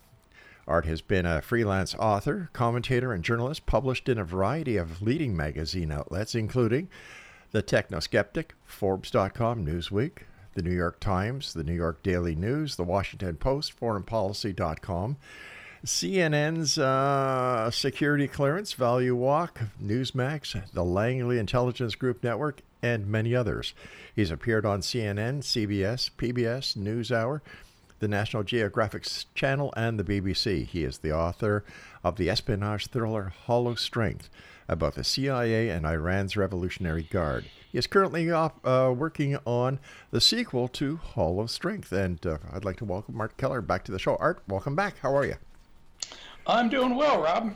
Art 0.66 0.86
has 0.86 1.00
been 1.00 1.26
a 1.26 1.42
freelance 1.42 1.94
author, 1.94 2.50
commentator, 2.52 3.12
and 3.12 3.22
journalist, 3.22 3.66
published 3.66 4.08
in 4.08 4.18
a 4.18 4.24
variety 4.24 4.76
of 4.76 5.00
leading 5.00 5.36
magazine 5.36 5.92
outlets, 5.92 6.34
including 6.34 6.88
The 7.52 7.62
Technoskeptic, 7.62 8.50
Forbes.com, 8.64 9.64
Newsweek, 9.64 10.22
The 10.54 10.62
New 10.62 10.74
York 10.74 10.98
Times, 10.98 11.54
The 11.54 11.62
New 11.62 11.74
York 11.74 12.02
Daily 12.02 12.34
News, 12.34 12.74
The 12.74 12.82
Washington 12.82 13.36
Post, 13.36 13.78
ForeignPolicy.com, 13.78 15.16
CNN's 15.86 16.78
uh, 16.78 17.70
Security 17.70 18.26
Clearance, 18.26 18.74
ValueWalk, 18.74 19.68
Newsmax, 19.80 20.68
the 20.72 20.84
Langley 20.84 21.38
Intelligence 21.38 21.94
Group 21.94 22.24
Network, 22.24 22.62
and 22.82 23.06
many 23.06 23.36
others. 23.36 23.72
He's 24.12 24.32
appeared 24.32 24.66
on 24.66 24.80
CNN, 24.80 25.42
CBS, 25.42 26.10
PBS, 26.10 26.76
NewsHour, 26.76 27.40
the 28.00 28.08
National 28.08 28.42
Geographic 28.42 29.06
Channel, 29.36 29.72
and 29.76 29.96
the 29.96 30.02
BBC. 30.02 30.66
He 30.66 30.82
is 30.82 30.98
the 30.98 31.12
author 31.12 31.64
of 32.02 32.16
the 32.16 32.28
espionage 32.30 32.88
thriller 32.88 33.32
Hollow 33.44 33.76
Strength 33.76 34.28
about 34.68 34.96
the 34.96 35.04
CIA 35.04 35.68
and 35.68 35.86
Iran's 35.86 36.36
Revolutionary 36.36 37.04
Guard. 37.04 37.44
He 37.70 37.78
is 37.78 37.86
currently 37.86 38.28
uh, 38.28 38.50
working 38.90 39.38
on 39.44 39.78
the 40.10 40.20
sequel 40.20 40.66
to 40.66 40.96
Hollow 40.96 41.46
Strength, 41.46 41.92
and 41.92 42.26
uh, 42.26 42.38
I'd 42.52 42.64
like 42.64 42.78
to 42.78 42.84
welcome 42.84 43.20
Art 43.20 43.36
Keller 43.36 43.62
back 43.62 43.84
to 43.84 43.92
the 43.92 44.00
show. 44.00 44.16
Art, 44.16 44.42
welcome 44.48 44.74
back. 44.74 44.96
How 44.98 45.16
are 45.16 45.24
you? 45.24 45.36
I'm 46.46 46.68
doing 46.68 46.94
well, 46.94 47.20
Rob. 47.20 47.54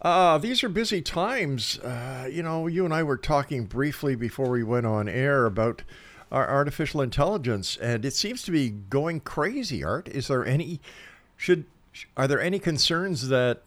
Uh, 0.00 0.36
these 0.38 0.64
are 0.64 0.68
busy 0.68 1.00
times. 1.00 1.78
Uh, 1.78 2.28
you 2.30 2.42
know, 2.42 2.66
you 2.66 2.84
and 2.84 2.92
I 2.92 3.02
were 3.02 3.16
talking 3.16 3.66
briefly 3.66 4.14
before 4.14 4.50
we 4.50 4.62
went 4.62 4.84
on 4.84 5.08
air 5.08 5.46
about 5.46 5.82
our 6.30 6.48
artificial 6.48 7.00
intelligence, 7.00 7.76
and 7.76 8.04
it 8.04 8.14
seems 8.14 8.42
to 8.42 8.50
be 8.50 8.70
going 8.70 9.20
crazy. 9.20 9.84
Art, 9.84 10.08
is 10.08 10.28
there 10.28 10.44
any 10.44 10.80
should 11.36 11.66
are 12.16 12.26
there 12.26 12.40
any 12.40 12.58
concerns 12.58 13.28
that 13.28 13.62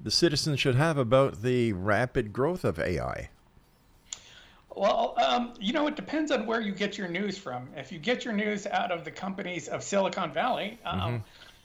the 0.00 0.10
citizens 0.10 0.60
should 0.60 0.74
have 0.74 0.98
about 0.98 1.42
the 1.42 1.72
rapid 1.72 2.32
growth 2.32 2.64
of 2.64 2.78
AI? 2.78 3.30
Well, 4.74 5.14
um, 5.24 5.54
you 5.60 5.72
know, 5.72 5.86
it 5.86 5.96
depends 5.96 6.30
on 6.30 6.46
where 6.46 6.60
you 6.60 6.72
get 6.72 6.98
your 6.98 7.08
news 7.08 7.38
from. 7.38 7.68
If 7.76 7.92
you 7.92 7.98
get 7.98 8.24
your 8.24 8.34
news 8.34 8.66
out 8.66 8.90
of 8.90 9.04
the 9.04 9.10
companies 9.10 9.68
of 9.68 9.82
Silicon 9.82 10.32
Valley, 10.32 10.78
um, 10.84 11.22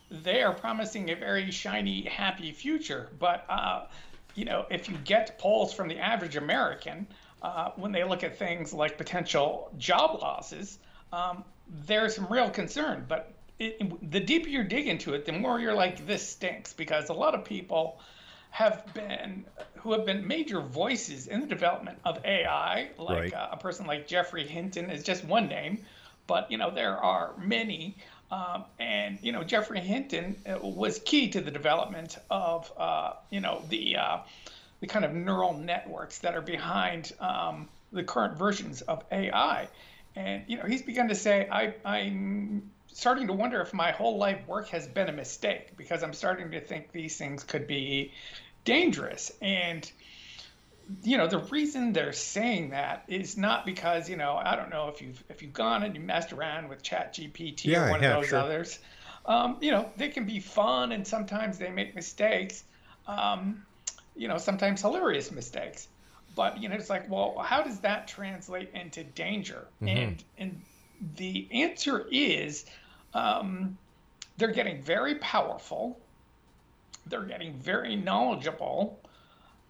they 0.10 0.42
are 0.42 0.54
promising 0.54 1.10
a 1.10 1.16
very 1.16 1.52
shiny, 1.52 2.04
happy 2.04 2.52
future. 2.52 3.10
But 3.20 3.46
uh, 3.50 3.88
you 4.36 4.46
know, 4.46 4.66
if 4.70 4.88
you 4.90 4.98
get 5.04 5.38
polls 5.38 5.74
from 5.74 5.88
the 5.88 5.98
average 5.98 6.36
American, 6.36 7.08
uh, 7.42 7.72
when 7.76 7.92
they 7.92 8.04
look 8.04 8.24
at 8.24 8.38
things 8.38 8.74
like 8.74 8.98
potential 8.98 9.72
job 9.78 10.22
losses, 10.22 10.80
um, 11.12 11.44
there's 11.86 12.16
some 12.16 12.28
real 12.30 12.50
concern. 12.50 13.06
But 13.08 13.34
it, 13.60 14.12
the 14.12 14.20
deeper 14.20 14.50
you 14.50 14.64
dig 14.64 14.88
into 14.88 15.14
it, 15.14 15.26
the 15.26 15.32
more 15.32 15.60
you're 15.60 15.74
like, 15.74 16.06
this 16.06 16.28
stinks, 16.28 16.74
because 16.74 17.10
a 17.10 17.14
lot 17.14 17.34
of 17.36 17.44
people 17.44 18.00
have 18.52 18.86
been 18.94 19.46
who 19.76 19.92
have 19.94 20.06
been 20.06 20.28
major 20.28 20.62
voices 20.62 21.28
in 21.28 21.42
the 21.42 21.48
development 21.48 21.98
of 22.06 22.24
AI, 22.26 22.90
like 22.98 23.18
Right. 23.18 23.34
uh, 23.34 23.50
a 23.52 23.58
person 23.58 23.86
like 23.86 24.08
Geoffrey 24.08 24.48
Hinton 24.48 24.90
is 24.90 25.04
just 25.04 25.24
one 25.26 25.48
name, 25.48 25.80
but 26.28 26.52
you 26.52 26.58
know 26.58 26.72
there 26.72 26.98
are 26.98 27.34
many. 27.38 27.98
Um, 28.30 28.66
and 28.80 29.20
you 29.22 29.32
know 29.32 29.44
Geoffrey 29.44 29.80
Hinton 29.80 30.36
uh, 30.46 30.60
was 30.62 31.00
key 31.00 31.30
to 31.30 31.42
the 31.42 31.52
development 31.52 32.18
of 32.30 32.72
uh, 32.78 33.14
you 33.30 33.40
know 33.40 33.64
the 33.70 33.98
uh, 33.98 34.18
the 34.82 34.88
kind 34.88 35.06
of 35.06 35.14
neural 35.14 35.54
networks 35.54 36.20
that 36.20 36.36
are 36.36 36.42
behind 36.42 37.14
um, 37.20 37.70
the 37.92 38.04
current 38.04 38.38
versions 38.38 38.82
of 38.82 39.04
AI. 39.12 39.68
And 40.16 40.44
you 40.48 40.58
know 40.58 40.64
he's 40.64 40.82
begun 40.82 41.08
to 41.08 41.16
say 41.16 41.48
I, 41.50 41.74
I'm 41.86 42.70
starting 42.92 43.28
to 43.28 43.34
wonder 43.34 43.62
if 43.62 43.74
my 43.74 43.92
whole 43.92 44.18
life 44.18 44.46
work 44.48 44.68
has 44.70 44.88
been 44.88 45.08
a 45.08 45.14
mistake 45.14 45.78
because 45.78 46.04
I'm 46.04 46.14
starting 46.14 46.52
to 46.52 46.60
think 46.60 46.92
these 46.92 47.18
things 47.18 47.44
could 47.44 47.68
be 47.68 48.12
dangerous. 48.66 49.32
And 49.42 49.90
you 51.04 51.18
know 51.18 51.28
the 51.28 51.40
reason 51.40 51.94
they're 51.94 52.14
saying 52.14 52.70
that 52.70 53.04
is 53.08 53.38
not 53.38 53.66
because 53.66 54.10
you 54.10 54.16
know 54.16 54.36
I 54.36 54.56
don't 54.56 54.70
know 54.70 54.88
if 54.90 55.02
you've 55.02 55.22
if 55.30 55.42
you've 55.42 55.54
gone 55.54 55.84
and 55.84 55.96
you 55.96 56.02
messed 56.02 56.32
around 56.34 56.70
with 56.70 56.84
ChatGPT 56.84 57.66
Yeah, 57.66 57.88
or 57.88 57.92
one 57.92 58.02
have, 58.02 58.16
of 58.16 58.22
those 58.22 58.30
sure. 58.30 58.40
others. 58.40 58.80
Um, 59.26 59.58
you 59.62 59.72
know 59.72 59.90
they 59.98 60.10
can 60.10 60.26
be 60.26 60.40
fun 60.40 60.92
and 60.92 61.06
sometimes 61.06 61.58
they 61.58 61.70
make 61.70 61.96
mistakes. 61.96 62.64
Um, 63.08 63.66
you 64.16 64.28
know 64.28 64.38
sometimes 64.38 64.82
hilarious 64.82 65.32
mistakes. 65.32 65.88
But 66.36 66.62
you 66.62 66.70
know 66.70 66.76
it's 66.76 66.90
like 66.90 67.10
well 67.10 67.38
how 67.40 67.64
does 67.64 67.80
that 67.82 68.08
translate 68.08 68.70
into 68.74 69.04
danger? 69.04 69.68
And 69.82 70.24
and 70.38 70.62
the 71.16 71.48
answer 71.52 72.08
is 72.12 72.66
um, 73.14 73.78
they're 74.38 74.52
getting 74.52 74.82
very 74.82 75.16
powerful. 75.16 76.00
They're 77.08 77.24
getting 77.26 77.54
very 77.54 77.96
knowledgeable. 77.96 79.00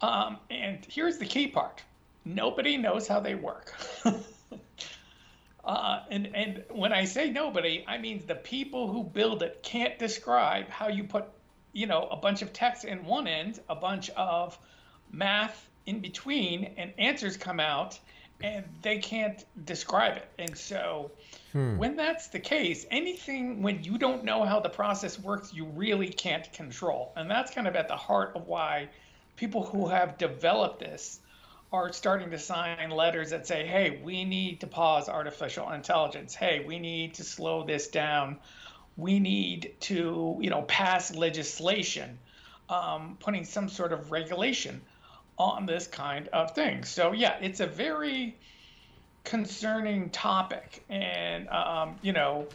Um, 0.00 0.38
and 0.50 0.86
here's 0.88 1.18
the 1.18 1.26
key 1.26 1.48
part 1.48 1.82
nobody 2.24 2.76
knows 2.76 3.08
how 3.08 3.20
they 3.20 3.34
work. 3.34 3.74
uh, 5.64 6.00
and, 6.10 6.28
and 6.34 6.64
when 6.70 6.92
I 6.92 7.04
say 7.04 7.30
nobody, 7.30 7.84
I 7.88 7.98
mean 7.98 8.22
the 8.26 8.34
people 8.34 8.92
who 8.92 9.02
build 9.02 9.42
it 9.42 9.62
can't 9.62 9.98
describe 9.98 10.68
how 10.68 10.88
you 10.88 11.04
put, 11.04 11.24
you 11.72 11.86
know, 11.86 12.06
a 12.10 12.16
bunch 12.16 12.42
of 12.42 12.52
text 12.52 12.84
in 12.84 13.04
one 13.04 13.26
end, 13.26 13.60
a 13.68 13.74
bunch 13.74 14.10
of 14.10 14.58
math 15.10 15.68
in 15.86 16.00
between, 16.00 16.74
and 16.76 16.92
answers 16.98 17.38
come 17.38 17.60
out, 17.60 17.98
and 18.42 18.64
they 18.82 18.98
can't 18.98 19.44
describe 19.64 20.16
it. 20.16 20.28
And 20.38 20.56
so 20.56 21.10
when 21.78 21.96
that's 21.96 22.28
the 22.28 22.38
case, 22.38 22.86
anything 22.90 23.62
when 23.62 23.82
you 23.82 23.98
don't 23.98 24.22
know 24.22 24.44
how 24.44 24.60
the 24.60 24.68
process 24.68 25.18
works, 25.18 25.52
you 25.52 25.64
really 25.64 26.08
can't 26.08 26.52
control. 26.52 27.12
And 27.16 27.30
that's 27.30 27.52
kind 27.52 27.66
of 27.66 27.74
at 27.74 27.88
the 27.88 27.96
heart 27.96 28.32
of 28.36 28.46
why 28.46 28.88
people 29.38 29.64
who 29.64 29.88
have 29.88 30.18
developed 30.18 30.80
this 30.80 31.20
are 31.72 31.92
starting 31.92 32.30
to 32.30 32.38
sign 32.38 32.90
letters 32.90 33.30
that 33.30 33.46
say, 33.46 33.66
hey, 33.66 34.00
we 34.02 34.24
need 34.24 34.60
to 34.60 34.66
pause 34.66 35.08
artificial 35.08 35.70
intelligence. 35.70 36.34
Hey, 36.34 36.64
we 36.66 36.78
need 36.78 37.14
to 37.14 37.24
slow 37.24 37.64
this 37.64 37.88
down. 37.88 38.38
We 38.96 39.20
need 39.20 39.74
to, 39.80 40.36
you 40.40 40.50
know, 40.50 40.62
pass 40.62 41.14
legislation, 41.14 42.18
um, 42.68 43.16
putting 43.20 43.44
some 43.44 43.68
sort 43.68 43.92
of 43.92 44.10
regulation 44.10 44.80
on 45.38 45.66
this 45.66 45.86
kind 45.86 46.26
of 46.28 46.54
thing. 46.54 46.84
So 46.84 47.12
yeah, 47.12 47.38
it's 47.40 47.60
a 47.60 47.66
very 47.66 48.36
concerning 49.22 50.10
topic, 50.10 50.82
and 50.88 51.48
um, 51.48 51.96
you 52.02 52.12
know, 52.12 52.46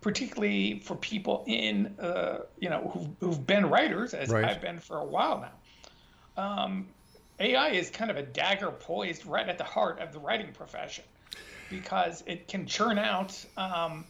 particularly 0.00 0.80
for 0.80 0.94
people 0.94 1.44
in, 1.46 1.94
uh, 1.98 2.38
you 2.58 2.70
know, 2.70 2.90
who've, 2.94 3.08
who've 3.20 3.46
been 3.46 3.68
writers, 3.68 4.14
as 4.14 4.30
Right. 4.30 4.44
I've 4.44 4.62
been 4.62 4.78
for 4.78 4.98
a 4.98 5.04
while 5.04 5.40
now. 5.40 5.50
Um, 6.36 6.86
AI 7.38 7.70
is 7.70 7.90
kind 7.90 8.10
of 8.10 8.16
a 8.16 8.22
dagger 8.22 8.70
poised 8.70 9.26
right 9.26 9.48
at 9.48 9.58
the 9.58 9.64
heart 9.64 10.00
of 10.00 10.12
the 10.12 10.18
writing 10.18 10.52
profession 10.52 11.04
because 11.70 12.22
it 12.26 12.48
can 12.48 12.66
churn 12.66 12.98
out 12.98 13.44
um, 13.56 14.04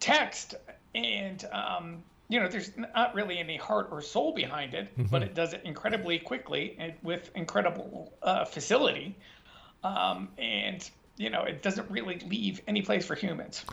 text 0.00 0.54
and 0.94 1.44
um, 1.52 2.02
you 2.28 2.40
know 2.40 2.48
there's 2.48 2.72
not 2.76 3.14
really 3.14 3.38
any 3.38 3.56
heart 3.56 3.88
or 3.92 4.02
soul 4.02 4.32
behind 4.34 4.74
it 4.74 4.88
but 5.10 5.22
it 5.22 5.34
does 5.34 5.52
it 5.52 5.60
incredibly 5.64 6.18
quickly 6.18 6.74
and 6.78 6.94
with 7.02 7.30
incredible 7.34 8.12
uh, 8.22 8.44
facility. 8.44 9.16
Um, 9.84 10.28
and 10.38 10.88
you 11.16 11.30
know 11.30 11.42
it 11.42 11.62
doesn't 11.62 11.90
really 11.90 12.18
leave 12.28 12.60
any 12.66 12.82
place 12.82 13.04
for 13.04 13.14
humans. 13.14 13.64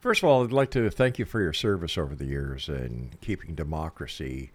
First 0.00 0.22
of 0.24 0.28
all, 0.28 0.42
I'd 0.42 0.50
like 0.50 0.72
to 0.72 0.90
thank 0.90 1.20
you 1.20 1.24
for 1.24 1.40
your 1.40 1.52
service 1.52 1.96
over 1.96 2.16
the 2.16 2.24
years 2.24 2.68
in 2.68 3.12
keeping 3.20 3.54
democracy 3.54 4.50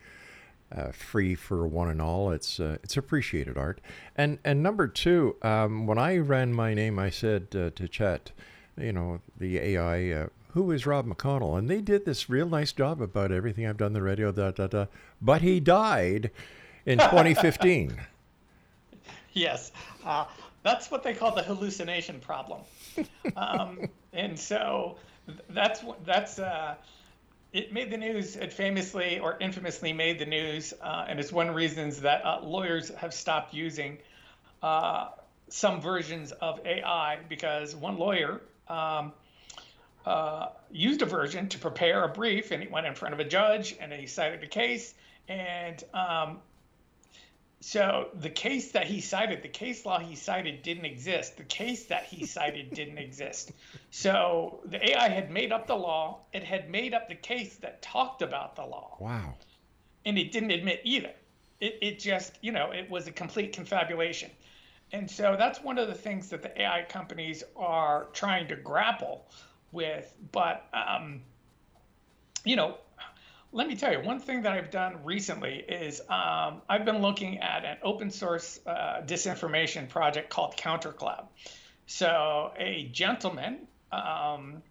uh, 0.75 0.91
free 0.91 1.35
for 1.35 1.67
one 1.67 1.89
and 1.89 2.01
all. 2.01 2.31
It's 2.31 2.59
uh, 2.59 2.77
it's 2.83 2.97
appreciated, 2.97 3.57
Art. 3.57 3.79
And 4.15 4.39
and 4.43 4.61
number 4.61 4.87
two, 4.87 5.35
um, 5.41 5.87
when 5.87 5.97
I 5.97 6.17
ran 6.17 6.53
my 6.53 6.73
name, 6.73 6.99
I 6.99 7.09
said 7.09 7.47
uh, 7.55 7.69
to 7.71 7.87
Chet, 7.87 8.31
you 8.77 8.91
know, 8.91 9.19
the 9.37 9.59
AI, 9.59 10.11
uh, 10.11 10.27
who 10.53 10.71
is 10.71 10.85
Rob 10.85 11.07
McConnell? 11.07 11.57
And 11.57 11.69
they 11.69 11.81
did 11.81 12.05
this 12.05 12.29
real 12.29 12.49
nice 12.49 12.71
job 12.71 13.01
about 13.01 13.31
everything 13.31 13.65
I've 13.65 13.77
done 13.77 13.93
the 13.93 14.01
radio, 14.01 14.31
da 14.31 14.51
da 14.51 14.67
da. 14.67 14.85
But 15.21 15.41
he 15.41 15.59
died 15.59 16.31
in 16.85 16.97
2015. 16.99 17.99
Yes, 19.33 19.71
uh, 20.03 20.25
that's 20.63 20.89
what 20.89 21.03
they 21.03 21.13
call 21.13 21.33
the 21.33 21.43
hallucination 21.43 22.19
problem. 22.19 22.61
um, 23.35 23.87
and 24.13 24.37
so 24.37 24.97
that's 25.49 25.83
what 25.83 26.03
that's 26.05 26.39
uh, 26.39 26.75
it 27.57 27.73
made 27.73 27.89
the 27.89 27.97
news. 27.97 28.35
It 28.35 28.53
famously 28.53 29.17
or 29.17 29.35
infamously 29.39 29.91
made 29.91 30.19
the 30.19 30.27
news, 30.27 30.75
uh, 30.79 31.05
and 31.07 31.19
it's 31.19 31.31
one 31.31 31.49
reasons 31.51 32.01
that 32.01 32.23
uh, 32.23 32.41
lawyers 32.43 32.89
have 32.89 33.15
stopped 33.15 33.51
using 33.51 33.97
uh, 34.61 35.09
some 35.49 35.81
versions 35.81 36.31
of 36.33 36.59
AI 36.65 37.17
because 37.27 37.75
one 37.75 37.97
lawyer. 37.97 38.41
Um, 38.67 39.13
uh, 40.05 40.49
used 40.71 41.01
a 41.01 41.05
version 41.05 41.49
to 41.49 41.57
prepare 41.57 42.03
a 42.05 42.07
brief, 42.07 42.51
and 42.51 42.63
he 42.63 42.69
went 42.69 42.85
in 42.85 42.95
front 42.95 43.13
of 43.13 43.19
a 43.19 43.25
judge, 43.25 43.75
and 43.81 43.91
he 43.91 44.07
cited 44.07 44.41
a 44.41 44.47
case, 44.47 44.93
and 45.27 45.83
um, 45.93 46.37
so 47.59 48.09
the 48.13 48.29
case 48.29 48.71
that 48.73 48.85
he 48.85 49.01
cited, 49.01 49.41
the 49.41 49.47
case 49.49 49.85
law 49.85 49.99
he 49.99 50.15
cited 50.15 50.61
didn't 50.61 50.85
exist. 50.85 51.37
The 51.37 51.43
case 51.43 51.85
that 51.87 52.03
he 52.05 52.25
cited 52.25 52.71
didn't 52.73 52.99
exist. 52.99 53.51
So 53.89 54.59
the 54.65 54.91
AI 54.91 55.09
had 55.09 55.31
made 55.31 55.51
up 55.51 55.65
the 55.67 55.75
law. 55.75 56.19
It 56.33 56.43
had 56.43 56.69
made 56.69 56.93
up 56.93 57.09
the 57.09 57.15
case 57.15 57.55
that 57.57 57.81
talked 57.81 58.21
about 58.21 58.55
the 58.55 58.63
law, 58.65 58.97
Wow. 58.99 59.33
and 60.05 60.17
it 60.17 60.31
didn't 60.31 60.51
admit 60.51 60.81
either. 60.83 61.11
It, 61.59 61.79
it 61.81 61.99
just, 61.99 62.37
you 62.41 62.51
know, 62.51 62.71
it 62.71 62.89
was 62.89 63.07
a 63.07 63.11
complete 63.11 63.53
confabulation. 63.53 64.29
And 64.91 65.09
so 65.09 65.35
that's 65.37 65.59
one 65.61 65.79
of 65.79 65.87
the 65.87 65.95
things 65.95 66.29
that 66.29 66.43
the 66.43 66.61
AI 66.61 66.85
companies 66.87 67.43
are 67.55 68.05
trying 68.13 68.47
to 68.49 68.55
grapple 68.55 69.25
with. 69.71 70.13
But, 70.31 70.65
um, 70.73 71.21
you 72.45 72.55
know, 72.55 72.77
let 73.51 73.67
me 73.67 73.75
tell 73.75 73.91
you, 73.91 74.01
one 74.01 74.19
thing 74.19 74.41
that 74.43 74.51
I've 74.51 74.71
done 74.71 75.03
recently 75.03 75.63
is 75.67 76.01
um, 76.09 76.61
I've 76.69 76.85
been 76.85 77.01
looking 77.01 77.39
at 77.39 77.65
an 77.65 77.77
open 77.81 78.11
source 78.11 78.59
uh, 78.65 79.01
disinformation 79.05 79.87
project 79.87 80.29
called 80.29 80.57
CounterCloud. 80.57 81.25
So 81.85 82.51
a 82.57 82.89
gentleman, 82.91 83.59
um, 83.91 84.61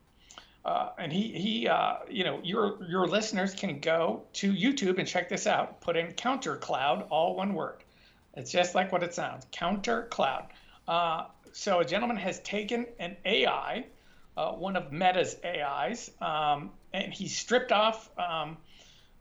uh, 0.64 0.90
and 0.99 1.11
he, 1.11 1.28
he 1.32 1.69
uh, 1.69 1.96
you 2.11 2.25
know, 2.25 2.40
your 2.43 2.78
your 2.87 3.06
listeners 3.06 3.55
can 3.55 3.81
go 3.81 4.23
to 4.34 4.52
YouTube 4.52 4.99
and 4.99 5.08
check 5.08 5.28
this 5.28 5.46
out. 5.46 5.81
Put 5.81 5.96
in 5.96 6.12
CounterCloud, 6.12 7.06
all 7.08 7.34
one 7.34 7.55
word. 7.55 7.82
It's 8.34 8.52
just 8.52 8.75
like 8.75 8.93
what 8.93 9.02
it 9.02 9.14
sounds, 9.14 9.46
CounterCloud. 9.52 10.46
Uh, 10.87 11.25
so 11.52 11.81
a 11.81 11.84
gentleman 11.84 12.19
has 12.19 12.38
taken 12.40 12.87
an 12.99 13.17
AI, 13.25 13.87
uh, 14.37 14.52
one 14.52 14.76
of 14.76 14.93
Meta's 14.93 15.37
AIs, 15.43 16.11
um, 16.20 16.70
and 16.93 17.14
he 17.14 17.28
stripped 17.28 17.73
off 17.73 18.11
um, 18.19 18.58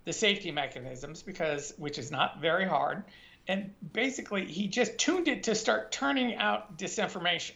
the 0.05 0.13
safety 0.13 0.51
mechanisms 0.51 1.21
because, 1.21 1.73
which 1.77 1.97
is 1.97 2.11
not 2.11 2.39
very 2.39 2.67
hard, 2.67 3.03
and 3.47 3.73
basically 3.93 4.45
he 4.45 4.67
just 4.67 4.97
tuned 4.97 5.27
it 5.27 5.43
to 5.43 5.55
start 5.55 5.91
turning 5.91 6.35
out 6.35 6.77
disinformation. 6.77 7.53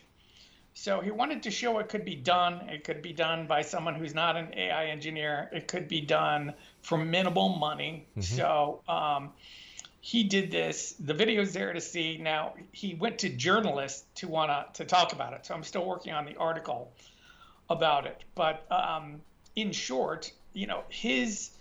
So 0.74 1.02
he 1.02 1.12
wanted 1.12 1.44
to 1.44 1.52
show 1.52 1.80
it 1.80 1.90
could 1.90 2.06
be 2.06 2.16
done. 2.16 2.70
It 2.70 2.84
could 2.84 3.02
be 3.02 3.12
done 3.12 3.48
by 3.48 3.64
someone 3.64 3.96
who's 3.96 4.14
not 4.14 4.38
an 4.38 4.54
AI 4.56 4.86
engineer. 4.86 5.50
It 5.52 5.68
could 5.68 5.88
be 5.88 6.02
done 6.02 6.54
for 6.82 6.98
minimal 6.98 7.50
money. 7.50 8.08
So 8.20 8.82
um, 8.88 9.32
he 10.00 10.24
did 10.24 10.52
this. 10.52 10.94
The 11.00 11.14
video's 11.14 11.54
there 11.54 11.74
to 11.74 11.82
see. 11.82 12.18
Now 12.18 12.54
he 12.72 12.94
went 12.94 13.20
to 13.20 13.30
journalists 13.30 14.06
to 14.16 14.28
wanna 14.28 14.68
to 14.76 14.86
talk 14.86 15.12
about 15.12 15.34
it. 15.34 15.46
So 15.46 15.54
I'm 15.54 15.64
still 15.64 15.86
working 15.86 16.14
on 16.14 16.26
the 16.26 16.36
article 16.38 16.94
about 17.70 18.06
it. 18.06 18.24
But 18.36 18.66
um, 18.72 19.22
in 19.56 19.72
short, 19.72 20.32
you 20.54 20.68
know, 20.68 20.84
his 20.88 21.52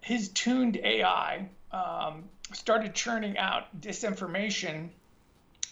his 0.00 0.28
tuned 0.30 0.76
AI 0.76 1.48
um, 1.72 2.24
started 2.52 2.94
churning 2.94 3.38
out 3.38 3.80
disinformation 3.80 4.88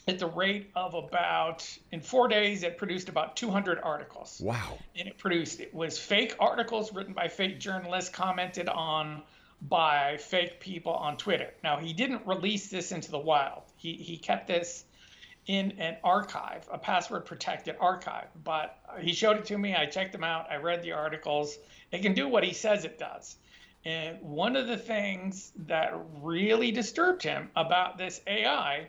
at 0.07 0.19
the 0.19 0.27
rate 0.27 0.71
of 0.75 0.95
about 0.95 1.69
in 1.93 2.01
four 2.01 2.29
days 2.29 2.63
it 2.63 2.79
produced 2.79 3.09
about 3.09 3.37
200 3.37 3.79
articles. 3.83 4.41
Wow. 4.43 4.79
and 4.97 5.07
it 5.07 5.19
produced 5.19 5.61
it 5.61 5.75
was 5.75 5.99
fake 5.99 6.35
articles 6.41 6.93
written 6.93 7.13
by 7.13 7.29
fake 7.29 7.61
journalists 7.61 8.11
commented 8.11 8.69
on 8.69 9.23
by 9.61 10.17
fake 10.19 10.61
people 10.61 10.93
on 10.93 11.17
twitter. 11.17 11.53
Now 11.63 11.77
he 11.77 11.93
didn't 11.93 12.27
release 12.27 12.71
this 12.71 12.93
into 12.93 13.11
the 13.11 13.19
wild. 13.19 13.63
He, 13.77 13.95
he 13.95 14.17
kept 14.17 14.49
this 14.49 14.85
in 15.47 15.73
an 15.73 15.97
archive 16.05 16.67
a 16.73 16.79
password 16.79 17.27
protected 17.27 17.77
archive 17.81 18.29
but 18.45 18.79
he 19.01 19.13
showed 19.13 19.37
it 19.37 19.45
to 19.47 19.59
me. 19.59 19.75
I 19.75 19.87
checked 19.87 20.13
them 20.13 20.25
out. 20.25 20.51
I 20.51 20.57
read 20.57 20.83
the 20.83 20.93
articles. 20.93 21.59
It 21.93 22.03
can 22.03 22.15
do 22.15 22.29
what 22.29 22.45
he 22.45 22.55
says 22.55 22.85
it 22.85 22.99
does 22.99 23.37
and 23.85 24.21
one 24.21 24.57
of 24.57 24.67
the 24.67 24.77
things 24.77 25.53
that 25.67 25.95
really 26.23 26.71
disturbed 26.71 27.23
him 27.23 27.51
about 27.57 27.97
this 27.97 28.21
ai 28.27 28.87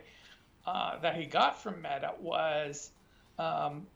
uh, 0.66 0.98
that 1.00 1.16
he 1.16 1.24
got 1.24 1.62
from 1.62 1.76
meta 1.82 2.12
was 2.20 2.90
um, 3.38 3.86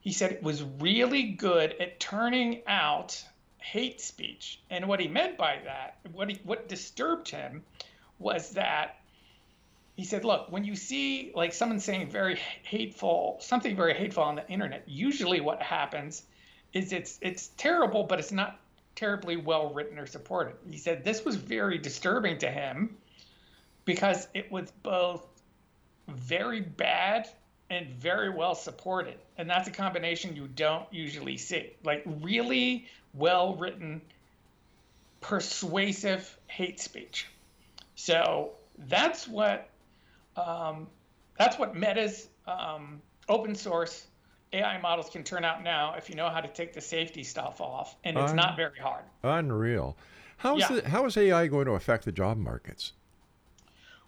he 0.00 0.12
said 0.12 0.32
it 0.32 0.42
was 0.42 0.62
really 0.80 1.22
good 1.22 1.74
at 1.78 2.00
turning 2.00 2.62
out 2.66 3.22
hate 3.58 4.00
speech. 4.00 4.60
And 4.70 4.88
what 4.88 5.00
he 5.00 5.08
meant 5.08 5.36
by 5.36 5.58
that, 5.64 5.98
what 6.12 6.30
he, 6.30 6.40
what 6.44 6.68
disturbed 6.68 7.28
him, 7.28 7.62
was 8.18 8.50
that 8.50 8.96
he 9.96 10.04
said, 10.04 10.24
"Look, 10.24 10.50
when 10.50 10.64
you 10.64 10.76
see 10.76 11.30
like 11.34 11.52
someone 11.52 11.80
saying 11.80 12.10
very 12.10 12.38
hateful, 12.62 13.36
something 13.40 13.76
very 13.76 13.94
hateful 13.94 14.22
on 14.22 14.34
the 14.34 14.48
internet, 14.48 14.84
usually 14.86 15.40
what 15.40 15.60
happens 15.60 16.22
is 16.72 16.92
it's 16.92 17.18
it's 17.20 17.48
terrible, 17.56 18.04
but 18.04 18.18
it's 18.18 18.32
not 18.32 18.58
terribly 19.00 19.36
well 19.36 19.72
written 19.72 19.98
or 19.98 20.06
supported." 20.06 20.54
He 20.70 20.78
said 20.78 21.02
this 21.02 21.24
was 21.24 21.36
very 21.36 21.78
disturbing 21.78 22.38
to 22.38 22.50
him 22.50 22.96
because 23.84 24.28
it 24.34 24.52
was 24.52 24.70
both 24.82 25.26
very 26.06 26.60
bad 26.60 27.28
and 27.70 27.88
very 27.88 28.30
well 28.30 28.54
supported. 28.54 29.14
And 29.38 29.48
that's 29.48 29.68
a 29.68 29.70
combination 29.70 30.36
you 30.36 30.48
don't 30.48 30.86
usually 30.92 31.36
see. 31.36 31.72
Like 31.84 32.02
really 32.20 32.86
well 33.14 33.54
written, 33.56 34.02
persuasive 35.20 36.36
hate 36.48 36.80
speech. 36.80 37.26
So 37.94 38.52
that's 38.88 39.26
what 39.28 39.68
um, 40.36 40.88
that's 41.38 41.58
what 41.58 41.74
Meta's 41.74 42.28
um, 42.46 43.00
open 43.28 43.54
source 43.54 44.06
AI 44.52 44.78
models 44.78 45.08
can 45.10 45.22
turn 45.22 45.44
out 45.44 45.62
now 45.62 45.94
if 45.94 46.08
you 46.08 46.16
know 46.16 46.28
how 46.28 46.40
to 46.40 46.48
take 46.48 46.72
the 46.72 46.80
safety 46.80 47.22
stuff 47.22 47.60
off, 47.60 47.96
and 48.04 48.18
it's 48.18 48.30
Um, 48.32 48.36
not 48.36 48.56
very 48.56 48.78
hard. 48.78 49.04
Unreal. 49.22 49.96
How 50.38 50.56
is 50.56 50.68
Yeah. 50.70 50.80
the, 50.80 50.88
how 50.88 51.04
is 51.06 51.16
AI 51.16 51.46
going 51.46 51.66
to 51.66 51.72
affect 51.72 52.04
the 52.04 52.12
job 52.12 52.36
markets? 52.38 52.92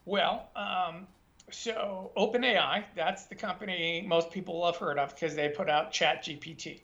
Well, 0.05 0.49
um, 0.57 1.07
so 1.51 2.11
OpenAI, 2.17 2.85
that's 2.97 3.27
the 3.27 3.35
company 3.35 4.03
most 4.07 4.31
people 4.31 4.65
have 4.67 4.77
heard 4.77 4.99
of 4.99 5.15
because 5.15 5.37
they 5.37 5.49
put 5.51 5.69
out 5.69 5.93
ChatGPT. 5.93 6.81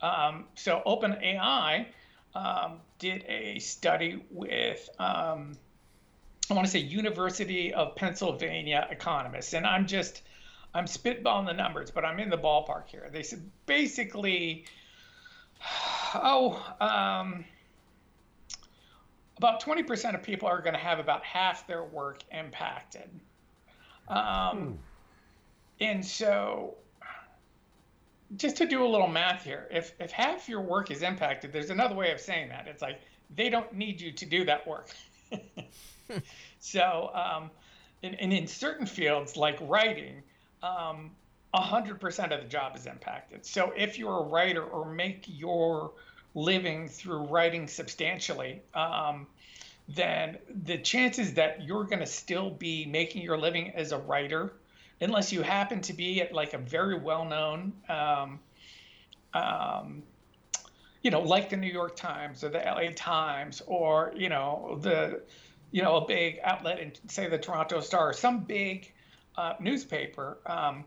Um, 0.00 0.46
so 0.54 0.82
OpenAI 0.86 1.86
um, 2.34 2.80
did 2.98 3.24
a 3.28 3.58
study 3.60 4.24
with 4.30 4.88
um, 4.98 5.56
I 6.50 6.54
want 6.54 6.66
to 6.66 6.70
say 6.70 6.78
University 6.78 7.72
of 7.74 7.94
Pennsylvania 7.96 8.86
economists, 8.90 9.52
and 9.52 9.66
I'm 9.66 9.86
just 9.86 10.22
I'm 10.76 10.84
spitballing 10.84 11.46
the 11.46 11.54
numbers, 11.54 11.90
but 11.90 12.04
I'm 12.04 12.20
in 12.20 12.28
the 12.28 12.38
ballpark 12.38 12.88
here. 12.88 13.08
They 13.10 13.22
said 13.22 13.42
basically, 13.64 14.66
oh, 16.14 16.62
um, 16.80 17.44
about 19.38 19.62
20% 19.62 20.14
of 20.14 20.22
people 20.22 20.48
are 20.48 20.60
going 20.60 20.74
to 20.74 20.80
have 20.80 20.98
about 20.98 21.24
half 21.24 21.66
their 21.66 21.84
work 21.84 22.22
impacted. 22.30 23.08
Um, 24.08 24.58
hmm. 24.58 24.72
And 25.80 26.04
so, 26.04 26.74
just 28.36 28.56
to 28.56 28.66
do 28.66 28.84
a 28.84 28.88
little 28.88 29.08
math 29.08 29.44
here, 29.44 29.68
if, 29.70 29.92
if 30.00 30.10
half 30.10 30.48
your 30.48 30.60
work 30.60 30.90
is 30.90 31.02
impacted, 31.02 31.52
there's 31.52 31.70
another 31.70 31.94
way 31.94 32.12
of 32.12 32.20
saying 32.20 32.48
that. 32.48 32.66
It's 32.66 32.82
like 32.82 33.00
they 33.34 33.48
don't 33.50 33.72
need 33.72 34.00
you 34.00 34.12
to 34.12 34.26
do 34.26 34.44
that 34.44 34.66
work. 34.66 34.94
so, 36.60 37.10
um, 37.14 37.50
and, 38.02 38.18
and, 38.20 38.32
in 38.32 38.46
certain 38.46 38.86
fields 38.86 39.36
like 39.36 39.58
writing, 39.62 40.22
um, 40.66 41.10
100% 41.54 42.34
of 42.34 42.42
the 42.42 42.48
job 42.48 42.76
is 42.76 42.86
impacted. 42.86 43.46
So, 43.46 43.72
if 43.76 43.98
you're 43.98 44.18
a 44.18 44.22
writer 44.22 44.64
or 44.64 44.90
make 44.90 45.24
your 45.26 45.92
living 46.34 46.88
through 46.88 47.24
writing 47.24 47.66
substantially, 47.66 48.62
um, 48.74 49.26
then 49.88 50.38
the 50.64 50.78
chances 50.78 51.34
that 51.34 51.62
you're 51.62 51.84
going 51.84 52.00
to 52.00 52.06
still 52.06 52.50
be 52.50 52.86
making 52.86 53.22
your 53.22 53.38
living 53.38 53.72
as 53.74 53.92
a 53.92 53.98
writer, 53.98 54.52
unless 55.00 55.32
you 55.32 55.42
happen 55.42 55.80
to 55.80 55.92
be 55.92 56.20
at 56.20 56.32
like 56.32 56.52
a 56.52 56.58
very 56.58 56.98
well 56.98 57.24
known, 57.24 57.72
um, 57.88 58.38
um, 59.34 60.02
you 61.02 61.10
know, 61.10 61.20
like 61.20 61.48
the 61.48 61.56
New 61.56 61.70
York 61.70 61.94
Times 61.94 62.42
or 62.42 62.48
the 62.48 62.58
LA 62.58 62.90
Times 62.94 63.62
or, 63.66 64.12
you 64.16 64.28
know, 64.28 64.78
the, 64.82 65.22
you 65.70 65.82
know, 65.82 65.96
a 65.96 66.06
big 66.06 66.40
outlet 66.42 66.80
in, 66.80 66.92
say, 67.08 67.28
the 67.28 67.38
Toronto 67.38 67.80
Star, 67.80 68.12
some 68.12 68.40
big 68.40 68.92
uh, 69.36 69.54
newspaper, 69.60 70.38
um, 70.46 70.84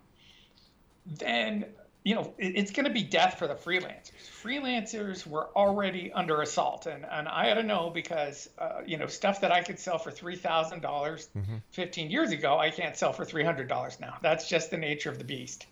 then 1.05 1.65
you 2.03 2.15
know, 2.15 2.33
it's 2.37 2.71
going 2.71 2.85
to 2.85 2.91
be 2.91 3.03
death 3.03 3.37
for 3.37 3.47
the 3.47 3.55
freelancers. 3.55 4.11
Freelancers 4.41 5.27
were 5.27 5.49
already 5.55 6.11
under 6.13 6.41
assault, 6.41 6.85
and 6.85 7.05
and 7.05 7.27
I 7.27 7.53
to 7.53 7.61
know 7.61 7.89
because 7.89 8.49
uh, 8.57 8.81
you 8.85 8.97
know 8.97 9.07
stuff 9.07 9.41
that 9.41 9.51
I 9.51 9.61
could 9.61 9.77
sell 9.77 9.97
for 9.97 10.09
three 10.09 10.37
thousand 10.37 10.81
dollars 10.81 11.29
mm-hmm. 11.37 11.57
fifteen 11.71 12.09
years 12.09 12.31
ago, 12.31 12.57
I 12.57 12.69
can't 12.69 12.95
sell 12.95 13.11
for 13.11 13.25
three 13.25 13.43
hundred 13.43 13.67
dollars 13.67 13.99
now. 13.99 14.17
That's 14.21 14.47
just 14.47 14.71
the 14.71 14.77
nature 14.77 15.09
of 15.09 15.17
the 15.17 15.25
beast. 15.25 15.67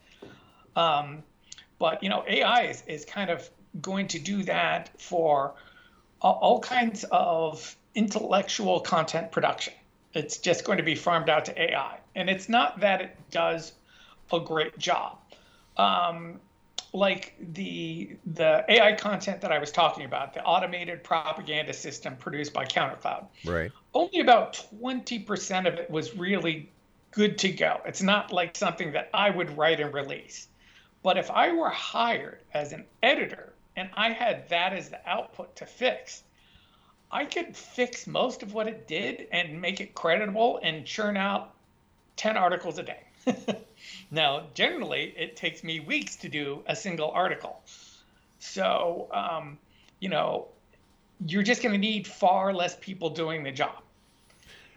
Um, 0.76 1.24
but 1.80 2.04
you 2.04 2.10
know, 2.10 2.24
AI 2.28 2.64
is 2.64 2.84
is 2.88 3.06
kind 3.06 3.30
of 3.30 3.50
going 3.82 4.08
to 4.10 4.20
do 4.20 4.44
that 4.44 4.90
for 5.02 5.56
all, 6.22 6.34
all 6.42 6.60
kinds 6.60 7.06
of 7.10 7.76
intellectual 7.96 8.82
content 8.82 9.32
production. 9.32 9.74
It's 10.14 10.38
just 10.38 10.64
going 10.64 10.78
to 10.78 10.84
be 10.84 10.96
farmed 10.96 11.30
out 11.30 11.46
to 11.46 11.62
AI, 11.62 11.98
and 12.16 12.30
it's 12.30 12.50
not 12.50 12.80
that 12.80 13.02
it 13.02 13.18
does 13.30 13.74
a 14.32 14.40
great 14.40 14.78
job 14.78 15.18
um, 15.78 16.40
like 16.94 17.36
the 17.54 18.16
the 18.34 18.66
AI 18.68 18.94
content 18.94 19.42
that 19.42 19.52
I 19.52 19.60
was 19.60 19.72
talking 19.72 20.06
about, 20.06 20.34
the 20.34 20.44
automated 20.44 21.04
propaganda 21.04 21.74
system 21.74 22.16
produced 22.16 22.54
by 22.54 22.66
CounterCloud. 22.66 23.26
Right. 23.46 23.72
Only 23.94 24.20
about 24.20 24.66
20% 24.82 25.68
of 25.68 25.76
it 25.76 25.90
was 25.90 26.16
really 26.16 26.72
good 27.12 27.38
to 27.40 27.50
go. 27.50 27.82
It's 27.86 28.02
not 28.02 28.32
like 28.32 28.56
something 28.56 28.92
that 28.94 29.10
I 29.14 29.30
would 29.30 29.58
write 29.58 29.80
and 29.80 29.94
release. 29.94 30.48
But 31.04 31.18
if 31.18 31.30
I 31.32 31.52
were 31.52 31.70
hired 31.70 32.40
as 32.54 32.74
an 32.74 32.86
editor 33.04 33.54
and 33.76 33.90
I 33.94 34.10
had 34.12 34.50
that 34.50 34.74
as 34.74 34.90
the 34.90 35.00
output 35.08 35.56
to 35.58 35.66
fix, 35.66 36.24
I 37.12 37.26
could 37.26 37.56
fix 37.56 38.08
most 38.08 38.44
of 38.44 38.54
what 38.54 38.68
it 38.68 38.88
did 38.88 39.28
and 39.32 39.62
make 39.62 39.80
it 39.80 39.96
creditable 39.96 40.60
and 40.62 40.86
churn 40.86 41.16
out 41.16 41.54
10 42.18 42.36
articles 42.36 42.78
a 42.78 42.84
day. 42.84 43.00
now, 44.12 44.44
generally, 44.54 45.14
it 45.18 45.36
takes 45.36 45.64
me 45.64 45.80
weeks 45.80 46.16
to 46.18 46.30
do 46.30 46.64
a 46.68 46.76
single 46.76 47.12
article. 47.12 47.62
So, 48.40 49.08
um, 49.14 49.58
you 50.00 50.10
know, 50.10 50.48
you're 51.26 51.44
just 51.44 51.62
going 51.62 51.74
to 51.74 51.80
need 51.80 52.06
far 52.06 52.54
less 52.54 52.76
people 52.80 53.10
doing 53.10 53.44
the 53.44 53.52
job. 53.52 53.82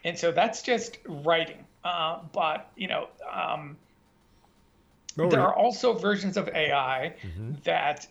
And 0.04 0.18
so 0.18 0.32
that's 0.32 0.62
just 0.62 0.98
writing. 1.06 1.64
Uh, 1.84 2.20
but, 2.32 2.70
you 2.76 2.88
know, 2.88 3.08
um, 3.30 3.76
oh, 5.18 5.28
there 5.28 5.40
are 5.40 5.54
also 5.54 5.92
versions 5.92 6.36
of 6.36 6.48
AI 6.48 7.14
mm-hmm. 7.22 7.52
that 7.64 8.06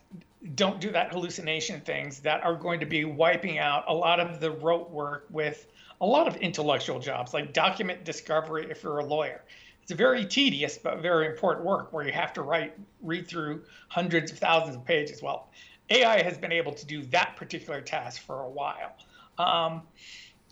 don't 0.55 0.79
do 0.79 0.91
that 0.91 1.11
hallucination 1.11 1.81
things 1.81 2.19
that 2.19 2.43
are 2.43 2.55
going 2.55 2.79
to 2.79 2.85
be 2.85 3.03
wiping 3.03 3.59
out 3.59 3.83
a 3.87 3.93
lot 3.93 4.19
of 4.19 4.39
the 4.39 4.51
rote 4.51 4.89
work 4.89 5.25
with 5.29 5.67
a 6.01 6.05
lot 6.05 6.27
of 6.27 6.37
intellectual 6.37 6.99
jobs 6.99 7.33
like 7.33 7.51
document 7.51 8.05
discovery 8.05 8.67
if 8.69 8.83
you're 8.83 8.99
a 8.99 9.05
lawyer. 9.05 9.43
It's 9.81 9.91
a 9.91 9.95
very 9.95 10.25
tedious 10.25 10.77
but 10.77 11.01
very 11.01 11.25
important 11.25 11.65
work 11.65 11.91
where 11.91 12.05
you 12.05 12.13
have 12.13 12.31
to 12.33 12.41
write 12.41 12.73
read 13.01 13.27
through 13.27 13.63
hundreds 13.89 14.31
of 14.31 14.39
thousands 14.39 14.75
of 14.75 14.85
pages. 14.85 15.21
Well 15.21 15.49
ai 15.89 16.21
has 16.21 16.37
been 16.37 16.51
able 16.51 16.73
to 16.73 16.85
do 16.85 17.03
that 17.05 17.35
particular 17.35 17.81
task 17.81 18.21
for 18.21 18.41
a 18.41 18.49
while. 18.49 18.95
Um, 19.37 19.81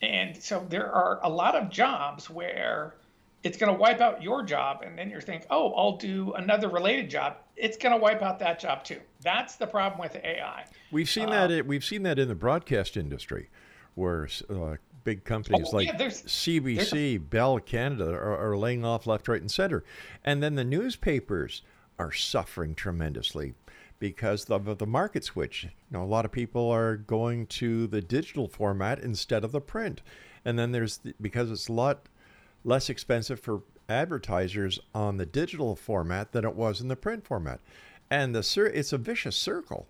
and 0.02 0.36
so 0.42 0.66
there 0.70 0.92
are 0.92 1.20
a 1.24 1.30
lot 1.30 1.56
of 1.56 1.70
jobs 1.70 2.30
where 2.30 2.96
it's 3.48 3.58
going 3.58 3.72
to 3.72 3.80
wipe 3.80 4.02
out 4.02 4.22
your 4.22 4.44
job 4.44 4.82
and 4.86 4.98
then 4.98 5.10
you're 5.10 5.22
thinking 5.22 5.48
oh 5.50 5.74
i'll 5.74 5.98
do 5.98 6.34
another 6.34 6.70
related 6.70 7.10
job 7.10 7.38
it's 7.56 7.78
going 7.78 7.94
to 7.94 7.98
wipe 7.98 8.22
out 8.22 8.38
that 8.40 8.60
job 8.60 8.84
too 8.84 9.00
that's 9.22 9.56
the 9.56 9.66
problem 9.66 10.00
with 10.00 10.16
ai 10.24 10.66
we've 10.92 11.10
seen 11.10 11.30
uh, 11.30 11.48
that 11.48 11.66
we've 11.66 11.86
seen 11.86 12.04
that 12.04 12.20
in 12.20 12.28
the 12.28 12.36
broadcast 12.36 12.98
industry 12.98 13.50
where 13.96 14.28
uh, 14.50 14.76
big 15.08 15.24
companies 15.24 15.70
oh, 15.72 15.78
like 15.78 15.88
yeah, 15.88 15.96
there's, 15.96 16.22
CBC, 16.24 16.92
there's. 16.92 17.18
Bell 17.20 17.60
Canada 17.60 18.12
are, 18.12 18.50
are 18.52 18.58
laying 18.58 18.84
off 18.84 19.08
left, 19.08 19.30
right, 19.30 19.40
and 19.40 19.50
center. 19.50 19.86
And 20.26 20.44
then 20.44 20.56
the 20.56 20.66
newspapers 20.66 21.62
are 21.98 22.12
suffering 22.12 22.76
tremendously 22.76 23.54
because 24.00 24.44
of 24.50 24.78
the 24.78 24.86
market 24.86 25.24
switch. 25.24 25.64
You 25.64 25.70
know, 25.92 26.04
a 26.04 26.06
lot 26.06 26.26
of 26.26 26.34
people 26.34 26.70
are 26.70 26.98
going 26.98 27.48
to 27.48 27.88
the 27.88 28.02
digital 28.02 28.50
format 28.50 29.00
instead 29.00 29.46
of 29.46 29.54
the 29.54 29.62
print. 29.62 30.02
And 30.44 30.60
then 30.60 30.74
there's 30.74 30.98
the, 30.98 31.16
because 31.22 31.52
it's 31.52 31.70
a 31.70 31.74
lot 31.74 32.10
less 32.68 32.90
expensive 32.90 33.40
for 33.40 33.62
advertisers 33.90 34.80
on 34.94 35.18
the 35.18 35.26
digital 35.26 35.76
format 35.76 36.34
than 36.34 36.44
it 36.44 36.54
was 36.54 36.82
in 36.82 36.90
the 36.90 36.96
print 36.96 37.26
format. 37.26 37.60
And 38.12 38.36
the 38.36 38.72
it's 38.74 38.94
a 38.94 38.98
vicious 38.98 39.36
circle. 39.36 39.88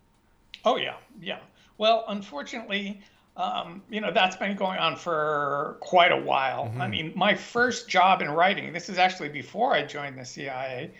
Oh 0.63 0.77
yeah, 0.77 0.95
yeah. 1.21 1.39
Well, 1.77 2.05
unfortunately, 2.07 3.01
um, 3.35 3.83
you 3.89 4.01
know, 4.01 4.11
that's 4.11 4.35
been 4.35 4.55
going 4.55 4.79
on 4.79 4.95
for 4.95 5.77
quite 5.79 6.11
a 6.11 6.17
while. 6.17 6.65
Mm-hmm. 6.65 6.81
I 6.81 6.87
mean, 6.87 7.13
my 7.15 7.35
first 7.35 7.87
job 7.87 8.21
in 8.21 8.29
writing, 8.29 8.73
this 8.73 8.89
is 8.89 8.97
actually 8.97 9.29
before 9.29 9.73
I 9.73 9.83
joined 9.83 10.17
the 10.17 10.25
CIA. 10.25 10.91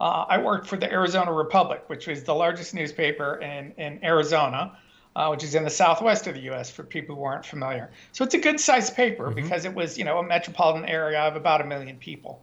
Uh, 0.00 0.24
I 0.28 0.38
worked 0.38 0.66
for 0.66 0.76
the 0.76 0.90
Arizona 0.90 1.32
Republic, 1.32 1.84
which 1.88 2.06
was 2.06 2.22
the 2.22 2.34
largest 2.34 2.74
newspaper 2.74 3.36
in, 3.42 3.72
in 3.72 4.02
Arizona, 4.04 4.78
uh, 5.16 5.28
which 5.28 5.44
is 5.44 5.54
in 5.54 5.64
the 5.64 5.70
southwest 5.70 6.26
of 6.26 6.34
the 6.34 6.40
U.S. 6.42 6.70
for 6.70 6.82
people 6.82 7.16
who 7.16 7.24
aren't 7.24 7.44
familiar. 7.44 7.90
So 8.12 8.24
it's 8.24 8.34
a 8.34 8.38
good 8.38 8.60
sized 8.60 8.94
paper 8.94 9.26
mm-hmm. 9.26 9.34
because 9.34 9.64
it 9.64 9.74
was, 9.74 9.98
you 9.98 10.04
know, 10.04 10.18
a 10.18 10.22
metropolitan 10.22 10.88
area 10.88 11.20
of 11.20 11.36
about 11.36 11.60
a 11.60 11.64
million 11.64 11.96
people. 11.96 12.42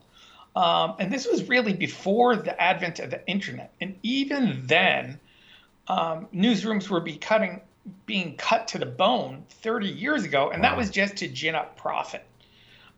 Um, 0.55 0.95
and 0.99 1.11
this 1.11 1.27
was 1.27 1.47
really 1.47 1.73
before 1.73 2.35
the 2.35 2.59
advent 2.59 2.99
of 2.99 3.11
the 3.11 3.25
internet. 3.27 3.73
And 3.79 3.95
even 4.01 4.63
then, 4.65 5.19
um, 5.87 6.27
newsrooms 6.33 6.89
were 6.89 6.99
becoming 6.99 7.61
being 8.05 8.35
cut 8.35 8.67
to 8.69 8.77
the 8.77 8.85
bone 8.85 9.45
30 9.61 9.87
years 9.87 10.23
ago, 10.25 10.49
and 10.49 10.61
wow. 10.61 10.69
that 10.69 10.77
was 10.77 10.89
just 10.89 11.17
to 11.17 11.27
gin 11.27 11.55
up 11.55 11.77
profit. 11.77 12.25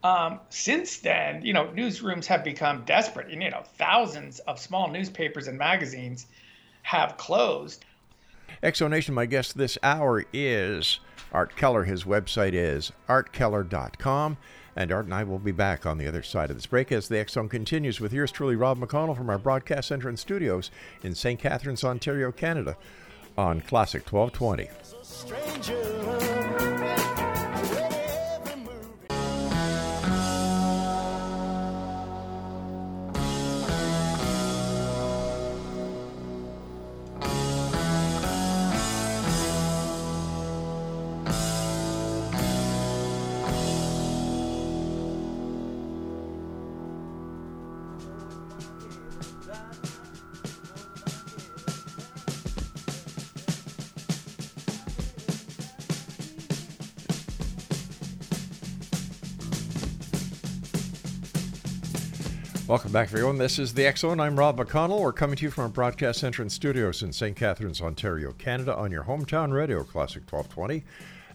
Um, 0.02 0.40
since 0.48 0.98
then, 0.98 1.44
you 1.44 1.52
know, 1.52 1.66
newsrooms 1.66 2.26
have 2.26 2.42
become 2.42 2.84
desperate. 2.84 3.28
And, 3.28 3.42
you 3.42 3.50
know, 3.50 3.62
thousands 3.76 4.38
of 4.40 4.58
small 4.58 4.90
newspapers 4.90 5.46
and 5.46 5.58
magazines 5.58 6.26
have 6.82 7.18
closed. 7.18 7.84
Exonation, 8.62 9.14
my 9.14 9.26
guest 9.26 9.56
this 9.56 9.78
hour 9.82 10.24
is 10.32 11.00
Art 11.32 11.56
Keller. 11.56 11.84
His 11.84 12.04
website 12.04 12.52
is 12.52 12.92
artkeller.com. 13.08 14.36
And 14.76 14.92
Art 14.92 15.06
and 15.06 15.14
I 15.14 15.24
will 15.24 15.38
be 15.38 15.52
back 15.52 15.84
on 15.84 15.98
the 15.98 16.06
other 16.06 16.22
side 16.22 16.50
of 16.50 16.56
this 16.56 16.66
break 16.66 16.92
as 16.92 17.08
the 17.08 17.24
Zone 17.28 17.48
continues 17.48 18.00
with 18.00 18.12
yours 18.12 18.30
truly, 18.30 18.56
Rob 18.56 18.78
McConnell, 18.78 19.16
from 19.16 19.28
our 19.28 19.38
broadcast 19.38 19.88
center 19.88 20.08
and 20.08 20.18
studios 20.18 20.70
in 21.02 21.14
St. 21.14 21.40
Catharines, 21.40 21.84
Ontario, 21.84 22.30
Canada 22.30 22.76
on 23.36 23.60
Classic 23.60 24.10
1220. 24.10 26.69
Welcome 62.70 62.92
back, 62.92 63.08
everyone. 63.08 63.38
This 63.38 63.58
is 63.58 63.74
the 63.74 63.84
X 63.84 64.02
Zone. 64.02 64.20
I'm 64.20 64.38
Rob 64.38 64.56
McConnell. 64.56 65.00
We're 65.00 65.12
coming 65.12 65.34
to 65.34 65.42
you 65.42 65.50
from 65.50 65.64
our 65.64 65.68
broadcast 65.68 66.20
center 66.20 66.40
and 66.40 66.52
studios 66.52 67.02
in 67.02 67.12
St. 67.12 67.34
Catharines, 67.34 67.80
Ontario, 67.80 68.30
Canada, 68.30 68.76
on 68.76 68.92
your 68.92 69.02
hometown 69.02 69.52
radio, 69.52 69.82
Classic 69.82 70.22
1220, 70.22 70.84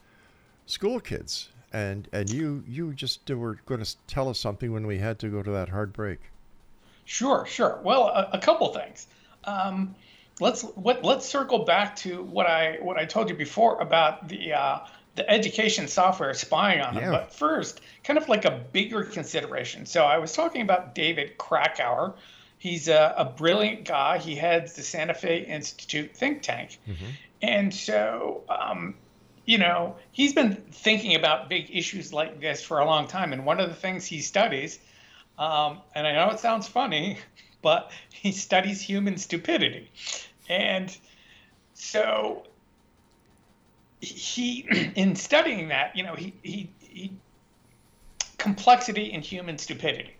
school 0.67 1.00
kids. 1.00 1.50
And 1.73 2.09
and 2.12 2.29
you 2.29 2.65
you 2.67 2.93
just 2.93 3.31
were 3.31 3.59
going 3.67 3.83
to 3.85 3.97
tell 4.09 4.29
us 4.29 4.41
something 4.41 4.73
when 4.73 4.87
we 4.87 4.99
had 4.99 5.19
to 5.21 5.29
go 5.29 5.43
to 5.43 5.50
that 5.53 5.69
hard 5.69 5.93
break. 5.93 6.19
Sure, 7.05 7.47
sure. 7.47 7.81
Well, 7.85 8.09
a, 8.09 8.31
a 8.33 8.39
couple 8.39 8.73
things. 8.73 9.07
Um, 9.45 9.95
let's 10.41 10.62
what, 10.62 11.05
let's 11.05 11.27
circle 11.27 11.65
back 11.65 11.95
to 11.97 12.23
what 12.23 12.47
I 12.47 12.79
what 12.81 12.97
I 12.97 13.05
told 13.05 13.29
you 13.29 13.37
before 13.37 13.81
about 13.81 14.29
the 14.29 14.55
uh, 14.55 14.79
the 15.15 15.29
education 15.31 15.87
software 15.87 16.35
spying 16.35 16.81
on 16.81 16.95
them. 16.95 17.05
Yeah. 17.05 17.11
But 17.11 17.33
first, 17.33 17.81
kind 18.05 18.19
of 18.19 18.29
like 18.29 18.45
a 18.45 18.65
bigger 18.73 19.05
consideration. 19.05 19.87
So 19.87 20.05
I 20.05 20.19
was 20.19 20.33
talking 20.33 20.62
about 20.62 20.95
David 20.95 21.39
Krakauer. 21.39 22.15
He's 22.61 22.88
a, 22.88 23.14
a 23.17 23.25
brilliant 23.25 23.87
guy. 23.87 24.19
He 24.19 24.37
heads 24.37 24.75
the 24.75 24.83
Santa 24.83 25.14
Fe 25.14 25.38
Institute 25.47 26.14
think 26.14 26.43
tank. 26.43 26.79
And 27.40 27.73
so, 27.73 28.43
um, 28.50 28.97
you 29.47 29.57
know, 29.57 29.97
he's 30.12 30.35
been 30.35 30.57
thinking 30.71 31.14
about 31.14 31.49
big 31.49 31.75
issues 31.75 32.12
like 32.12 32.38
this 32.38 32.62
for 32.62 32.81
a 32.81 32.85
long 32.85 33.07
time. 33.07 33.33
And 33.33 33.47
one 33.47 33.61
of 33.61 33.71
the 33.71 33.75
things 33.75 34.05
he 34.05 34.21
studies, 34.21 34.79
um, 35.38 35.79
and 35.95 36.07
I 36.07 36.12
know 36.12 36.29
it 36.33 36.38
sounds 36.38 36.69
funny, 36.69 37.17
but 37.62 37.93
he 38.12 38.31
studies 38.31 38.83
human 38.83 39.17
stupidity. 39.17 39.90
And 40.47 40.95
so 41.73 42.43
he, 44.02 44.93
in 44.97 45.17
studying 45.17 45.69
that, 45.69 45.97
you 45.97 46.02
know, 46.02 46.14
he, 46.14 46.35
he, 46.43 46.71
he 46.79 47.12
complexity 48.37 49.14
in 49.14 49.23
human 49.23 49.57
stupidity 49.57 50.14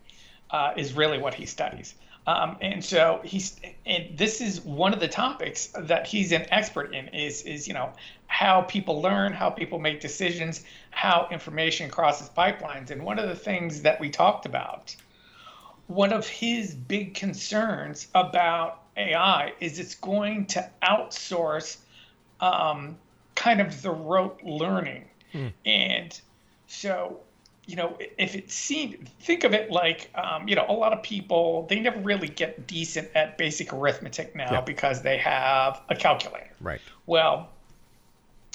uh, 0.51 0.73
is 0.79 0.95
really 0.95 1.19
what 1.19 1.35
he 1.35 1.45
studies. 1.45 1.97
Um, 2.27 2.57
and 2.61 2.85
so 2.85 3.21
he's, 3.25 3.57
and 3.87 4.17
this 4.17 4.41
is 4.41 4.61
one 4.61 4.93
of 4.93 5.01
the 5.01 5.09
topics 5.09 5.69
that 5.79 6.07
he's 6.07 6.33
an 6.33 6.47
expert 6.51 6.95
in 6.95 7.09
is, 7.09 7.43
is, 7.43 7.67
you 7.67 7.75
know, 7.75 7.93
how 8.27 8.63
people 8.63 9.01
learn, 9.03 9.33
how 9.33 9.51
people 9.51 9.79
make 9.79 10.01
decisions, 10.01 10.63
how 10.91 11.27
information 11.31 11.91
crosses 11.91 12.29
pipelines. 12.29 12.91
And 12.91 13.03
one 13.03 13.19
of 13.19 13.29
the 13.29 13.35
things 13.35 13.83
that 13.83 14.01
we 14.01 14.11
talked 14.11 14.47
about, 14.47 14.95
one 15.87 16.13
of 16.13 16.29
his 16.29 16.75
big 16.75 17.15
concerns 17.15 18.07
about 18.15 18.83
AI 18.97 19.53
is 19.61 19.79
it's 19.79 19.95
going 19.97 20.47
to 20.47 20.71
outsource 20.83 21.79
um, 22.41 22.97
kind 23.35 23.61
of 23.61 23.83
the 23.83 23.91
rote 23.91 24.41
learning. 24.45 25.09
And 25.65 26.21
so 26.67 27.21
you 27.71 27.77
know, 27.77 27.97
if 28.19 28.35
it 28.35 28.51
seemed, 28.51 29.09
think 29.21 29.45
of 29.45 29.55
it 29.55 29.71
like, 29.71 30.11
um, 30.17 30.49
you 30.49 30.57
know, 30.57 30.65
a 30.69 30.73
lot 30.73 30.93
of 30.93 31.05
people, 31.05 31.67
they 31.69 31.79
never 31.79 32.01
really 32.01 32.27
get 32.27 32.67
decent 32.67 33.09
at 33.15 33.39
basic 33.39 33.73
arithmetic 33.73 34.35
now 34.35 34.51
Yeah. 34.55 34.61
because 34.63 35.03
they 35.03 35.19
have 35.19 35.81
a 35.89 35.95
calculator. 35.95 36.51
Right. 36.61 36.81
Well, 37.07 37.49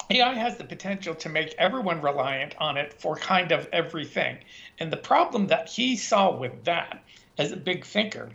AI 0.10 0.34
has 0.34 0.58
the 0.58 0.66
potential 0.66 1.16
to 1.16 1.30
make 1.30 1.56
everyone 1.58 2.02
reliant 2.02 2.56
on 2.58 2.76
it 2.76 2.92
for 2.92 3.16
kind 3.16 3.54
of 3.54 3.70
everything. 3.72 4.38
And 4.80 4.92
the 4.92 4.98
problem 4.98 5.48
that 5.48 5.70
he 5.70 5.96
saw 5.96 6.36
with 6.36 6.66
that 6.66 7.02
as 7.38 7.54
a 7.54 7.58
big 7.58 7.86
thinker 7.86 8.32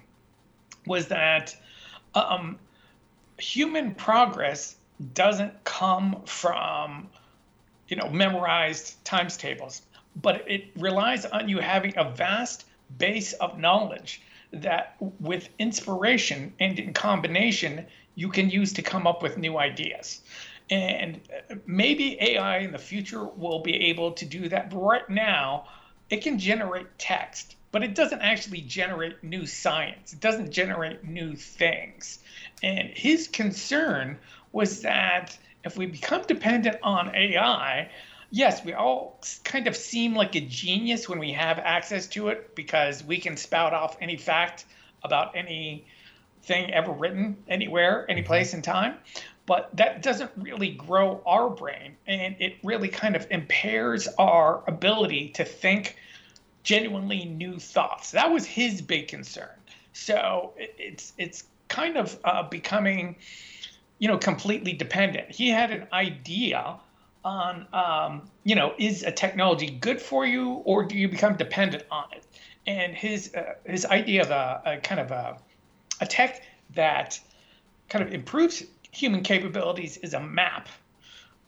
was 0.87 1.09
that 1.09 1.55
um, 2.15 2.59
human 3.39 3.95
progress 3.95 4.77
doesn't 5.13 5.63
come 5.65 6.23
from 6.25 7.11
you 7.89 7.97
know 7.97 8.09
memorized 8.09 9.03
times 9.05 9.37
tables 9.37 9.83
but 10.17 10.45
it 10.49 10.71
relies 10.77 11.25
on 11.25 11.49
you 11.49 11.59
having 11.59 11.95
a 11.97 12.11
vast 12.11 12.65
base 12.99 13.33
of 13.35 13.59
knowledge 13.59 14.23
that 14.53 14.97
with 15.21 15.49
inspiration 15.59 16.53
and 16.59 16.79
in 16.79 16.93
combination 16.93 17.87
you 18.15 18.29
can 18.29 18.51
use 18.51 18.73
to 18.73 18.83
come 18.83 19.07
up 19.07 19.23
with 19.23 19.39
new 19.39 19.59
ideas. 19.59 20.21
And 20.71 21.21
maybe 21.67 22.17
ai 22.21 22.59
in 22.59 22.73
the 22.73 22.79
future 22.79 23.25
will 23.25 23.61
be 23.61 23.89
able 23.89 24.13
to 24.13 24.25
do 24.25 24.49
that 24.49 24.71
but 24.71 24.79
right 24.79 25.09
now 25.09 25.67
it 26.11 26.23
can 26.23 26.39
generate 26.39 26.87
text 26.99 27.57
but 27.73 27.83
it 27.83 27.95
doesn't 27.95 28.21
actually 28.21 28.63
generate 28.63 29.23
new 29.23 29.47
science. 29.47 30.13
It 30.13 30.21
doesn't 30.21 30.51
generate 30.51 31.05
new 31.05 31.37
things. 31.37 32.19
And 32.63 32.89
his 32.89 33.29
concern 33.29 34.19
was 34.53 34.83
that 34.83 35.39
if 35.65 35.77
we 35.77 35.87
become 35.87 36.23
dependent 36.27 36.79
on 36.83 37.15
ai 37.15 37.91
yes, 38.31 38.65
we 38.65 38.73
all 38.73 39.21
kind 39.45 39.67
of 39.67 39.77
seem 39.77 40.15
like 40.15 40.35
a 40.35 40.41
genius 40.41 41.09
when 41.09 41.19
we 41.19 41.33
have 41.33 41.59
access 41.59 42.07
to 42.09 42.29
it 42.29 42.55
because 42.55 43.05
we 43.05 43.19
can 43.19 43.37
spout 43.37 43.75
off 43.75 43.97
any 44.01 44.17
fact 44.17 44.65
about 45.03 45.37
anything 45.37 45.85
ever 46.73 46.93
written 46.93 47.37
anywhere, 47.49 48.07
any 48.09 48.23
place 48.23 48.55
in 48.55 48.63
time. 48.63 48.97
But 49.47 49.71
that 49.77 50.03
doesn't 50.03 50.31
really 50.37 50.71
grow 50.71 51.21
our 51.27 51.51
brain, 51.51 51.97
and 52.07 52.37
it 52.39 52.57
really 52.63 52.89
kind 52.89 53.17
of 53.17 53.27
impairs 53.31 54.07
our 54.19 54.63
ability 54.69 55.31
to 55.31 55.45
think 55.45 55.97
genuinely 56.63 57.25
new 57.25 57.59
thoughts. 57.59 58.13
That 58.13 58.31
was 58.31 58.47
his 58.47 58.81
big 58.81 59.09
concern. 59.09 59.49
So 59.93 60.53
it's 60.57 61.13
it's 61.19 61.45
kind 61.67 61.97
of 61.97 62.17
uh, 62.23 62.45
becoming, 62.45 63.17
you 63.99 64.07
know, 64.07 64.19
completely 64.19 64.73
dependent. 64.73 65.33
He 65.33 65.49
had 65.49 65.73
an 65.73 65.89
idea 65.93 66.79
on 67.25 67.67
um, 67.73 68.23
you 68.45 68.55
know 68.55 68.75
is 68.79 69.03
a 69.03 69.13
technology 69.13 69.69
good 69.69 70.01
for 70.01 70.27
you 70.27 70.63
or 70.65 70.85
do 70.85 70.97
you 70.97 71.09
become 71.09 71.37
dependent 71.37 71.85
on 71.91 72.05
it? 72.13 72.25
And 72.67 72.95
his 72.95 73.35
uh, 73.35 73.55
his 73.65 73.85
idea 73.87 74.23
of 74.23 74.31
a, 74.31 74.63
a 74.65 74.77
kind 74.79 75.01
of 75.01 75.11
a, 75.11 75.39
a 76.01 76.07
tech 76.07 76.43
that 76.75 77.19
kind 77.89 78.05
of 78.05 78.13
improves 78.13 78.63
human 78.93 79.23
capabilities 79.23 79.97
is 79.99 80.15
a 80.15 80.21
map. 80.21 80.69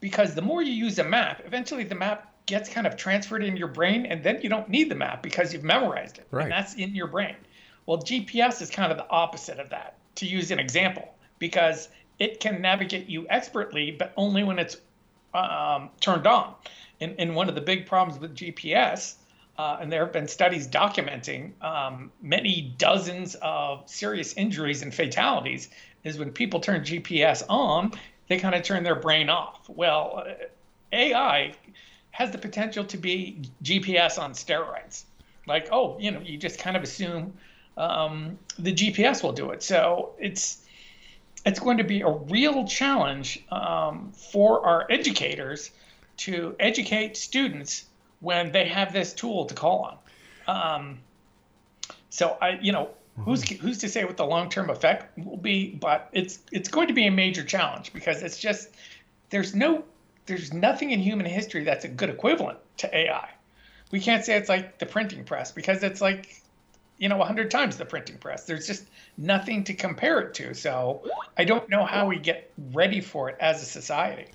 Because 0.00 0.34
the 0.34 0.42
more 0.42 0.62
you 0.62 0.72
use 0.72 0.98
a 0.98 1.04
map 1.04 1.42
eventually 1.44 1.84
the 1.84 1.94
map 1.94 2.28
gets 2.46 2.68
kind 2.68 2.86
of 2.86 2.96
transferred 2.96 3.44
in 3.44 3.56
your 3.56 3.68
brain 3.68 4.04
and 4.06 4.22
then 4.22 4.40
you 4.42 4.48
don't 4.48 4.68
need 4.68 4.90
the 4.90 4.96
map 4.96 5.22
because 5.22 5.52
you've 5.52 5.64
memorized 5.64 6.18
it. 6.18 6.26
Right. 6.30 6.44
and 6.44 6.52
that's 6.52 6.74
in 6.74 6.94
your 6.94 7.06
brain. 7.06 7.36
Well 7.86 7.98
gps 7.98 8.60
is 8.60 8.70
kind 8.70 8.92
of 8.92 8.98
the 8.98 9.08
opposite 9.08 9.58
of 9.58 9.70
that 9.70 9.96
to 10.16 10.26
use 10.26 10.50
an 10.50 10.58
example 10.58 11.14
because 11.38 11.88
it 12.18 12.40
can 12.40 12.60
navigate 12.60 13.08
you 13.08 13.26
expertly 13.30 13.90
but 13.92 14.12
only 14.16 14.44
when 14.44 14.58
it's 14.58 14.76
um, 15.34 15.90
turned 16.00 16.26
on. 16.26 16.54
And, 17.00 17.16
and 17.18 17.34
one 17.34 17.48
of 17.48 17.54
the 17.54 17.60
big 17.60 17.86
problems 17.86 18.20
with 18.20 18.34
GPS, 18.34 19.14
uh, 19.58 19.78
and 19.80 19.90
there 19.90 20.04
have 20.04 20.12
been 20.12 20.28
studies 20.28 20.68
documenting 20.68 21.52
um, 21.62 22.10
many 22.20 22.74
dozens 22.78 23.36
of 23.42 23.88
serious 23.88 24.34
injuries 24.34 24.82
and 24.82 24.94
fatalities, 24.94 25.68
is 26.04 26.18
when 26.18 26.30
people 26.30 26.60
turn 26.60 26.82
GPS 26.82 27.42
on, 27.48 27.92
they 28.28 28.38
kind 28.38 28.54
of 28.54 28.62
turn 28.62 28.82
their 28.82 28.94
brain 28.94 29.28
off. 29.28 29.68
Well, 29.68 30.24
uh, 30.26 30.32
AI 30.92 31.54
has 32.12 32.30
the 32.30 32.38
potential 32.38 32.84
to 32.84 32.96
be 32.96 33.42
GPS 33.62 34.18
on 34.18 34.32
steroids. 34.32 35.04
Like, 35.46 35.68
oh, 35.72 35.98
you 35.98 36.10
know, 36.10 36.20
you 36.20 36.38
just 36.38 36.58
kind 36.58 36.76
of 36.76 36.82
assume 36.82 37.34
um, 37.76 38.38
the 38.58 38.72
GPS 38.72 39.22
will 39.22 39.32
do 39.32 39.50
it. 39.50 39.62
So 39.62 40.12
it's 40.18 40.61
it's 41.44 41.60
going 41.60 41.78
to 41.78 41.84
be 41.84 42.02
a 42.02 42.10
real 42.10 42.66
challenge 42.66 43.44
um, 43.50 44.12
for 44.12 44.64
our 44.66 44.86
educators 44.90 45.70
to 46.18 46.54
educate 46.60 47.16
students 47.16 47.86
when 48.20 48.52
they 48.52 48.66
have 48.66 48.92
this 48.92 49.12
tool 49.12 49.46
to 49.46 49.54
call 49.54 49.98
on. 50.46 50.80
Um, 50.80 50.98
so 52.10 52.36
I, 52.40 52.58
you 52.60 52.72
know, 52.72 52.90
who's 53.18 53.42
who's 53.58 53.78
to 53.78 53.88
say 53.88 54.04
what 54.04 54.16
the 54.16 54.26
long-term 54.26 54.70
effect 54.70 55.18
will 55.18 55.36
be? 55.36 55.70
But 55.74 56.08
it's 56.12 56.38
it's 56.52 56.68
going 56.68 56.88
to 56.88 56.94
be 56.94 57.06
a 57.06 57.10
major 57.10 57.42
challenge 57.42 57.92
because 57.92 58.22
it's 58.22 58.38
just 58.38 58.68
there's 59.30 59.54
no 59.54 59.84
there's 60.26 60.52
nothing 60.52 60.90
in 60.90 61.00
human 61.00 61.26
history 61.26 61.64
that's 61.64 61.84
a 61.84 61.88
good 61.88 62.10
equivalent 62.10 62.58
to 62.78 62.96
AI. 62.96 63.30
We 63.90 64.00
can't 64.00 64.24
say 64.24 64.36
it's 64.36 64.48
like 64.48 64.78
the 64.78 64.86
printing 64.86 65.24
press 65.24 65.52
because 65.52 65.82
it's 65.82 66.00
like 66.00 66.41
you 67.02 67.08
know, 67.08 67.16
100 67.16 67.50
times 67.50 67.76
the 67.76 67.84
printing 67.84 68.16
press. 68.16 68.44
There's 68.44 68.64
just 68.64 68.84
nothing 69.18 69.64
to 69.64 69.74
compare 69.74 70.20
it 70.20 70.34
to. 70.34 70.54
So 70.54 71.02
I 71.36 71.44
don't 71.44 71.68
know 71.68 71.84
how 71.84 72.06
we 72.06 72.16
get 72.16 72.52
ready 72.72 73.00
for 73.00 73.28
it 73.28 73.36
as 73.40 73.60
a 73.60 73.64
society. 73.64 74.26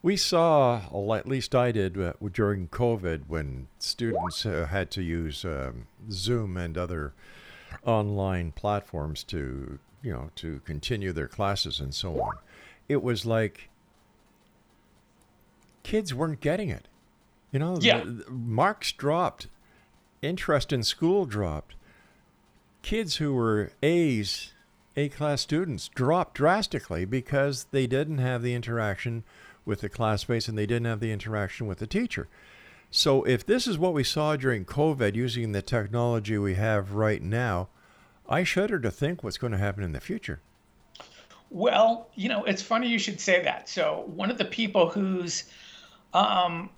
We 0.00 0.16
saw, 0.16 0.80
or 0.90 1.18
at 1.18 1.28
least 1.28 1.54
I 1.54 1.70
did, 1.70 2.00
uh, 2.00 2.14
during 2.32 2.68
COVID 2.68 3.24
when 3.28 3.68
students 3.78 4.46
uh, 4.46 4.68
had 4.70 4.90
to 4.92 5.02
use 5.02 5.44
um, 5.44 5.86
Zoom 6.10 6.56
and 6.56 6.78
other 6.78 7.12
online 7.84 8.52
platforms 8.52 9.22
to, 9.24 9.78
you 10.02 10.10
know, 10.10 10.30
to 10.36 10.60
continue 10.64 11.12
their 11.12 11.28
classes 11.28 11.78
and 11.78 11.94
so 11.94 12.22
on. 12.22 12.36
It 12.88 13.02
was 13.02 13.26
like 13.26 13.68
kids 15.82 16.14
weren't 16.14 16.40
getting 16.40 16.70
it. 16.70 16.88
You 17.52 17.58
know, 17.58 17.76
Yeah. 17.82 17.98
the- 18.02 18.10
the 18.24 18.30
marks 18.30 18.92
dropped, 18.92 19.48
interest 20.22 20.72
in 20.72 20.82
school 20.82 21.26
dropped. 21.26 21.74
Kids 22.82 23.16
who 23.16 23.34
were 23.34 23.72
A's, 23.82 24.52
A 24.96 25.08
class 25.08 25.42
students 25.42 25.88
dropped 25.88 26.34
drastically 26.34 27.04
because 27.04 27.66
they 27.70 27.86
didn't 27.86 28.18
have 28.18 28.42
the 28.42 28.54
interaction 28.54 29.24
with 29.64 29.80
the 29.80 29.88
classmates 29.88 30.48
and 30.48 30.56
they 30.56 30.66
didn't 30.66 30.86
have 30.86 31.00
the 31.00 31.12
interaction 31.12 31.66
with 31.66 31.78
the 31.78 31.86
teacher. 31.86 32.28
So, 32.90 33.22
if 33.24 33.44
this 33.44 33.66
is 33.66 33.76
what 33.76 33.92
we 33.92 34.02
saw 34.02 34.36
during 34.36 34.64
COVID 34.64 35.14
using 35.14 35.52
the 35.52 35.60
technology 35.60 36.38
we 36.38 36.54
have 36.54 36.94
right 36.94 37.22
now, 37.22 37.68
I 38.26 38.44
shudder 38.44 38.78
to 38.80 38.90
think 38.90 39.22
what's 39.22 39.36
going 39.36 39.52
to 39.52 39.58
happen 39.58 39.82
in 39.82 39.92
the 39.92 40.00
future. 40.00 40.40
Well, 41.50 42.08
you 42.14 42.28
know, 42.28 42.44
it's 42.44 42.62
funny 42.62 42.88
you 42.88 42.98
should 42.98 43.20
say 43.20 43.42
that. 43.42 43.68
So 43.68 44.04
one 44.14 44.30
of 44.30 44.38
the 44.38 44.44
people 44.44 44.88
who's 44.88 45.44
um 46.14 46.70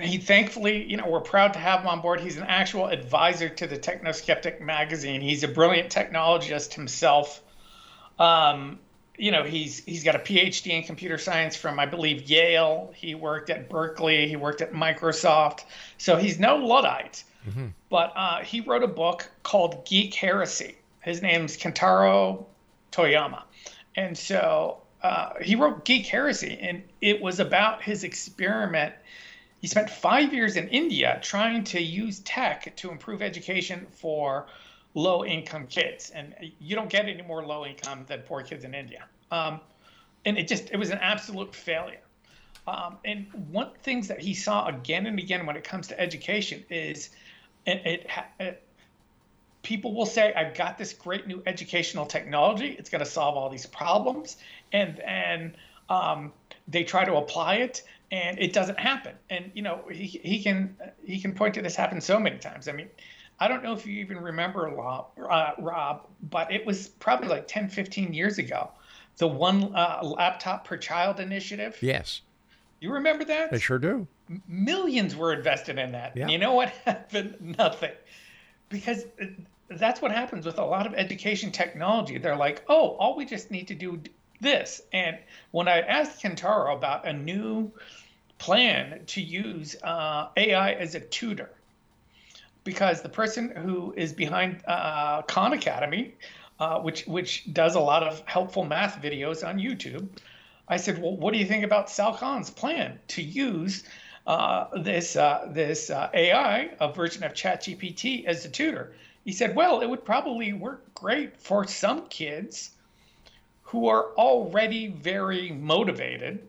he 0.00 0.18
thankfully, 0.18 0.84
you 0.84 0.96
know, 0.96 1.08
we're 1.08 1.20
proud 1.20 1.54
to 1.54 1.58
have 1.58 1.80
him 1.80 1.88
on 1.88 2.00
board. 2.00 2.20
He's 2.20 2.36
an 2.36 2.44
actual 2.44 2.86
advisor 2.86 3.48
to 3.48 3.66
the 3.66 3.78
Technoskeptic 3.78 4.60
magazine. 4.60 5.20
He's 5.20 5.42
a 5.42 5.48
brilliant 5.48 5.90
technologist 5.90 6.74
himself. 6.74 7.42
Um, 8.18 8.78
you 9.16 9.32
know, 9.32 9.42
he's 9.42 9.84
he's 9.84 10.04
got 10.04 10.14
a 10.14 10.20
PhD 10.20 10.70
in 10.70 10.84
computer 10.84 11.18
science 11.18 11.56
from 11.56 11.80
I 11.80 11.86
believe 11.86 12.30
Yale. 12.30 12.92
He 12.94 13.14
worked 13.14 13.50
at 13.50 13.68
Berkeley. 13.68 14.28
He 14.28 14.36
worked 14.36 14.60
at 14.60 14.72
Microsoft. 14.72 15.64
So 15.98 16.16
he's 16.16 16.38
no 16.38 16.56
luddite. 16.56 17.24
But 17.88 18.12
uh, 18.14 18.38
he 18.42 18.60
wrote 18.60 18.82
a 18.82 18.88
book 18.88 19.30
called 19.42 19.86
Geek 19.86 20.14
Heresy. 20.14 20.76
His 21.00 21.22
name's 21.22 21.56
Kentaro 21.56 22.44
Toyama. 22.92 23.42
And 23.96 24.16
so 24.16 24.78
uh, 25.02 25.30
he 25.40 25.56
wrote 25.56 25.84
Geek 25.84 26.06
Heresy, 26.06 26.58
and 26.60 26.82
it 27.00 27.20
was 27.20 27.40
about 27.40 27.82
his 27.82 28.04
experiment. 28.04 28.94
He 29.60 29.66
spent 29.66 29.90
five 29.90 30.32
years 30.32 30.56
in 30.56 30.68
India 30.68 31.18
trying 31.22 31.64
to 31.64 31.80
use 31.80 32.20
tech 32.20 32.76
to 32.76 32.90
improve 32.90 33.22
education 33.22 33.86
for 33.90 34.46
low 34.94 35.24
income 35.24 35.66
kids. 35.66 36.10
And 36.10 36.34
you 36.60 36.76
don't 36.76 36.88
get 36.88 37.06
any 37.06 37.22
more 37.22 37.44
low 37.44 37.66
income 37.66 38.04
than 38.06 38.20
poor 38.20 38.42
kids 38.42 38.64
in 38.64 38.74
India. 38.74 39.04
Um, 39.30 39.60
and 40.24 40.38
it 40.38 40.48
just, 40.48 40.70
it 40.70 40.76
was 40.76 40.90
an 40.90 40.98
absolute 40.98 41.54
failure. 41.54 42.00
Um, 42.66 42.98
and 43.04 43.26
one 43.50 43.70
things 43.82 44.08
that 44.08 44.20
he 44.20 44.34
saw 44.34 44.66
again 44.66 45.06
and 45.06 45.18
again 45.18 45.46
when 45.46 45.56
it 45.56 45.64
comes 45.64 45.88
to 45.88 46.00
education 46.00 46.64
is 46.70 47.10
it, 47.66 47.82
it, 47.84 48.10
it 48.38 48.62
people 49.62 49.94
will 49.94 50.06
say, 50.06 50.32
I've 50.34 50.54
got 50.54 50.78
this 50.78 50.92
great 50.92 51.26
new 51.26 51.42
educational 51.46 52.06
technology. 52.06 52.76
It's 52.78 52.90
going 52.90 53.04
to 53.04 53.10
solve 53.10 53.36
all 53.36 53.48
these 53.50 53.66
problems. 53.66 54.36
And 54.72 55.00
and 55.00 55.54
um, 55.88 56.32
they 56.68 56.84
try 56.84 57.04
to 57.04 57.16
apply 57.16 57.56
it 57.56 57.82
and 58.10 58.38
it 58.38 58.52
doesn't 58.52 58.78
happen. 58.78 59.14
And, 59.30 59.50
you 59.54 59.62
know, 59.62 59.82
he, 59.90 60.06
he 60.06 60.42
can 60.42 60.76
he 61.04 61.20
can 61.20 61.34
point 61.34 61.54
to 61.54 61.62
this 61.62 61.76
happen 61.76 62.00
so 62.00 62.18
many 62.18 62.38
times. 62.38 62.68
I 62.68 62.72
mean, 62.72 62.88
I 63.40 63.48
don't 63.48 63.62
know 63.62 63.72
if 63.72 63.86
you 63.86 64.00
even 64.00 64.18
remember, 64.18 64.62
Rob, 64.62 65.08
uh, 65.28 65.52
Rob 65.58 66.06
but 66.22 66.52
it 66.52 66.66
was 66.66 66.88
probably 66.88 67.28
like 67.28 67.46
10, 67.46 67.68
15 67.68 68.12
years 68.14 68.38
ago. 68.38 68.70
The 69.18 69.28
one 69.28 69.74
uh, 69.74 70.00
laptop 70.02 70.64
per 70.64 70.76
child 70.76 71.20
initiative. 71.20 71.76
Yes, 71.80 72.22
You 72.80 72.92
remember 72.92 73.24
that? 73.26 73.52
I 73.52 73.58
sure 73.58 73.78
do. 73.78 74.06
millions 74.46 75.14
were 75.16 75.32
invested 75.32 75.78
in 75.78 75.92
that. 75.92 76.16
Yeah. 76.16 76.28
You 76.28 76.38
know 76.38 76.54
what 76.54 76.68
happened? 76.84 77.56
Nothing. 77.58 77.92
Because 78.68 79.04
that's 79.70 80.00
what 80.00 80.12
happens 80.12 80.46
with 80.46 80.58
a 80.58 80.64
lot 80.64 80.86
of 80.86 80.94
education 80.94 81.50
technology. 81.50 82.18
They're 82.18 82.36
like, 82.36 82.62
oh, 82.68 82.90
all 82.98 83.16
we 83.16 83.24
just 83.24 83.50
need 83.50 83.68
to 83.68 83.74
do 83.74 84.00
this. 84.40 84.80
And 84.92 85.18
when 85.50 85.68
I 85.68 85.80
asked 85.80 86.22
Kentaro 86.22 86.74
about 86.76 87.06
a 87.06 87.12
new 87.12 87.72
plan 88.38 89.02
to 89.06 89.20
use 89.20 89.76
uh, 89.82 90.28
AI 90.36 90.72
as 90.72 90.94
a 90.94 91.00
tutor, 91.00 91.50
because 92.64 93.02
the 93.02 93.08
person 93.08 93.50
who 93.50 93.94
is 93.96 94.12
behind 94.12 94.62
uh, 94.66 95.22
Khan 95.22 95.52
Academy, 95.52 96.14
uh, 96.60 96.80
which 96.80 97.06
which 97.06 97.52
does 97.52 97.74
a 97.74 97.80
lot 97.80 98.02
of 98.02 98.22
helpful 98.26 98.64
math 98.64 99.00
videos 99.00 99.46
on 99.46 99.58
YouTube, 99.58 100.08
I 100.68 100.76
said, 100.76 101.00
well, 101.00 101.16
what 101.16 101.32
do 101.32 101.38
you 101.40 101.46
think 101.46 101.64
about 101.64 101.88
Sal 101.88 102.14
Khan's 102.14 102.50
plan 102.50 102.98
to 103.08 103.22
use 103.22 103.84
uh, 104.26 104.66
this 104.82 105.16
uh, 105.16 105.48
this 105.50 105.90
uh, 105.90 106.10
AI, 106.12 106.70
a 106.80 106.92
version 106.92 107.24
of 107.24 107.32
ChatGPT, 107.32 108.26
as 108.26 108.44
a 108.44 108.50
tutor? 108.50 108.92
He 109.24 109.32
said, 109.32 109.54
well, 109.54 109.80
it 109.80 109.88
would 109.88 110.04
probably 110.04 110.52
work 110.52 110.94
great 110.94 111.36
for 111.40 111.66
some 111.66 112.06
kids 112.08 112.70
who 113.68 113.86
are 113.86 114.14
already 114.14 114.88
very 114.88 115.52
motivated 115.52 116.46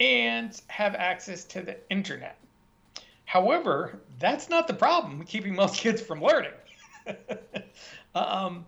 and 0.00 0.60
have 0.66 0.96
access 0.96 1.44
to 1.44 1.62
the 1.62 1.76
internet. 1.88 2.36
However, 3.24 4.00
that's 4.18 4.50
not 4.50 4.66
the 4.66 4.74
problem 4.74 5.24
keeping 5.24 5.54
most 5.54 5.76
kids 5.80 6.02
from 6.02 6.20
learning. 6.20 6.50
um, 8.16 8.66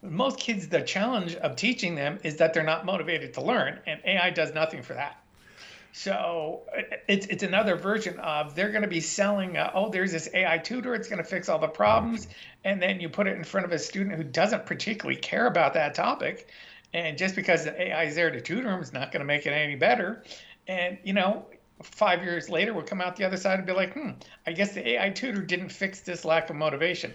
most 0.00 0.38
kids, 0.38 0.68
the 0.68 0.80
challenge 0.80 1.34
of 1.34 1.56
teaching 1.56 1.96
them 1.96 2.20
is 2.22 2.36
that 2.36 2.54
they're 2.54 2.62
not 2.62 2.86
motivated 2.86 3.34
to 3.34 3.40
learn, 3.40 3.80
and 3.88 4.00
AI 4.04 4.30
does 4.30 4.54
nothing 4.54 4.82
for 4.82 4.94
that. 4.94 5.20
So 5.92 6.62
it's 7.08 7.26
it's 7.26 7.42
another 7.42 7.74
version 7.74 8.16
of 8.20 8.54
they're 8.54 8.70
going 8.70 8.82
to 8.82 8.88
be 8.88 9.00
selling. 9.00 9.56
Uh, 9.56 9.72
oh, 9.74 9.88
there's 9.88 10.12
this 10.12 10.28
AI 10.32 10.58
tutor. 10.58 10.94
It's 10.94 11.08
going 11.08 11.18
to 11.18 11.28
fix 11.28 11.48
all 11.48 11.58
the 11.58 11.66
problems, 11.66 12.28
and 12.62 12.80
then 12.80 13.00
you 13.00 13.08
put 13.08 13.26
it 13.26 13.36
in 13.36 13.42
front 13.42 13.64
of 13.66 13.72
a 13.72 13.78
student 13.78 14.14
who 14.14 14.22
doesn't 14.22 14.66
particularly 14.66 15.20
care 15.20 15.46
about 15.46 15.74
that 15.74 15.94
topic, 15.96 16.48
and 16.94 17.18
just 17.18 17.34
because 17.34 17.64
the 17.64 17.88
AI 17.88 18.04
is 18.04 18.14
there 18.14 18.30
to 18.30 18.40
tutor 18.40 18.70
them 18.70 18.80
is 18.80 18.92
not 18.92 19.12
going 19.12 19.20
to 19.20 19.26
make 19.26 19.46
it 19.46 19.50
any 19.50 19.76
better. 19.76 20.22
And 20.66 20.98
you 21.04 21.12
know, 21.12 21.46
five 21.82 22.22
years 22.22 22.48
later, 22.48 22.72
we'll 22.72 22.84
come 22.84 23.00
out 23.00 23.16
the 23.16 23.24
other 23.24 23.36
side 23.36 23.58
and 23.58 23.66
be 23.66 23.72
like, 23.72 23.94
hmm, 23.94 24.10
I 24.46 24.52
guess 24.52 24.74
the 24.74 24.86
AI 24.88 25.10
tutor 25.10 25.42
didn't 25.42 25.70
fix 25.70 26.00
this 26.00 26.24
lack 26.24 26.50
of 26.50 26.56
motivation. 26.56 27.12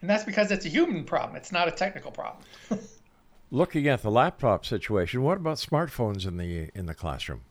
And 0.00 0.10
that's 0.10 0.24
because 0.24 0.50
it's 0.50 0.66
a 0.66 0.68
human 0.68 1.04
problem. 1.04 1.36
It's 1.36 1.52
not 1.52 1.68
a 1.68 1.70
technical 1.70 2.10
problem. 2.10 2.44
Looking 3.50 3.86
at 3.86 4.02
the 4.02 4.10
laptop 4.10 4.64
situation, 4.64 5.22
what 5.22 5.36
about 5.36 5.58
smartphones 5.58 6.26
in 6.26 6.36
the 6.38 6.70
in 6.74 6.86
the 6.86 6.94
classroom? 6.94 7.42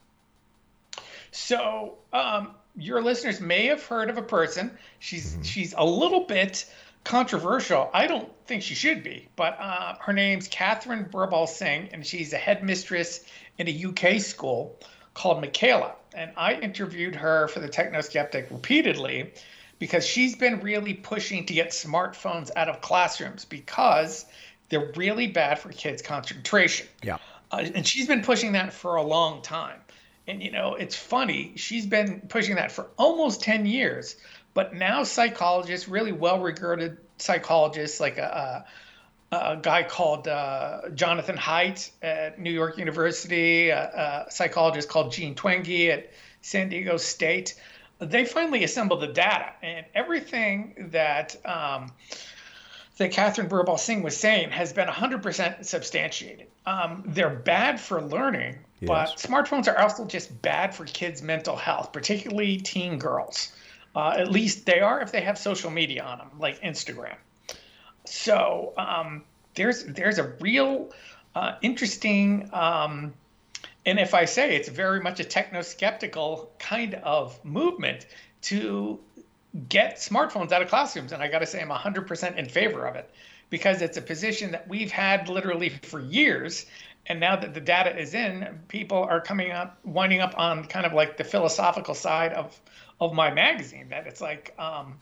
So, 1.32 2.00
um, 2.12 2.56
your 2.76 3.02
listeners 3.02 3.40
may 3.40 3.68
have 3.68 3.86
heard 3.86 4.10
of 4.10 4.18
a 4.18 4.22
person. 4.22 4.78
She's 5.00 5.38
she's 5.44 5.74
a 5.78 5.86
little 5.86 6.26
bit 6.26 6.66
controversial. 7.04 7.90
I 7.94 8.08
don't 8.08 8.30
think 8.46 8.64
she 8.64 8.76
should 8.76 9.04
be, 9.04 9.28
but 9.36 9.58
uh, 9.60 9.96
her 10.00 10.14
name's 10.14 10.48
Katharine 10.48 11.06
Birbalsingh, 11.06 11.90
and 11.94 12.06
she's 12.06 12.34
a 12.34 12.38
headmistress 12.38 13.24
in 13.58 13.68
a 13.68 13.86
UK 13.86 14.20
school 14.22 14.80
called 15.14 15.42
Michaela. 15.42 15.94
And 16.14 16.32
I 16.38 16.56
interviewed 16.56 17.16
her 17.16 17.48
for 17.48 17.60
the 17.60 17.70
Technoskeptic 17.70 18.52
repeatedly 18.52 19.34
because 19.80 20.06
she's 20.06 20.36
been 20.36 20.60
really 20.60 20.94
pushing 20.94 21.46
to 21.46 21.54
get 21.54 21.72
smartphones 21.72 22.52
out 22.56 22.70
of 22.70 22.82
classrooms 22.82 23.46
because 23.46 24.26
they're 24.70 24.92
really 24.96 25.28
bad 25.28 25.60
for 25.60 25.70
kids' 25.70 26.02
concentration. 26.02 26.88
Yeah. 27.04 27.18
Uh, 27.52 27.66
and 27.76 27.86
she's 27.86 28.08
been 28.08 28.22
pushing 28.22 28.54
that 28.54 28.74
for 28.74 28.96
a 28.96 29.04
long 29.04 29.42
time. 29.42 29.80
And 30.28 30.42
you 30.42 30.52
know, 30.52 30.76
it's 30.76 30.96
funny. 30.96 31.54
She's 31.56 31.86
been 31.86 32.22
pushing 32.30 32.56
that 32.56 32.72
for 32.72 32.88
almost 32.98 33.42
10 33.42 33.66
years. 33.66 34.16
But 34.54 34.74
now 34.74 35.04
psychologists, 35.04 35.88
really 35.88 36.12
well-regarded 36.12 36.98
psychologists 37.18 38.00
like 38.00 38.18
a, 38.18 38.66
a, 39.32 39.36
a 39.36 39.60
guy 39.62 39.84
called 39.84 40.28
uh, 40.28 40.90
Jonathan 40.94 41.38
Haidt 41.38 41.92
at 42.02 42.40
New 42.40 42.52
York 42.52 42.78
University, 42.78 43.70
a, 43.70 44.26
a 44.28 44.32
psychologist 44.32 44.90
called 44.90 45.12
Jean 45.12 45.36
Twenge 45.36 45.90
at 45.90 46.12
San 46.42 46.70
Diego 46.70 46.98
State, 46.98 47.56
they 48.02 48.26
finally 48.26 48.64
assembled 48.64 49.02
the 49.02 49.08
data 49.08 49.54
and 49.62 49.86
everything 49.94 50.90
that 50.92 51.36
um, 51.46 51.92
that 52.98 53.12
Katharine 53.12 53.48
Birbalsingh 53.48 54.04
was 54.04 54.18
saying 54.18 54.52
has 54.52 54.74
been 54.74 54.88
100% 54.88 55.66
substantiated. 55.66 56.48
Um, 56.66 57.04
they're 57.06 57.30
bad 57.30 57.80
for 57.80 58.02
learning, 58.02 58.60
but 58.82 59.18
smartphones 59.18 59.68
are 59.68 59.80
also 59.80 60.06
just 60.06 60.42
bad 60.42 60.76
for 60.76 60.86
kids' 60.86 61.22
mental 61.22 61.56
health, 61.56 61.94
particularly 61.94 62.58
teen 62.58 63.00
girls. 63.00 63.54
Uh, 63.96 64.16
at 64.18 64.32
least 64.32 64.66
they 64.66 64.80
are 64.80 65.02
if 65.02 65.12
they 65.12 65.22
have 65.22 65.38
social 65.38 65.70
media 65.70 66.04
on 66.04 66.18
them, 66.18 66.30
like 66.40 66.62
Instagram. 66.62 67.16
So 68.06 68.74
um, 68.78 69.24
there's 69.56 69.84
there's 69.84 70.18
a 70.18 70.34
real 70.40 70.92
uh, 71.36 71.56
interesting, 71.62 72.50
um, 72.54 73.14
and 73.86 74.00
if 74.00 74.14
I 74.14 74.26
say 74.26 74.56
it's 74.56 74.70
very 74.70 75.02
much 75.02 75.20
a 75.20 75.24
techno 75.24 75.62
skeptical 75.62 76.52
kind 76.60 76.96
of 76.96 77.44
movement 77.44 78.06
to 78.44 79.00
get 79.70 79.98
smartphones 79.98 80.52
out 80.52 80.62
of 80.62 80.70
classrooms. 80.70 81.12
And 81.12 81.22
I 81.22 81.28
got 81.28 81.40
to 81.40 81.46
say, 81.46 81.62
I'm 81.62 81.70
100% 81.70 82.38
in 82.38 82.48
favor 82.48 82.86
of 82.86 82.96
it 82.96 83.10
because 83.50 83.82
it's 83.82 83.98
a 83.98 84.02
position 84.02 84.52
that 84.52 84.68
we've 84.68 84.92
had 84.92 85.28
literally 85.30 85.70
for 85.70 86.00
years. 86.00 86.66
And 87.08 87.20
now 87.20 87.36
that 87.36 87.54
the 87.54 87.60
data 87.60 87.98
is 87.98 88.14
in, 88.14 88.60
people 88.68 89.04
are 89.04 89.20
coming 89.20 89.52
up, 89.52 89.78
winding 89.84 90.22
up 90.22 90.38
on 90.38 90.66
kind 90.66 90.86
of 90.86 90.94
like 90.94 91.18
the 91.18 91.24
philosophical 91.24 91.96
side 91.96 92.32
of, 92.34 92.60
of 93.02 93.14
my 93.14 93.32
magazine. 93.32 93.90
That 93.90 94.08
it's 94.08 94.22
like, 94.22 94.54
um, 94.58 94.94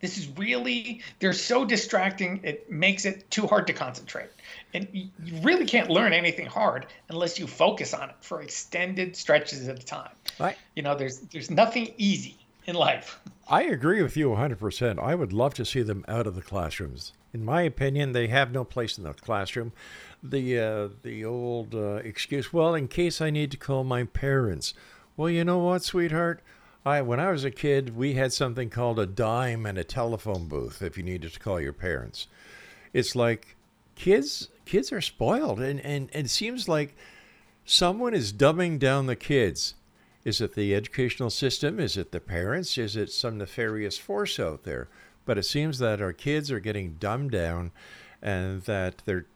this 0.00 0.16
is 0.16 0.28
really, 0.38 1.02
they're 1.18 1.32
so 1.32 1.64
distracting, 1.64 2.40
it 2.42 2.70
makes 2.70 3.04
it 3.04 3.30
too 3.30 3.46
hard 3.46 3.66
to 3.66 3.72
concentrate. 3.72 4.30
And 4.72 4.88
you 4.92 5.10
really 5.42 5.66
can't 5.66 5.90
learn 5.90 6.12
anything 6.12 6.46
hard 6.46 6.86
unless 7.10 7.38
you 7.38 7.46
focus 7.46 7.92
on 7.92 8.08
it 8.08 8.16
for 8.20 8.40
extended 8.40 9.16
stretches 9.16 9.68
at 9.68 9.78
a 9.78 9.84
time. 9.84 10.10
Right. 10.40 10.56
You 10.74 10.82
know, 10.82 10.96
there's 10.96 11.18
there's 11.18 11.50
nothing 11.50 11.92
easy 11.98 12.36
in 12.66 12.74
life. 12.74 13.20
I 13.48 13.64
agree 13.64 14.02
with 14.02 14.16
you 14.16 14.30
100%. 14.30 14.98
I 14.98 15.14
would 15.14 15.32
love 15.32 15.52
to 15.54 15.64
see 15.64 15.82
them 15.82 16.04
out 16.08 16.26
of 16.26 16.36
the 16.36 16.42
classrooms. 16.42 17.12
In 17.34 17.44
my 17.44 17.62
opinion, 17.62 18.12
they 18.12 18.28
have 18.28 18.52
no 18.52 18.64
place 18.64 18.96
in 18.96 19.04
the 19.04 19.12
classroom. 19.12 19.72
The 20.22 20.58
uh, 20.58 20.88
the 21.02 21.24
old 21.24 21.74
uh, 21.74 21.94
excuse, 21.96 22.52
well, 22.52 22.74
in 22.74 22.88
case 22.88 23.20
I 23.20 23.30
need 23.30 23.50
to 23.50 23.56
call 23.56 23.84
my 23.84 24.04
parents. 24.04 24.74
Well, 25.16 25.28
you 25.28 25.44
know 25.44 25.58
what, 25.58 25.82
sweetheart? 25.82 26.40
I 26.84 27.02
when 27.02 27.20
I 27.20 27.30
was 27.30 27.44
a 27.44 27.50
kid, 27.50 27.96
we 27.96 28.14
had 28.14 28.32
something 28.32 28.68
called 28.68 28.98
a 28.98 29.06
dime 29.06 29.66
and 29.66 29.78
a 29.78 29.84
telephone 29.84 30.48
booth 30.48 30.82
if 30.82 30.96
you 30.96 31.02
needed 31.02 31.32
to 31.32 31.40
call 31.40 31.60
your 31.60 31.72
parents. 31.72 32.26
It's 32.92 33.14
like 33.14 33.56
kids 33.94 34.48
kids 34.64 34.92
are 34.92 35.00
spoiled 35.00 35.60
and, 35.60 35.80
and, 35.80 36.10
and 36.12 36.26
it 36.26 36.30
seems 36.30 36.68
like 36.68 36.96
someone 37.64 38.14
is 38.14 38.32
dumbing 38.32 38.78
down 38.78 39.06
the 39.06 39.16
kids. 39.16 39.74
Is 40.24 40.40
it 40.40 40.54
the 40.54 40.74
educational 40.74 41.30
system? 41.30 41.80
Is 41.80 41.96
it 41.96 42.12
the 42.12 42.20
parents? 42.20 42.78
Is 42.78 42.96
it 42.96 43.10
some 43.10 43.38
nefarious 43.38 43.98
force 43.98 44.38
out 44.38 44.62
there? 44.64 44.88
But 45.24 45.38
it 45.38 45.44
seems 45.44 45.78
that 45.78 46.00
our 46.00 46.12
kids 46.12 46.50
are 46.50 46.60
getting 46.60 46.94
dumbed 46.94 47.32
down 47.32 47.72
and 48.20 48.62
that 48.62 49.02
they're 49.04 49.26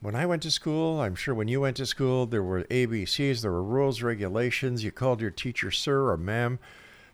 when 0.00 0.14
I 0.14 0.26
went 0.26 0.42
to 0.44 0.50
school, 0.50 1.00
I'm 1.00 1.14
sure 1.14 1.34
when 1.34 1.48
you 1.48 1.60
went 1.60 1.76
to 1.78 1.86
school, 1.86 2.26
there 2.26 2.42
were 2.42 2.64
ABCs, 2.64 3.42
there 3.42 3.50
were 3.50 3.62
rules, 3.62 4.02
regulations. 4.02 4.84
You 4.84 4.92
called 4.92 5.20
your 5.20 5.30
teacher 5.30 5.70
sir 5.70 6.10
or 6.10 6.16
ma'am, 6.16 6.58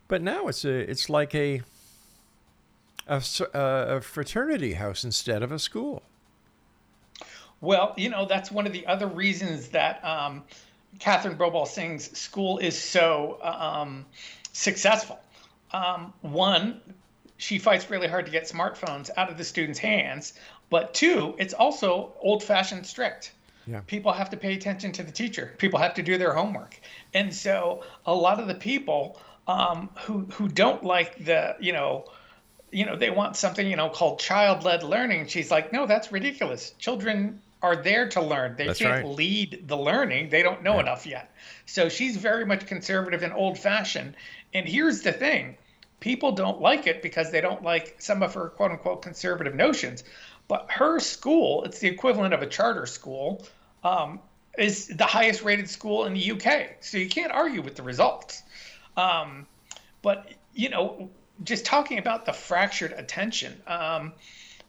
but 0.06 0.20
now 0.20 0.48
it's 0.48 0.64
a, 0.64 0.90
it's 0.90 1.08
like 1.08 1.34
a, 1.34 1.62
a, 3.08 3.22
a 3.54 4.00
fraternity 4.00 4.74
house 4.74 5.04
instead 5.04 5.42
of 5.42 5.50
a 5.50 5.58
school. 5.58 6.02
Well, 7.60 7.94
you 7.96 8.10
know 8.10 8.26
that's 8.26 8.50
one 8.52 8.66
of 8.66 8.74
the 8.74 8.86
other 8.86 9.06
reasons 9.06 9.68
that 9.68 10.04
um, 10.04 10.44
Katharine 10.98 11.36
Birbalsingh's 11.38 12.16
school 12.18 12.58
is 12.58 12.76
so 12.78 13.38
um, 13.42 14.04
successful. 14.52 15.18
Um, 15.72 16.12
one, 16.20 16.80
she 17.38 17.58
fights 17.58 17.90
really 17.90 18.06
hard 18.06 18.26
to 18.26 18.32
get 18.32 18.44
smartphones 18.44 19.10
out 19.16 19.30
of 19.30 19.38
the 19.38 19.44
students' 19.44 19.78
hands. 19.78 20.34
But 20.74 20.92
two, 20.92 21.36
it's 21.38 21.54
also 21.54 22.14
old 22.20 22.42
fashioned 22.42 22.84
strict. 22.84 23.32
Yeah. 23.64 23.82
People 23.86 24.10
have 24.10 24.30
to 24.30 24.36
pay 24.36 24.54
attention 24.54 24.90
to 24.90 25.04
the 25.04 25.12
teacher. 25.12 25.54
People 25.56 25.78
have 25.78 25.94
to 25.94 26.02
do 26.02 26.18
their 26.18 26.34
homework. 26.34 26.80
And 27.14 27.32
so 27.32 27.84
a 28.04 28.12
lot 28.12 28.40
of 28.40 28.48
the 28.48 28.56
people 28.56 29.16
um, 29.46 29.88
who 30.00 30.26
who 30.32 30.48
don't 30.48 30.82
like 30.82 31.24
the, 31.24 31.54
you 31.60 31.72
know, 31.72 32.06
you 32.72 32.86
know, 32.86 32.96
they 32.96 33.10
want 33.10 33.36
something, 33.36 33.64
you 33.64 33.76
know, 33.76 33.88
called 33.88 34.18
child-led 34.18 34.82
learning. 34.82 35.28
She's 35.28 35.48
like, 35.48 35.72
no, 35.72 35.86
that's 35.86 36.10
ridiculous. 36.10 36.74
Children 36.80 37.40
are 37.62 37.76
there 37.76 38.08
to 38.08 38.20
learn. 38.20 38.56
They 38.56 38.66
That's 38.66 38.80
can't 38.80 39.04
right. 39.04 39.14
lead 39.14 39.68
the 39.68 39.76
learning. 39.76 40.30
They 40.30 40.42
don't 40.42 40.64
know 40.64 40.80
enough 40.80 41.06
yet. 41.06 41.30
So 41.66 41.88
she's 41.88 42.16
very 42.16 42.44
much 42.44 42.66
conservative 42.66 43.22
and 43.22 43.32
old-fashioned. 43.32 44.16
And 44.52 44.68
here's 44.68 45.02
the 45.02 45.12
thing: 45.12 45.56
people 46.00 46.32
don't 46.32 46.60
like 46.60 46.88
it 46.88 47.00
because 47.00 47.30
they 47.30 47.40
don't 47.40 47.62
like 47.62 47.94
some 48.00 48.24
of 48.24 48.34
her 48.34 48.48
quote-unquote 48.48 49.02
conservative 49.02 49.54
notions. 49.54 50.02
But 50.48 50.70
her 50.70 51.00
school, 51.00 51.64
it's 51.64 51.78
the 51.78 51.88
equivalent 51.88 52.34
of 52.34 52.42
a 52.42 52.46
charter 52.46 52.86
school, 52.86 53.46
um, 53.82 54.20
is 54.58 54.88
the 54.88 55.04
highest 55.04 55.42
rated 55.42 55.68
school 55.68 56.04
in 56.04 56.14
the 56.14 56.32
UK. 56.32 56.76
So 56.80 56.98
you 56.98 57.08
can't 57.08 57.32
argue 57.32 57.62
with 57.62 57.76
the 57.76 57.82
results. 57.82 58.42
Um, 58.96 59.46
but, 60.02 60.30
you 60.54 60.68
know, 60.68 61.10
just 61.42 61.64
talking 61.64 61.98
about 61.98 62.26
the 62.26 62.32
fractured 62.32 62.92
attention, 62.92 63.60
um, 63.66 64.12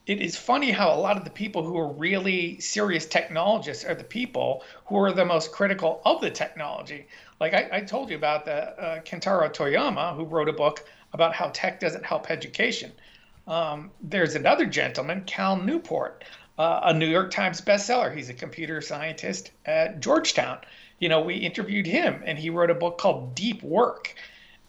it 0.08 0.22
is 0.22 0.38
funny 0.38 0.72
how 0.72 0.94
a 0.94 1.00
lot 1.00 1.18
of 1.18 1.24
the 1.24 1.32
people 1.32 1.64
who 1.64 1.78
are 1.78 1.92
really 1.92 2.60
serious 2.60 3.06
technologists 3.06 3.84
are 3.84 3.96
the 3.96 4.04
people 4.04 4.64
who 4.86 4.98
are 4.98 5.12
the 5.12 5.26
most 5.26 5.52
critical 5.52 6.02
of 6.06 6.22
the 6.22 6.30
technology. 6.30 7.08
Like 7.40 7.54
I, 7.54 7.70
I 7.72 7.82
told 7.82 8.10
you 8.10 8.16
about 8.16 8.46
the 8.46 8.80
uh, 8.80 9.02
Kentaro 9.02 9.52
Toyama, 9.52 10.16
who 10.16 10.24
wrote 10.24 10.48
a 10.48 10.54
book 10.54 10.86
about 11.14 11.34
how 11.34 11.50
tech 11.54 11.80
doesn't 11.80 12.06
help 12.06 12.30
education. 12.30 12.92
Um, 13.48 13.92
there's 14.02 14.36
another 14.36 14.66
gentleman, 14.66 15.24
Cal 15.26 15.56
Newport, 15.56 16.24
uh, 16.58 16.82
a 16.84 16.94
New 16.94 17.08
York 17.08 17.32
Times 17.32 17.62
bestseller. 17.62 18.16
He's 18.16 18.30
a 18.30 18.34
computer 18.34 18.82
scientist 18.82 19.52
at 19.66 20.00
Georgetown. 20.00 20.60
You 21.00 21.10
know, 21.10 21.22
we 21.22 21.36
interviewed 21.36 21.86
him, 21.86 22.24
and 22.26 22.40
he 22.40 22.50
wrote 22.50 22.70
a 22.70 22.76
book 22.76 22.98
called 22.98 23.36
Deep 23.36 23.62
Work. 23.62 24.16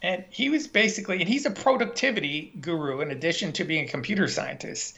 And 0.01 0.25
he 0.29 0.49
was 0.49 0.67
basically, 0.67 1.19
and 1.21 1.29
he's 1.29 1.45
a 1.45 1.51
productivity 1.51 2.53
guru 2.61 3.01
in 3.01 3.09
addition 3.09 3.51
to 3.53 3.63
being 3.63 3.85
a 3.85 3.89
computer 3.89 4.27
scientist. 4.27 4.97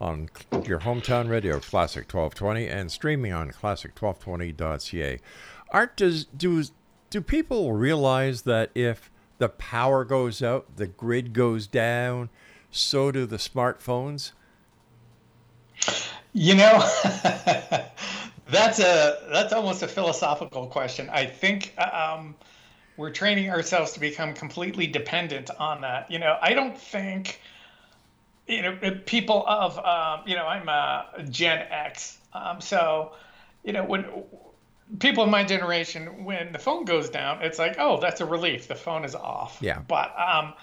on 0.00 0.28
your 0.64 0.80
hometown 0.80 1.28
radio, 1.28 1.60
Classic 1.60 2.12
1220, 2.12 2.66
and 2.66 2.90
streaming 2.90 3.32
on 3.32 3.52
classic1220.ca. 3.52 5.20
Art, 5.70 5.96
does 5.96 6.24
do 6.24 6.64
do 7.10 7.20
people 7.20 7.72
realize 7.72 8.42
that 8.42 8.72
if 8.74 9.12
the 9.38 9.48
power 9.48 10.04
goes 10.04 10.42
out, 10.42 10.74
the 10.74 10.88
grid 10.88 11.32
goes 11.32 11.68
down, 11.68 12.30
so 12.72 13.12
do 13.12 13.26
the 13.26 13.36
smartphones? 13.36 14.32
You 16.32 16.54
know, 16.54 16.78
that's 18.48 18.78
a 18.78 19.18
that's 19.32 19.52
almost 19.52 19.82
a 19.82 19.88
philosophical 19.88 20.66
question. 20.66 21.08
I 21.10 21.26
think 21.26 21.74
um, 21.78 22.34
we're 22.96 23.10
training 23.10 23.50
ourselves 23.50 23.92
to 23.92 24.00
become 24.00 24.34
completely 24.34 24.86
dependent 24.86 25.50
on 25.58 25.80
that. 25.80 26.10
You 26.10 26.18
know, 26.18 26.36
I 26.40 26.54
don't 26.54 26.78
think 26.78 27.40
you 28.46 28.62
know 28.62 29.00
people 29.06 29.44
of 29.46 29.78
um, 29.78 30.26
you 30.26 30.36
know 30.36 30.46
I'm 30.46 30.68
a 30.68 31.24
Gen 31.28 31.66
X, 31.70 32.18
um, 32.32 32.60
so 32.60 33.12
you 33.64 33.72
know 33.72 33.84
when 33.84 34.06
people 34.98 35.24
of 35.24 35.30
my 35.30 35.44
generation 35.44 36.24
when 36.24 36.52
the 36.52 36.58
phone 36.58 36.84
goes 36.84 37.10
down, 37.10 37.42
it's 37.42 37.58
like 37.58 37.76
oh 37.78 37.98
that's 38.00 38.20
a 38.20 38.26
relief, 38.26 38.68
the 38.68 38.74
phone 38.74 39.04
is 39.04 39.14
off. 39.14 39.58
Yeah. 39.60 39.80
But 39.86 40.14
um, 40.18 40.54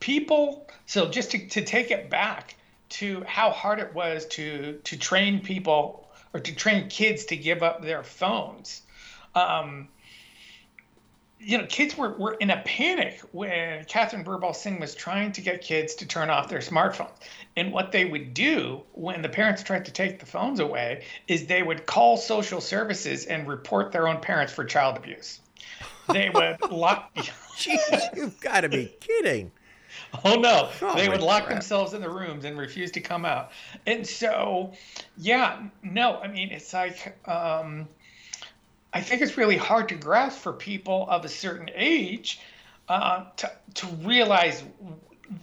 people, 0.00 0.68
so 0.86 1.08
just 1.08 1.30
to, 1.32 1.48
to 1.48 1.64
take 1.64 1.90
it 1.90 2.10
back 2.10 2.56
to 2.90 3.22
how 3.26 3.50
hard 3.50 3.78
it 3.78 3.94
was 3.94 4.26
to 4.26 4.80
to 4.84 4.96
train 4.96 5.40
people 5.40 6.08
or 6.32 6.40
to 6.40 6.54
train 6.54 6.88
kids 6.88 7.26
to 7.26 7.36
give 7.36 7.62
up 7.62 7.82
their 7.82 8.02
phones. 8.02 8.82
Um, 9.34 9.88
you 11.40 11.56
know, 11.56 11.66
kids 11.66 11.96
were, 11.96 12.10
were 12.18 12.34
in 12.34 12.50
a 12.50 12.60
panic 12.62 13.20
when 13.32 13.84
Katharine 13.84 14.24
Birbalsingh 14.24 14.80
was 14.80 14.94
trying 14.94 15.32
to 15.32 15.40
get 15.40 15.62
kids 15.62 15.94
to 15.96 16.06
turn 16.06 16.30
off 16.30 16.48
their 16.48 16.58
smartphones. 16.58 17.14
And 17.56 17.72
what 17.72 17.92
they 17.92 18.04
would 18.04 18.34
do 18.34 18.82
when 18.92 19.22
the 19.22 19.28
parents 19.28 19.62
tried 19.62 19.84
to 19.84 19.92
take 19.92 20.18
the 20.18 20.26
phones 20.26 20.58
away 20.58 21.04
is 21.28 21.46
they 21.46 21.62
would 21.62 21.86
call 21.86 22.16
social 22.16 22.60
services 22.60 23.26
and 23.26 23.46
report 23.46 23.92
their 23.92 24.08
own 24.08 24.20
parents 24.20 24.52
for 24.52 24.64
child 24.64 24.96
abuse. 24.96 25.40
They 26.12 26.30
would 26.30 26.60
lock. 26.70 27.14
Jeez, 27.14 28.16
you've 28.16 28.40
got 28.40 28.62
to 28.62 28.68
be 28.68 28.92
kidding. 29.00 29.52
Oh 30.24 30.34
no, 30.36 30.70
Oh, 30.82 30.94
they 30.96 31.08
would 31.08 31.20
lock 31.20 31.44
crap. 31.44 31.54
themselves 31.56 31.92
in 31.94 32.00
the 32.00 32.08
rooms 32.10 32.44
and 32.44 32.58
refuse 32.58 32.90
to 32.92 33.00
come 33.00 33.24
out. 33.24 33.50
And 33.86 34.06
so, 34.06 34.72
yeah, 35.16 35.62
no, 35.82 36.16
I 36.18 36.28
mean, 36.28 36.50
it's 36.50 36.72
like, 36.72 37.16
um, 37.28 37.86
I 38.94 39.00
think 39.02 39.20
it's 39.20 39.36
really 39.36 39.56
hard 39.56 39.88
to 39.90 39.94
grasp 39.94 40.38
for 40.40 40.52
people 40.52 41.06
of 41.10 41.24
a 41.24 41.28
certain 41.28 41.70
age 41.74 42.40
uh, 42.88 43.24
to, 43.36 43.52
to 43.74 43.86
realize 44.02 44.64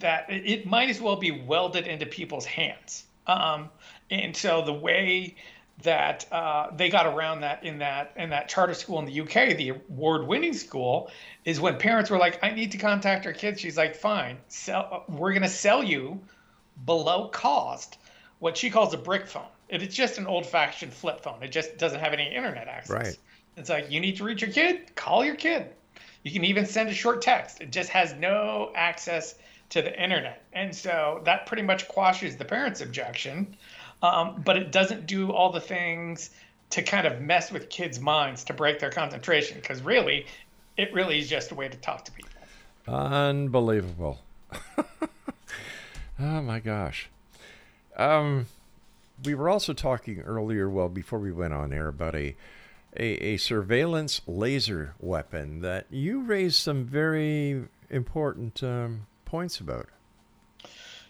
that 0.00 0.28
it 0.28 0.44
it 0.46 0.66
might 0.66 0.90
as 0.90 1.00
well 1.00 1.16
be 1.16 1.30
welded 1.30 1.86
into 1.86 2.04
people's 2.06 2.44
hands. 2.44 3.04
Um, 3.28 3.70
and 4.10 4.36
so 4.36 4.62
the 4.64 4.72
way 4.72 5.36
that 5.82 6.26
uh, 6.32 6.70
they 6.74 6.88
got 6.88 7.06
around 7.06 7.40
that 7.40 7.64
in 7.64 7.78
that 7.78 8.12
in 8.16 8.30
that 8.30 8.48
charter 8.48 8.74
school 8.74 8.98
in 8.98 9.04
the 9.04 9.20
UK, 9.20 9.56
the 9.56 9.70
award-winning 9.70 10.54
school, 10.54 11.10
is 11.44 11.60
when 11.60 11.76
parents 11.76 12.10
were 12.10 12.18
like, 12.18 12.42
"I 12.42 12.50
need 12.50 12.72
to 12.72 12.78
contact 12.78 13.26
our 13.26 13.32
kids." 13.32 13.60
She's 13.60 13.76
like, 13.76 13.94
"Fine, 13.94 14.38
sell. 14.48 15.04
We're 15.08 15.32
going 15.32 15.42
to 15.42 15.48
sell 15.48 15.82
you 15.82 16.20
below 16.84 17.28
cost 17.28 17.98
what 18.38 18.56
she 18.56 18.70
calls 18.70 18.94
a 18.94 18.98
brick 18.98 19.26
phone. 19.26 19.48
It 19.68 19.82
is 19.82 19.94
just 19.94 20.18
an 20.18 20.26
old-fashioned 20.26 20.92
flip 20.92 21.22
phone. 21.22 21.42
It 21.42 21.48
just 21.48 21.78
doesn't 21.78 22.00
have 22.00 22.12
any 22.12 22.34
internet 22.34 22.68
access. 22.68 22.90
Right. 22.90 23.18
It's 23.56 23.70
like 23.70 23.90
you 23.90 24.00
need 24.00 24.16
to 24.18 24.24
reach 24.24 24.42
your 24.42 24.50
kid, 24.50 24.94
call 24.94 25.24
your 25.24 25.34
kid. 25.34 25.70
You 26.22 26.30
can 26.30 26.44
even 26.44 26.66
send 26.66 26.88
a 26.88 26.94
short 26.94 27.22
text. 27.22 27.60
It 27.60 27.70
just 27.70 27.88
has 27.90 28.12
no 28.14 28.72
access 28.74 29.36
to 29.70 29.82
the 29.82 30.00
internet, 30.00 30.44
and 30.52 30.74
so 30.74 31.20
that 31.24 31.46
pretty 31.46 31.62
much 31.62 31.88
quashes 31.88 32.36
the 32.36 32.44
parents' 32.44 32.80
objection 32.80 33.56
um, 34.02 34.42
but 34.44 34.56
it 34.56 34.72
doesn't 34.72 35.06
do 35.06 35.32
all 35.32 35.52
the 35.52 35.60
things 35.60 36.30
to 36.70 36.82
kind 36.82 37.06
of 37.06 37.20
mess 37.20 37.52
with 37.52 37.68
kids' 37.68 38.00
minds 38.00 38.44
to 38.44 38.52
break 38.52 38.78
their 38.80 38.90
concentration 38.90 39.58
because 39.60 39.82
really 39.82 40.26
it 40.76 40.92
really 40.92 41.18
is 41.18 41.28
just 41.28 41.52
a 41.52 41.54
way 41.54 41.68
to 41.68 41.76
talk 41.76 42.04
to 42.04 42.12
people 42.12 42.30
Unbelievable. 42.88 44.20
oh 46.20 46.42
my 46.42 46.60
gosh. 46.60 47.08
Um, 47.96 48.46
we 49.24 49.34
were 49.34 49.48
also 49.48 49.72
talking 49.72 50.20
earlier, 50.20 50.68
well, 50.68 50.88
before 50.88 51.18
we 51.18 51.32
went 51.32 51.52
on 51.52 51.72
air, 51.72 51.88
about 51.88 52.14
a, 52.14 52.36
a, 52.96 53.04
a 53.04 53.36
surveillance 53.38 54.20
laser 54.26 54.94
weapon 55.00 55.62
that 55.62 55.86
you 55.90 56.20
raised 56.20 56.56
some 56.56 56.84
very 56.84 57.64
important 57.90 58.62
um, 58.62 59.06
points 59.24 59.58
about. 59.58 59.88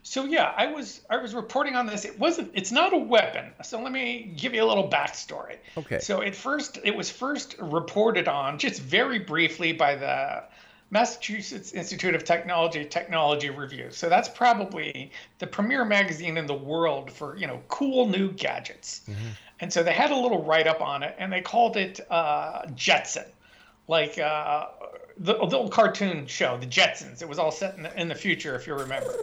So 0.07 0.25
yeah 0.25 0.53
i 0.57 0.67
was 0.69 1.01
i 1.11 1.17
was 1.17 1.35
reporting 1.35 1.75
on 1.75 1.85
this 1.85 2.05
it 2.05 2.17
wasn't 2.19 2.49
it's 2.55 2.71
not 2.71 2.95
a 2.95 2.97
weapon 2.97 3.45
so 3.65 3.83
let 3.83 3.91
me 3.91 4.33
give 4.37 4.55
you 4.55 4.63
a 4.63 4.69
little 4.69 4.89
backstory 4.89 5.57
Okay. 5.77 5.99
so 5.99 6.21
it 6.21 6.35
first 6.37 6.79
it 6.85 6.95
was 6.95 7.11
first 7.11 7.57
reported 7.59 8.29
on 8.29 8.59
just 8.59 8.81
very 8.81 9.19
briefly 9.19 9.73
by 9.73 9.97
the 9.97 10.45
Massachusetts 10.91 11.73
Institute 11.73 12.15
of 12.15 12.23
Technology 12.23 12.85
Technology 12.85 13.51
Review. 13.51 13.89
So 13.91 14.09
that's 14.09 14.29
probably 14.29 15.11
the 15.41 15.47
premier 15.49 15.85
magazine 15.85 16.37
in 16.37 16.47
the 16.47 16.55
world 16.55 17.11
for 17.11 17.37
you 17.37 17.49
know 17.49 17.61
cool 17.67 18.07
new 18.07 18.31
gadgets. 18.31 19.01
And 19.59 19.73
so 19.73 19.83
they 19.83 19.93
had 19.93 20.13
a 20.13 20.17
little 20.17 20.45
write 20.45 20.69
up 20.69 20.81
on 20.81 21.03
it, 21.03 21.17
and 21.19 21.33
they 21.33 21.41
called 21.41 21.77
it 21.77 21.99
uh, 22.09 22.67
Jetson, 22.77 23.25
like 23.89 24.17
uh, 24.17 24.67
the, 25.19 25.35
the 25.35 25.57
old 25.57 25.73
cartoon 25.73 26.27
show, 26.27 26.59
the 26.59 26.67
Jetsons. 26.67 27.23
It 27.23 27.29
was 27.29 27.39
all 27.39 27.51
set 27.51 27.77
in 27.77 27.83
the, 27.85 28.01
in 28.01 28.09
the 28.09 28.15
future, 28.15 28.55
if 28.55 28.67
you 28.67 28.75
remember. 28.75 29.15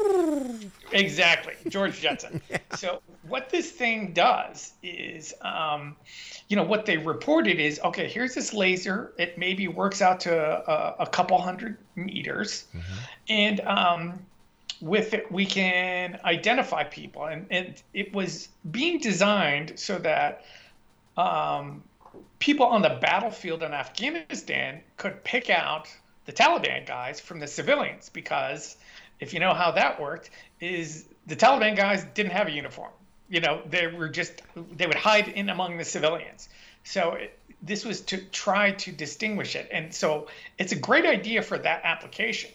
Exactly, 0.91 1.53
George 1.69 1.99
Jetson. 1.99 2.41
So 2.75 3.03
what 3.27 3.51
this 3.51 3.69
thing 3.71 4.13
does 4.13 4.73
is, 4.81 5.31
um, 5.41 5.95
you 6.49 6.55
know, 6.55 6.63
what 6.63 6.87
they 6.87 6.97
reported 6.97 7.59
is, 7.59 7.79
okay, 7.83 8.07
here's 8.07 8.33
this 8.33 8.51
laser. 8.51 9.13
It 9.19 9.37
maybe 9.37 9.67
works 9.67 10.01
out 10.01 10.19
to 10.21 10.35
a, 10.35 11.03
a 11.03 11.07
couple 11.07 11.39
hundred 11.39 11.77
meters, 11.95 12.65
and 13.29 13.59
um, 13.61 14.25
with 14.81 15.13
it 15.13 15.31
we 15.31 15.45
can 15.45 16.19
identify 16.25 16.83
people. 16.83 17.25
And, 17.25 17.45
and 17.51 17.81
it 17.93 18.11
was 18.11 18.49
being 18.71 18.99
designed 18.99 19.73
so 19.75 19.99
that 19.99 20.43
um, 21.15 21.83
people 22.39 22.65
on 22.65 22.81
the 22.81 22.97
battlefield 23.01 23.63
in 23.63 23.73
Afghanistan 23.73 24.81
could 24.97 25.23
pick 25.23 25.49
out 25.49 25.87
the 26.25 26.33
Taliban 26.33 26.85
guys 26.85 27.19
from 27.19 27.39
the 27.39 27.47
civilians 27.47 28.09
because 28.09 28.77
if 29.19 29.33
you 29.33 29.39
know 29.39 29.53
how 29.53 29.71
that 29.71 29.99
worked 29.99 30.29
is 30.59 31.05
the 31.27 31.35
Taliban 31.35 31.75
guys 31.75 32.05
didn't 32.13 32.31
have 32.31 32.47
a 32.47 32.51
uniform. 32.51 32.91
You 33.29 33.41
know, 33.41 33.61
they 33.69 33.87
were 33.87 34.09
just 34.09 34.41
they 34.75 34.85
would 34.85 34.95
hide 34.95 35.27
in 35.29 35.49
among 35.49 35.77
the 35.77 35.85
civilians. 35.85 36.49
So 36.83 37.13
it, 37.13 37.39
this 37.61 37.85
was 37.85 38.01
to 38.01 38.17
try 38.17 38.71
to 38.71 38.91
distinguish 38.91 39.55
it. 39.55 39.69
And 39.71 39.93
so 39.93 40.27
it's 40.57 40.73
a 40.73 40.75
great 40.75 41.05
idea 41.05 41.41
for 41.41 41.57
that 41.57 41.81
application. 41.85 42.51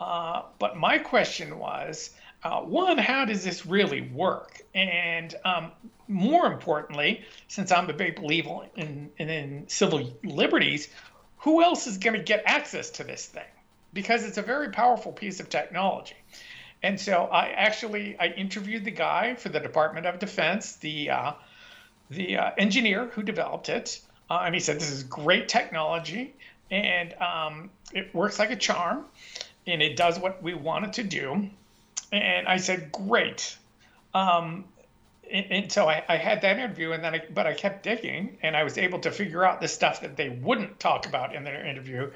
Uh, 0.00 0.42
but 0.58 0.76
my 0.76 0.98
question 0.98 1.58
was, 1.58 2.10
uh, 2.42 2.60
one, 2.60 2.98
how 2.98 3.24
does 3.24 3.44
this 3.44 3.66
really 3.66 4.00
work? 4.00 4.60
And 4.74 5.34
um, 5.44 5.72
more 6.08 6.46
importantly, 6.46 7.24
since 7.48 7.70
I'm 7.70 7.88
a 7.90 7.92
big 7.92 8.16
believer 8.16 8.60
in, 8.76 9.10
in, 9.18 9.28
in 9.28 9.68
civil 9.68 10.12
liberties, 10.24 10.88
who 11.38 11.62
else 11.62 11.86
is 11.86 11.98
going 11.98 12.16
to 12.16 12.22
get 12.22 12.42
access 12.46 12.90
to 12.90 13.04
this 13.04 13.26
thing? 13.26 13.42
Because 13.92 14.24
it's 14.24 14.38
a 14.38 14.42
very 14.42 14.70
powerful 14.70 15.12
piece 15.12 15.40
of 15.40 15.48
technology. 15.48 16.16
And 16.82 16.98
so 16.98 17.24
I 17.24 17.48
actually 17.48 18.18
I 18.18 18.28
interviewed 18.28 18.84
the 18.84 18.90
guy 18.90 19.34
for 19.34 19.50
the 19.50 19.60
Department 19.60 20.06
of 20.06 20.18
Defense, 20.18 20.76
the 20.76 21.10
uh, 21.10 21.32
the 22.08 22.38
uh, 22.38 22.50
engineer 22.56 23.06
who 23.12 23.22
developed 23.22 23.68
it, 23.68 24.00
uh, 24.30 24.42
and 24.44 24.54
he 24.54 24.60
said 24.60 24.76
this 24.76 24.90
is 24.90 25.02
great 25.04 25.48
technology 25.48 26.34
and 26.70 27.14
um, 27.14 27.70
it 27.92 28.14
works 28.14 28.38
like 28.38 28.50
a 28.50 28.56
charm, 28.56 29.04
and 29.66 29.82
it 29.82 29.96
does 29.96 30.18
what 30.18 30.42
we 30.42 30.54
want 30.54 30.84
it 30.84 30.92
to 30.94 31.02
do. 31.02 31.50
And 32.12 32.48
I 32.48 32.56
said, 32.56 32.92
great. 32.92 33.56
Um, 34.14 34.64
and, 35.30 35.46
and 35.50 35.72
so 35.72 35.88
I, 35.88 36.02
I 36.08 36.16
had 36.16 36.42
that 36.42 36.58
interview, 36.58 36.92
and 36.92 37.02
then 37.02 37.14
I, 37.14 37.22
but 37.32 37.46
I 37.46 37.54
kept 37.54 37.82
digging, 37.82 38.38
and 38.42 38.56
I 38.56 38.64
was 38.64 38.78
able 38.78 38.98
to 39.00 39.10
figure 39.10 39.44
out 39.44 39.60
the 39.60 39.68
stuff 39.68 40.00
that 40.00 40.16
they 40.16 40.28
wouldn't 40.28 40.80
talk 40.80 41.06
about 41.06 41.34
in 41.34 41.44
their 41.44 41.64
interview, 41.64 42.10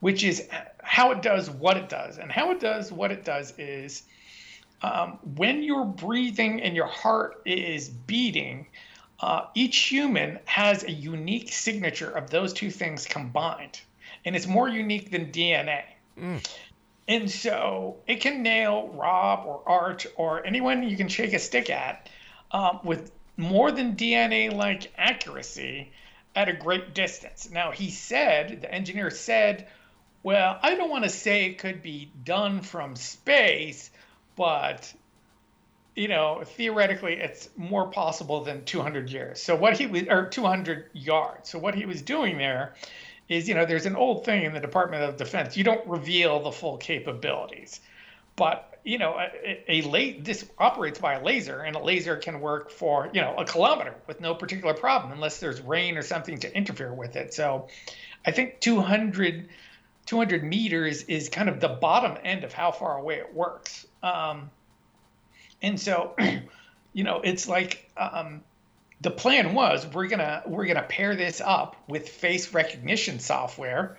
which 0.00 0.22
is 0.22 0.48
how 0.82 1.10
it 1.10 1.22
does 1.22 1.50
what 1.50 1.76
it 1.76 1.88
does, 1.88 2.18
and 2.18 2.30
how 2.30 2.52
it 2.52 2.60
does 2.60 2.92
what 2.92 3.10
it 3.10 3.24
does 3.24 3.54
is 3.58 4.04
um, 4.82 5.18
when 5.36 5.62
you're 5.62 5.84
breathing 5.84 6.62
and 6.62 6.76
your 6.76 6.86
heart 6.86 7.40
is 7.44 7.88
beating, 7.88 8.66
uh, 9.20 9.46
each 9.54 9.76
human 9.78 10.38
has 10.44 10.84
a 10.84 10.90
unique 10.90 11.52
signature 11.52 12.10
of 12.10 12.30
those 12.30 12.52
two 12.52 12.70
things 12.70 13.06
combined, 13.06 13.80
and 14.24 14.36
it's 14.36 14.46
more 14.46 14.68
unique 14.68 15.10
than 15.10 15.32
DNA. 15.32 15.82
And 17.06 17.30
so 17.30 17.96
it 18.06 18.20
can 18.20 18.42
nail 18.42 18.88
Rob 18.88 19.46
or 19.46 19.62
Art 19.66 20.06
or 20.16 20.44
anyone 20.44 20.82
you 20.82 20.96
can 20.96 21.08
shake 21.08 21.34
a 21.34 21.38
stick 21.38 21.68
at 21.68 22.08
um, 22.50 22.80
with 22.82 23.10
more 23.36 23.70
than 23.70 23.96
DNA 23.96 24.52
like 24.52 24.92
accuracy 24.96 25.92
at 26.34 26.48
a 26.48 26.52
great 26.52 26.94
distance. 26.94 27.50
Now, 27.50 27.70
he 27.70 27.90
said, 27.90 28.62
the 28.62 28.72
engineer 28.72 29.10
said, 29.10 29.68
well, 30.22 30.58
I 30.62 30.74
don't 30.74 30.90
want 30.90 31.04
to 31.04 31.10
say 31.10 31.46
it 31.46 31.58
could 31.58 31.82
be 31.82 32.10
done 32.24 32.62
from 32.62 32.96
space, 32.96 33.90
but 34.36 34.92
you 35.94 36.08
know, 36.08 36.42
theoretically, 36.44 37.14
it's 37.14 37.48
more 37.56 37.86
possible 37.86 38.42
than 38.42 38.64
200 38.64 39.10
years. 39.10 39.40
So 39.40 39.54
what 39.54 39.78
he 39.78 39.86
was, 39.86 40.02
or 40.08 40.26
200 40.26 40.90
yards. 40.92 41.50
So 41.50 41.58
what 41.58 41.76
he 41.76 41.86
was 41.86 42.02
doing 42.02 42.36
there 42.36 42.74
is, 43.28 43.48
you 43.48 43.54
know, 43.54 43.64
there's 43.64 43.86
an 43.86 43.96
old 43.96 44.24
thing 44.24 44.44
in 44.44 44.52
the 44.52 44.60
Department 44.60 45.02
of 45.02 45.16
Defense. 45.16 45.56
You 45.56 45.64
don't 45.64 45.86
reveal 45.86 46.42
the 46.42 46.52
full 46.52 46.76
capabilities, 46.76 47.80
but 48.36 48.70
you 48.84 48.98
know, 48.98 49.18
a, 49.18 49.64
a 49.66 49.82
la- 49.82 50.22
this 50.22 50.44
operates 50.58 50.98
by 50.98 51.14
a 51.14 51.24
laser, 51.24 51.60
and 51.60 51.74
a 51.74 51.78
laser 51.78 52.16
can 52.16 52.40
work 52.40 52.70
for 52.70 53.10
you 53.14 53.22
know 53.22 53.34
a 53.36 53.44
kilometer 53.44 53.94
with 54.06 54.20
no 54.20 54.34
particular 54.34 54.74
problem, 54.74 55.12
unless 55.12 55.40
there's 55.40 55.60
rain 55.60 55.96
or 55.96 56.02
something 56.02 56.38
to 56.40 56.54
interfere 56.54 56.92
with 56.92 57.16
it. 57.16 57.32
So, 57.32 57.68
I 58.26 58.30
think 58.30 58.60
200, 58.60 59.48
200 60.06 60.44
meters 60.44 61.02
is 61.04 61.30
kind 61.30 61.48
of 61.48 61.60
the 61.60 61.68
bottom 61.68 62.18
end 62.24 62.44
of 62.44 62.52
how 62.52 62.72
far 62.72 62.98
away 62.98 63.16
it 63.16 63.34
works. 63.34 63.86
Um, 64.02 64.50
and 65.62 65.80
so, 65.80 66.14
you 66.92 67.04
know, 67.04 67.22
it's 67.22 67.48
like 67.48 67.90
um, 67.96 68.42
the 69.04 69.10
plan 69.10 69.54
was 69.54 69.86
we're 69.86 70.08
gonna 70.08 70.42
we're 70.46 70.66
gonna 70.66 70.82
pair 70.82 71.14
this 71.14 71.40
up 71.40 71.76
with 71.86 72.08
face 72.08 72.52
recognition 72.52 73.20
software 73.20 73.96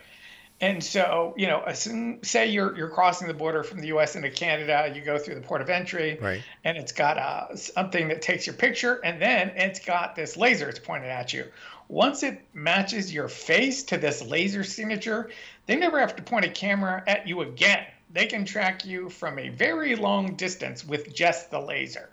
and 0.62 0.82
so, 0.82 1.34
you 1.36 1.48
know, 1.48 1.62
assume, 1.66 2.24
say 2.24 2.48
you're 2.48 2.78
you're 2.78 2.88
crossing 2.90 3.28
the 3.28 3.34
border 3.34 3.62
from 3.62 3.82
the 3.82 3.88
U.S. 3.88 4.16
into 4.16 4.30
Canada, 4.30 4.90
you 4.96 5.02
go 5.02 5.18
through 5.18 5.36
the 5.36 5.42
port 5.42 5.60
of 5.60 5.70
entry, 5.70 6.18
Right. 6.22 6.42
and 6.64 6.78
it's 6.78 6.94
got 6.94 7.18
uh, 7.18 7.58
something 7.58 8.08
that 8.08 8.22
takes 8.22 8.48
your 8.48 8.56
picture, 8.56 9.02
and 9.04 9.22
then 9.22 9.50
it's 9.58 9.82
got 9.82 10.16
this 10.16 10.38
laser 10.38 10.70
it's 10.70 10.80
pointed 10.80 11.10
at 11.10 11.34
you. 11.34 11.46
Once 11.90 12.24
it 12.24 12.40
matches 12.54 13.14
your 13.14 13.28
face 13.28 13.84
to 13.84 13.98
this 13.98 14.22
laser 14.24 14.64
signature, 14.64 15.30
they 15.66 15.76
never 15.76 16.00
have 16.00 16.16
to 16.16 16.24
point 16.24 16.46
a 16.46 16.50
camera 16.50 17.04
at 17.06 17.28
you 17.28 17.42
again. 17.42 17.86
They 18.14 18.26
can 18.26 18.46
track 18.46 18.86
you 18.86 19.10
from 19.10 19.38
a 19.38 19.50
very 19.50 19.98
long 19.98 20.36
distance 20.36 20.86
with 20.86 21.14
just 21.14 21.52
the 21.52 21.60
laser. 21.60 22.10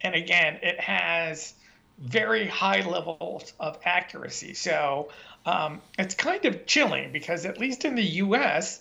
And 0.00 0.16
again, 0.16 0.58
it 0.62 0.80
has 0.80 1.54
very 2.02 2.46
high 2.46 2.80
levels 2.80 3.52
of 3.60 3.78
accuracy. 3.84 4.54
So 4.54 5.08
um, 5.46 5.80
it's 5.98 6.14
kind 6.14 6.44
of 6.44 6.66
chilling 6.66 7.12
because 7.12 7.46
at 7.46 7.58
least 7.58 7.84
in 7.84 7.94
the 7.94 8.02
U.S., 8.02 8.80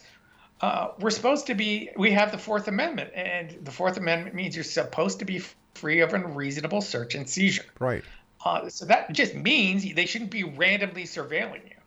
uh, 0.59 0.89
we're 0.99 1.11
supposed 1.11 1.47
to 1.47 1.55
be. 1.55 1.89
We 1.95 2.11
have 2.11 2.31
the 2.31 2.37
Fourth 2.37 2.67
Amendment, 2.67 3.11
and 3.15 3.57
the 3.63 3.71
Fourth 3.71 3.97
Amendment 3.97 4.35
means 4.35 4.55
you're 4.55 4.63
supposed 4.63 5.19
to 5.19 5.25
be 5.25 5.41
free 5.73 6.01
of 6.01 6.13
unreasonable 6.13 6.81
search 6.81 7.15
and 7.15 7.27
seizure. 7.27 7.65
Right. 7.79 8.03
Uh, 8.45 8.69
so 8.69 8.85
that 8.85 9.11
just 9.11 9.33
means 9.33 9.91
they 9.93 10.05
shouldn't 10.05 10.31
be 10.31 10.43
randomly 10.43 11.03
surveilling 11.03 11.63
you. 11.65 11.77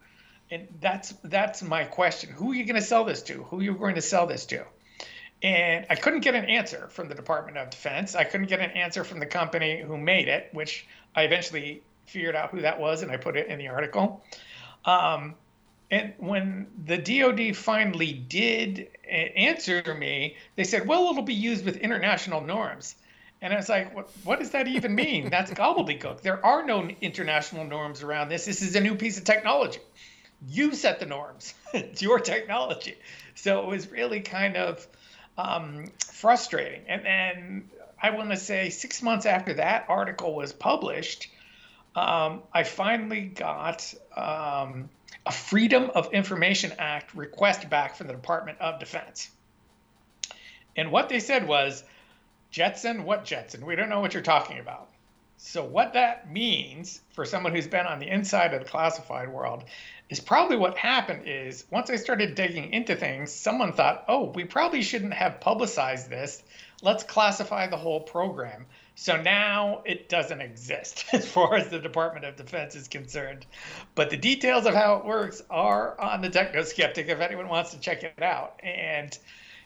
And 0.51 0.69
that's 0.81 1.15
that's 1.25 1.63
my 1.63 1.85
question. 1.85 2.31
Who 2.31 2.53
are 2.53 2.55
you 2.55 2.65
going 2.65 2.81
to 2.81 2.83
sell 2.83 3.05
this 3.05 3.23
to? 3.25 3.45
Who 3.45 3.61
are 3.61 3.63
you 3.63 3.75
going 3.75 3.95
to 3.95 4.03
sell 4.03 4.27
this 4.27 4.45
to? 4.47 4.65
And 5.43 5.87
I 5.91 5.95
couldn't 5.95 6.21
get 6.21 6.35
an 6.35 6.47
answer 6.47 6.89
from 6.89 7.09
the 7.09 7.15
Department 7.15 7.59
of 7.59 7.71
Defense. 7.71 8.15
I 8.15 8.25
couldn't 8.25 8.47
get 8.47 8.61
an 8.61 8.71
answer 8.71 9.05
from 9.05 9.21
the 9.21 9.27
company 9.27 9.83
who 9.83 9.99
made 9.99 10.29
it, 10.29 10.49
which 10.53 10.87
I 11.15 11.23
eventually 11.23 11.83
figured 12.07 12.35
out 12.35 12.51
who 12.51 12.63
that 12.63 12.81
was 12.81 13.03
and 13.03 13.11
I 13.11 13.17
put 13.17 13.37
it 13.37 13.49
in 13.49 13.59
the 13.59 13.69
article. 13.69 14.25
Um, 14.85 15.35
and 15.91 16.15
when 16.19 16.67
the 16.87 16.99
DoD 16.99 17.57
finally 17.57 18.13
did 18.13 18.89
answer 19.07 19.95
me, 19.95 20.37
they 20.57 20.65
said, 20.65 20.87
well, 20.87 21.11
it'll 21.11 21.23
be 21.23 21.35
used 21.35 21.65
with 21.65 21.77
international 21.77 22.41
norms. 22.41 22.97
And 23.41 23.53
I 23.53 23.57
was 23.57 23.69
like, 23.69 23.95
what, 23.95 24.11
what 24.25 24.39
does 24.39 24.51
that 24.51 24.67
even 24.67 24.95
mean? 24.95 25.31
That's 25.31 25.51
gobbledygook. 25.53 26.23
There 26.23 26.45
are 26.45 26.65
no 26.65 26.89
international 27.01 27.65
norms 27.65 28.03
around 28.03 28.29
this. 28.29 28.47
This 28.47 28.63
is 28.63 28.75
a 28.75 28.81
new 28.81 28.95
piece 28.95 29.19
of 29.19 29.25
technology. 29.25 29.81
You 30.49 30.75
set 30.75 31.01
the 31.01 31.07
norms, 31.07 31.55
it's 31.75 32.03
your 32.03 32.19
technology. 32.19 32.97
So 33.35 33.61
it 33.61 33.67
was 33.67 33.91
really 33.91 34.21
kind 34.21 34.57
of 34.57 34.87
um, 35.37 35.87
frustrating. 36.07 36.83
And 36.89 37.05
then 37.05 37.71
I 38.01 38.11
want 38.11 38.31
to 38.31 38.37
say 38.37 38.71
six 38.71 39.03
months 39.03 39.27
after 39.27 39.55
that 39.55 39.87
article 39.89 40.35
was 40.35 40.53
published, 40.53 41.29
um, 41.97 42.43
I 42.53 42.65
finally 42.65 43.23
got 43.23 43.95
um, 44.17 44.89
a 45.27 45.33
Freedom 45.33 45.91
of 45.95 46.13
Information 46.13 46.73
Act 46.79 47.15
request 47.15 47.71
back 47.71 47.97
from 47.97 48.09
the 48.09 48.13
Department 48.13 48.61
of 48.61 48.81
Defense. 48.81 49.31
And 50.77 50.91
what 50.91 51.09
they 51.09 51.21
said 51.21 51.47
was, 51.47 51.85
Jetson, 52.51 53.05
what 53.05 53.25
Jetson? 53.25 53.65
We 53.65 53.77
don't 53.77 53.89
know 53.89 54.01
what 54.01 54.15
you're 54.15 54.23
talking 54.23 54.59
about. 54.59 54.89
So, 55.37 55.65
what 55.65 55.93
that 55.93 56.33
means 56.33 57.01
for 57.13 57.25
someone 57.25 57.53
who's 57.53 57.67
been 57.67 57.87
on 57.87 57.99
the 57.99 58.09
inside 58.09 58.55
of 58.55 58.61
the 58.61 58.69
classified 58.69 59.29
world 59.29 59.65
is 60.11 60.21
probably 60.21 60.57
what 60.57 60.77
happened 60.77 61.23
is 61.27 61.65
once 61.71 61.91
I 61.91 61.97
started 61.97 62.35
digging 62.35 62.73
into 62.73 62.95
things, 62.95 63.33
someone 63.33 63.73
thought, 63.73 64.05
oh, 64.09 64.31
we 64.31 64.45
probably 64.45 64.83
shouldn't 64.83 65.15
have 65.15 65.41
publicized 65.41 66.11
this. 66.11 66.43
Let's 66.83 67.05
classify 67.05 67.69
the 67.69 67.79
whole 67.79 68.01
program. 68.01 68.67
So 68.97 69.21
now 69.21 69.83
it 69.85 70.09
doesn't 70.09 70.41
exist 70.41 71.07
as 71.13 71.27
far 71.27 71.57
as 71.57 71.69
the 71.69 71.79
Department 71.79 72.27
of 72.27 72.37
Defense 72.37 72.75
is 72.75 72.89
concerned. 72.89 73.47
But 73.95 74.11
the 74.11 74.17
details 74.17 74.67
of 74.67 74.75
how 74.75 74.97
it 74.97 75.07
works 75.07 75.43
are 75.51 75.99
on 76.01 76.21
the 76.21 76.31
Technoskeptic 76.31 77.09
if 77.09 77.21
anyone 77.21 77.49
wants 77.49 77.73
to 77.73 77.81
check 77.81 78.05
it 78.05 78.23
out. 78.23 78.61
And, 78.63 79.17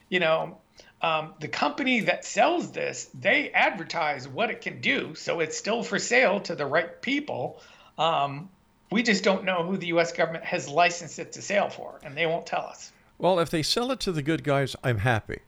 you 0.07 0.19
know, 0.19 0.57
um, 1.01 1.33
the 1.39 1.47
company 1.47 2.01
that 2.01 2.25
sells 2.25 2.71
this, 2.71 3.09
they 3.13 3.51
advertise 3.51 4.27
what 4.27 4.49
it 4.49 4.61
can 4.61 4.81
do. 4.81 5.15
So 5.15 5.41
it's 5.41 5.57
still 5.57 5.83
for 5.83 5.99
sale 5.99 6.39
to 6.41 6.55
the 6.55 6.65
right 6.65 7.01
people. 7.01 7.61
Um, 7.97 8.49
we 8.91 9.03
just 9.03 9.23
don't 9.23 9.43
know 9.43 9.63
who 9.63 9.77
the 9.77 9.87
U.S. 9.87 10.11
government 10.11 10.43
has 10.43 10.67
licensed 10.67 11.19
it 11.19 11.31
to 11.33 11.41
sale 11.41 11.69
for, 11.69 11.99
and 12.03 12.17
they 12.17 12.25
won't 12.25 12.45
tell 12.45 12.61
us. 12.61 12.91
Well, 13.17 13.39
if 13.39 13.49
they 13.49 13.63
sell 13.63 13.91
it 13.91 13.99
to 14.01 14.11
the 14.11 14.21
good 14.21 14.43
guys, 14.43 14.75
I'm 14.83 14.99
happy. 14.99 15.39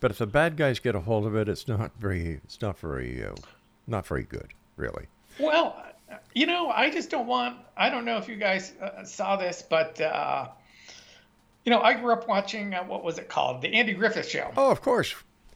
But 0.00 0.10
if 0.10 0.18
the 0.18 0.26
bad 0.26 0.56
guys 0.56 0.80
get 0.80 0.94
a 0.94 1.00
hold 1.00 1.26
of 1.26 1.36
it, 1.36 1.48
it's 1.48 1.68
not 1.68 1.92
very, 1.98 2.40
it's 2.44 2.60
not 2.60 2.78
very, 2.78 3.24
uh, 3.24 3.34
not 3.86 4.06
very 4.06 4.24
good, 4.24 4.52
really. 4.76 5.06
Well, 5.38 5.76
you 6.34 6.46
know, 6.46 6.70
I 6.70 6.90
just 6.90 7.10
don't 7.10 7.26
want. 7.26 7.56
I 7.76 7.88
don't 7.88 8.04
know 8.04 8.16
if 8.16 8.28
you 8.28 8.36
guys 8.36 8.72
uh, 8.80 9.04
saw 9.04 9.36
this, 9.36 9.62
but 9.62 10.00
uh, 10.00 10.48
you 11.64 11.70
know, 11.70 11.80
I 11.80 11.94
grew 11.94 12.12
up 12.12 12.26
watching 12.28 12.74
uh, 12.74 12.82
what 12.84 13.04
was 13.04 13.18
it 13.18 13.28
called, 13.28 13.62
the 13.62 13.72
Andy 13.74 13.92
Griffith 13.92 14.28
Show. 14.28 14.50
Oh, 14.56 14.70
of 14.70 14.80
course. 14.80 15.14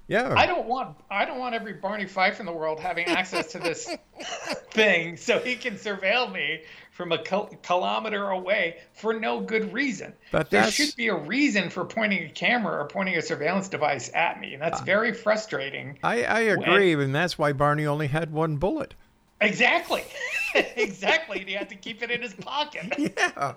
Yeah. 0.09 0.35
I 0.37 0.47
don't 0.47 0.67
want 0.67 0.97
I 1.11 1.25
don't 1.25 1.39
want 1.39 1.55
every 1.55 1.75
Barney 1.75 2.07
Fife 2.07 2.39
in 2.39 2.47
the 2.47 2.53
world 2.53 2.79
having 2.79 3.07
access 3.07 3.49
to 3.53 3.59
this 3.59 3.89
thing 4.71 5.17
so 5.17 5.41
he 5.41 5.57
can 5.57 5.75
surveil 5.75 6.33
me 6.33 6.63
from 6.93 7.13
a 7.13 7.19
kilometer 7.19 8.31
away 8.31 8.79
for 8.95 9.13
no 9.13 9.41
good 9.41 9.73
reason. 9.73 10.15
But 10.33 10.51
there 10.51 10.71
should 10.71 10.97
be 10.97 11.09
a 11.09 11.15
reason 11.15 11.69
for 11.69 11.85
pointing 11.85 12.25
a 12.25 12.31
camera 12.31 12.83
or 12.83 12.87
pointing 12.87 13.17
a 13.17 13.23
surveillance 13.23 13.69
device 13.69 14.11
at 14.15 14.41
me, 14.41 14.55
and 14.55 14.63
that's 14.63 14.81
very 14.81 15.13
frustrating. 15.13 15.99
I, 16.03 16.25
I 16.25 16.41
agree, 16.41 16.95
and 16.95 17.15
that's 17.15 17.37
why 17.37 17.53
Barney 17.53 17.85
only 17.85 18.07
had 18.07 18.33
one 18.33 18.57
bullet. 18.57 18.95
Exactly, 19.43 20.05
exactly. 20.55 21.41
And 21.41 21.49
he 21.49 21.55
had 21.55 21.69
to 21.69 21.75
keep 21.75 22.03
it 22.03 22.11
in 22.11 22.23
his 22.23 22.35
pocket. 22.35 22.95
Yeah. 23.17 23.55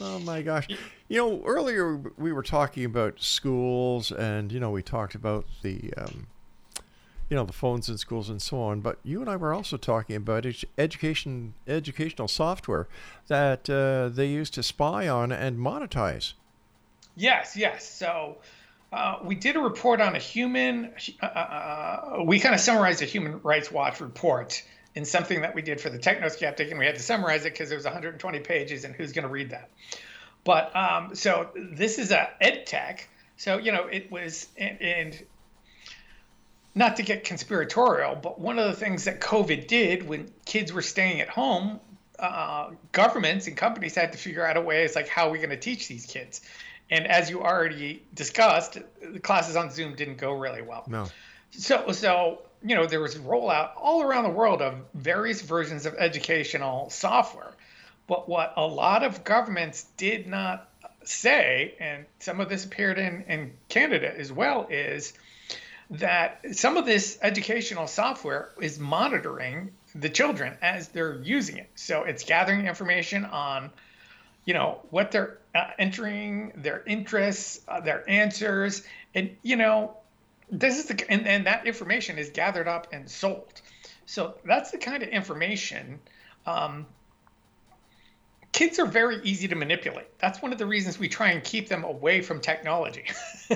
Oh 0.00 0.18
my 0.20 0.42
gosh. 0.42 0.68
You 1.08 1.16
know, 1.18 1.42
earlier 1.44 1.96
we 2.16 2.32
were 2.32 2.42
talking 2.42 2.84
about 2.84 3.20
schools 3.20 4.12
and, 4.12 4.52
you 4.52 4.60
know, 4.60 4.70
we 4.70 4.82
talked 4.82 5.14
about 5.14 5.46
the, 5.62 5.92
um, 5.96 6.26
you 7.28 7.36
know, 7.36 7.44
the 7.44 7.52
phones 7.52 7.88
in 7.88 7.98
schools 7.98 8.28
and 8.28 8.40
so 8.40 8.60
on. 8.60 8.80
But 8.80 8.98
you 9.02 9.20
and 9.20 9.28
I 9.28 9.36
were 9.36 9.52
also 9.52 9.76
talking 9.76 10.16
about 10.16 10.46
ed- 10.46 10.64
education, 10.76 11.54
educational 11.66 12.28
software 12.28 12.88
that 13.26 13.68
uh, 13.68 14.08
they 14.08 14.26
use 14.26 14.50
to 14.50 14.62
spy 14.62 15.08
on 15.08 15.32
and 15.32 15.58
monetize. 15.58 16.34
Yes, 17.16 17.56
yes. 17.56 17.88
So 17.88 18.38
uh, 18.92 19.18
we 19.24 19.34
did 19.34 19.56
a 19.56 19.60
report 19.60 20.00
on 20.00 20.14
a 20.14 20.20
human. 20.20 20.92
Uh, 21.20 21.26
uh, 21.26 22.22
we 22.24 22.38
kind 22.38 22.54
of 22.54 22.60
summarized 22.60 23.02
a 23.02 23.06
Human 23.06 23.40
Rights 23.42 23.70
Watch 23.72 24.00
report 24.00 24.62
in 24.94 25.04
something 25.04 25.42
that 25.42 25.54
we 25.54 25.62
did 25.62 25.80
for 25.80 25.90
the 25.90 25.98
Technoskeptic, 25.98 26.70
and 26.70 26.78
we 26.78 26.86
had 26.86 26.96
to 26.96 27.02
summarize 27.02 27.44
it 27.44 27.52
because 27.52 27.70
it 27.70 27.76
was 27.76 27.84
120 27.84 28.40
pages, 28.40 28.84
and 28.84 28.94
who's 28.94 29.12
going 29.12 29.24
to 29.24 29.28
read 29.28 29.50
that? 29.50 29.70
But 30.44 30.74
um, 30.74 31.14
so 31.14 31.50
this 31.54 31.98
is 31.98 32.10
a 32.10 32.30
ed 32.40 32.66
tech. 32.66 33.08
So 33.36 33.58
you 33.58 33.72
know 33.72 33.86
it 33.86 34.10
was 34.10 34.48
and, 34.56 34.80
and 34.80 35.22
not 36.74 36.96
to 36.96 37.02
get 37.02 37.24
conspiratorial, 37.24 38.16
but 38.16 38.40
one 38.40 38.58
of 38.58 38.66
the 38.66 38.76
things 38.76 39.04
that 39.04 39.20
COVID 39.20 39.66
did 39.66 40.08
when 40.08 40.32
kids 40.44 40.72
were 40.72 40.82
staying 40.82 41.20
at 41.20 41.28
home, 41.28 41.80
uh, 42.18 42.70
governments 42.92 43.46
and 43.46 43.56
companies 43.56 43.94
had 43.94 44.12
to 44.12 44.18
figure 44.18 44.46
out 44.46 44.56
a 44.56 44.60
way. 44.60 44.84
It's 44.84 44.94
like 44.94 45.08
how 45.08 45.28
are 45.28 45.30
we 45.30 45.38
going 45.38 45.50
to 45.50 45.56
teach 45.56 45.88
these 45.88 46.06
kids? 46.06 46.40
And 46.90 47.06
as 47.06 47.28
you 47.28 47.42
already 47.42 48.02
discussed, 48.14 48.78
the 49.02 49.20
classes 49.20 49.56
on 49.56 49.70
Zoom 49.70 49.94
didn't 49.94 50.16
go 50.16 50.32
really 50.32 50.62
well. 50.62 50.84
No. 50.88 51.06
So, 51.50 51.92
so 51.92 52.42
you 52.62 52.74
know, 52.74 52.86
there 52.86 53.00
was 53.00 53.16
rollout 53.16 53.70
all 53.76 54.02
around 54.02 54.24
the 54.24 54.30
world 54.30 54.62
of 54.62 54.74
various 54.94 55.42
versions 55.42 55.86
of 55.86 55.94
educational 55.94 56.90
software. 56.90 57.52
But 58.06 58.28
what 58.28 58.54
a 58.56 58.66
lot 58.66 59.04
of 59.04 59.22
governments 59.22 59.86
did 59.96 60.26
not 60.26 60.68
say, 61.04 61.74
and 61.78 62.06
some 62.18 62.40
of 62.40 62.48
this 62.48 62.64
appeared 62.64 62.98
in, 62.98 63.24
in 63.28 63.52
Canada 63.68 64.12
as 64.16 64.32
well, 64.32 64.66
is 64.70 65.12
that 65.90 66.40
some 66.52 66.76
of 66.76 66.84
this 66.84 67.18
educational 67.22 67.86
software 67.86 68.50
is 68.60 68.78
monitoring 68.78 69.72
the 69.94 70.08
children 70.08 70.56
as 70.60 70.88
they're 70.88 71.20
using 71.22 71.58
it. 71.58 71.70
So 71.74 72.04
it's 72.04 72.24
gathering 72.24 72.66
information 72.66 73.24
on, 73.24 73.70
you 74.44 74.54
know, 74.54 74.80
what 74.90 75.12
they're 75.12 75.38
uh, 75.54 75.70
entering, 75.78 76.52
their 76.56 76.82
interests, 76.86 77.60
uh, 77.68 77.80
their 77.80 78.08
answers, 78.08 78.82
and 79.14 79.36
you 79.42 79.56
know, 79.56 79.96
this 80.50 80.78
is 80.78 80.86
the 80.86 81.10
and, 81.10 81.26
and 81.26 81.46
that 81.46 81.66
information 81.66 82.18
is 82.18 82.30
gathered 82.30 82.68
up 82.68 82.88
and 82.92 83.10
sold. 83.10 83.60
So 84.06 84.34
that's 84.44 84.70
the 84.70 84.78
kind 84.78 85.02
of 85.02 85.10
information 85.10 86.00
um, 86.46 86.86
kids 88.52 88.78
are 88.78 88.86
very 88.86 89.20
easy 89.22 89.48
to 89.48 89.54
manipulate. 89.54 90.18
That's 90.18 90.42
one 90.42 90.52
of 90.52 90.58
the 90.58 90.66
reasons 90.66 90.98
we 90.98 91.08
try 91.08 91.30
and 91.30 91.44
keep 91.44 91.68
them 91.68 91.84
away 91.84 92.22
from 92.22 92.40
technology. 92.40 93.04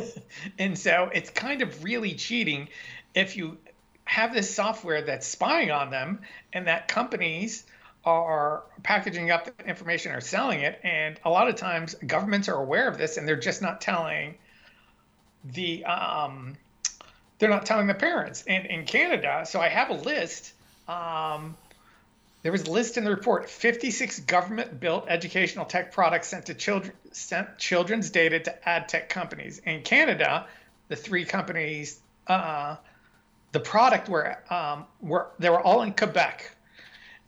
and 0.59 0.79
so 0.79 1.11
it's 1.13 1.31
kind 1.31 1.63
of 1.63 1.83
really 1.83 2.15
cheating 2.15 2.69
if 3.15 3.37
you 3.37 3.59
have 4.05 4.35
this 4.35 4.55
software 4.55 5.03
that's 5.03 5.27
spying 5.27 5.71
on 5.71 5.91
them 5.91 6.21
and 6.53 6.67
that 6.67 6.89
companies 6.89 7.65
are 8.05 8.65
packaging 8.83 9.31
up 9.31 9.45
the 9.45 9.65
information 9.67 10.13
or 10.13 10.21
selling 10.21 10.61
it. 10.61 10.79
And 10.83 11.19
a 11.25 11.31
lot 11.31 11.49
of 11.49 11.57
times 11.57 11.95
governments 12.07 12.49
are 12.49 12.57
aware 12.57 12.89
of 12.89 12.99
this 12.99 13.17
and 13.17 13.27
they're 13.27 13.37
just 13.37 13.63
not 13.63 13.81
telling 13.81 14.37
the 15.45 15.85
um, 15.85 16.57
they're 17.43 17.51
not 17.51 17.67
telling 17.67 17.89
the 17.89 17.95
parents. 17.95 18.45
And 18.47 18.67
in 18.67 18.85
Canada, 18.85 19.43
so 19.45 19.61
I 19.61 19.69
have 19.69 19.91
a 19.91 19.95
list. 19.95 20.53
Um, 20.87 21.57
there 22.43 22.53
was 22.53 22.63
a 22.63 22.71
list 22.71 22.97
in 22.97 23.03
the 23.03 23.11
report 23.11 23.51
56 23.51 24.21
government 24.21 24.79
built 24.79 25.07
educational 25.09 25.65
tech 25.65 25.91
products 25.91 26.29
sent 26.29 26.47
to 26.47 26.55
children 26.55 26.95
sent 27.11 27.59
children's 27.59 28.11
data 28.11 28.39
to 28.39 28.69
ad 28.69 28.89
tech 28.89 29.09
companies. 29.09 29.61
In 29.67 29.83
Canada, 29.83 30.47
the 30.87 30.95
three 30.95 31.25
companies 31.25 31.99
uh, 32.29 32.77
the 33.51 33.59
product 33.59 34.09
were 34.09 34.39
um, 34.49 34.85
were 35.01 35.27
they 35.41 35.51
were 35.51 35.61
all 35.61 35.83
in 35.83 35.95
Quebec, 35.95 36.49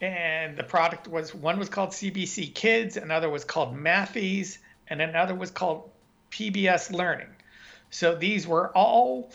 and 0.01 0.57
the 0.57 0.63
product 0.63 1.09
was 1.09 1.35
one 1.35 1.59
was 1.59 1.69
called 1.69 1.91
CBC 1.91 2.55
Kids, 2.55 2.97
another 2.97 3.29
was 3.29 3.45
called 3.45 3.75
Mathies, 3.77 4.59
and 4.87 5.03
another 5.03 5.35
was 5.35 5.51
called 5.51 5.91
PBS 6.31 6.93
Learning. 6.93 7.35
So 7.91 8.15
these 8.15 8.47
were 8.47 8.69
all 8.77 9.33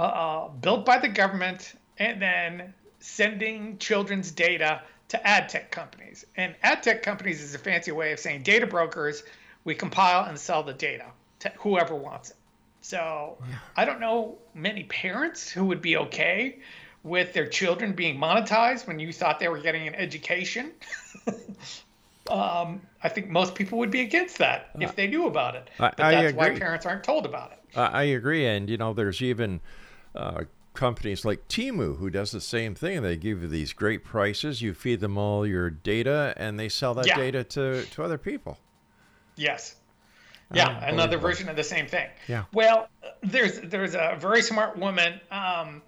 uh, 0.00 0.02
uh, 0.02 0.48
built 0.48 0.86
by 0.86 0.96
the 0.96 1.08
government 1.08 1.74
and 1.98 2.22
then 2.22 2.72
sending 3.00 3.76
children's 3.76 4.30
data 4.30 4.80
to 5.08 5.26
ad 5.26 5.50
tech 5.50 5.70
companies. 5.70 6.24
And 6.38 6.54
ad 6.62 6.82
tech 6.82 7.02
companies 7.02 7.42
is 7.42 7.54
a 7.54 7.58
fancy 7.58 7.92
way 7.92 8.12
of 8.12 8.18
saying 8.18 8.42
data 8.42 8.66
brokers. 8.66 9.22
We 9.64 9.74
compile 9.74 10.24
and 10.24 10.38
sell 10.38 10.62
the 10.62 10.72
data 10.72 11.04
to 11.40 11.52
whoever 11.58 11.94
wants 11.94 12.30
it. 12.30 12.36
So 12.80 13.36
yeah. 13.46 13.56
I 13.76 13.84
don't 13.84 14.00
know 14.00 14.38
many 14.54 14.84
parents 14.84 15.50
who 15.50 15.66
would 15.66 15.82
be 15.82 15.98
okay 15.98 16.60
with 17.02 17.34
their 17.34 17.46
children 17.46 17.92
being 17.92 18.18
monetized 18.18 18.86
when 18.86 18.98
you 18.98 19.12
thought 19.12 19.38
they 19.38 19.48
were 19.48 19.60
getting 19.60 19.86
an 19.86 19.94
education. 19.94 20.72
um, 22.30 22.80
I 23.02 23.10
think 23.10 23.28
most 23.28 23.54
people 23.54 23.78
would 23.80 23.90
be 23.90 24.00
against 24.00 24.38
that 24.38 24.70
if 24.80 24.96
they 24.96 25.08
knew 25.08 25.26
about 25.26 25.56
it. 25.56 25.68
But 25.76 26.00
I, 26.00 26.22
that's 26.22 26.34
why 26.34 26.58
parents 26.58 26.86
aren't 26.86 27.04
told 27.04 27.26
about 27.26 27.52
it. 27.52 27.78
I 27.78 28.04
agree, 28.04 28.46
and 28.46 28.68
you 28.68 28.78
know, 28.78 28.94
there's 28.94 29.20
even 29.22 29.60
uh, 30.14 30.44
companies 30.74 31.24
like 31.24 31.46
Temu 31.48 31.98
who 31.98 32.10
does 32.10 32.30
the 32.30 32.40
same 32.40 32.74
thing. 32.74 33.02
They 33.02 33.16
give 33.16 33.42
you 33.42 33.48
these 33.48 33.72
great 33.72 34.04
prices. 34.04 34.62
You 34.62 34.74
feed 34.74 35.00
them 35.00 35.18
all 35.18 35.46
your 35.46 35.70
data, 35.70 36.34
and 36.36 36.58
they 36.58 36.68
sell 36.68 36.94
that 36.94 37.06
yeah. 37.06 37.16
data 37.16 37.44
to 37.44 37.84
to 37.84 38.02
other 38.02 38.18
people. 38.18 38.58
Yes. 39.36 39.76
Yeah, 40.52 40.84
another 40.84 41.16
version 41.16 41.48
of 41.48 41.54
the 41.54 41.62
same 41.62 41.86
thing. 41.86 42.08
Yeah. 42.26 42.44
Well, 42.52 42.88
there's 43.22 43.60
there's 43.60 43.94
a 43.94 44.16
very 44.18 44.42
smart 44.42 44.76
woman. 44.76 45.20
Um, 45.30 45.82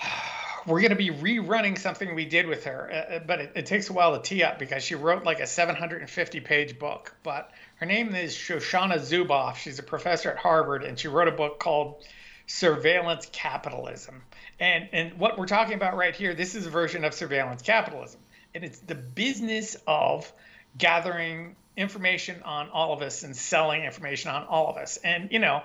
we're 0.66 0.80
going 0.80 0.90
to 0.90 0.96
be 0.96 1.10
rerunning 1.10 1.78
something 1.78 2.14
we 2.14 2.24
did 2.24 2.46
with 2.46 2.64
her, 2.64 2.90
uh, 2.92 3.14
uh, 3.14 3.18
but 3.26 3.40
it, 3.40 3.52
it, 3.54 3.66
takes 3.66 3.88
a 3.88 3.92
while 3.92 4.16
to 4.16 4.22
tee 4.22 4.42
up 4.42 4.58
because 4.58 4.82
she 4.82 4.94
wrote 4.94 5.24
like 5.24 5.40
a 5.40 5.46
750 5.46 6.40
page 6.40 6.78
book. 6.78 7.14
But 7.22 7.50
her 7.76 7.86
name 7.86 8.14
is 8.14 8.34
Shoshana 8.34 8.98
Zuboff. 8.98 9.56
She's 9.56 9.78
a 9.78 9.82
professor 9.82 10.30
at 10.30 10.38
Harvard, 10.38 10.84
and 10.84 10.98
she 10.98 11.08
wrote 11.08 11.28
a 11.28 11.32
book 11.32 11.58
called 11.58 12.04
Surveillance 12.46 13.28
Capitalism. 13.32 14.22
And 14.58 14.88
and 14.92 15.18
what 15.18 15.38
we're 15.38 15.46
talking 15.46 15.74
about 15.74 15.96
right 15.96 16.14
here, 16.14 16.34
this 16.34 16.54
is 16.54 16.66
a 16.66 16.70
version 16.70 17.04
of 17.04 17.14
surveillance 17.14 17.62
capitalism, 17.62 18.20
and 18.54 18.64
it's 18.64 18.78
the 18.78 18.94
business 18.94 19.76
of 19.86 20.32
gathering 20.78 21.56
information 21.76 22.42
on 22.42 22.70
all 22.70 22.92
of 22.92 23.02
us 23.02 23.22
and 23.22 23.36
selling 23.36 23.84
information 23.84 24.30
on 24.30 24.44
all 24.44 24.68
of 24.68 24.76
us. 24.76 24.96
And, 24.98 25.30
you 25.30 25.38
know, 25.38 25.62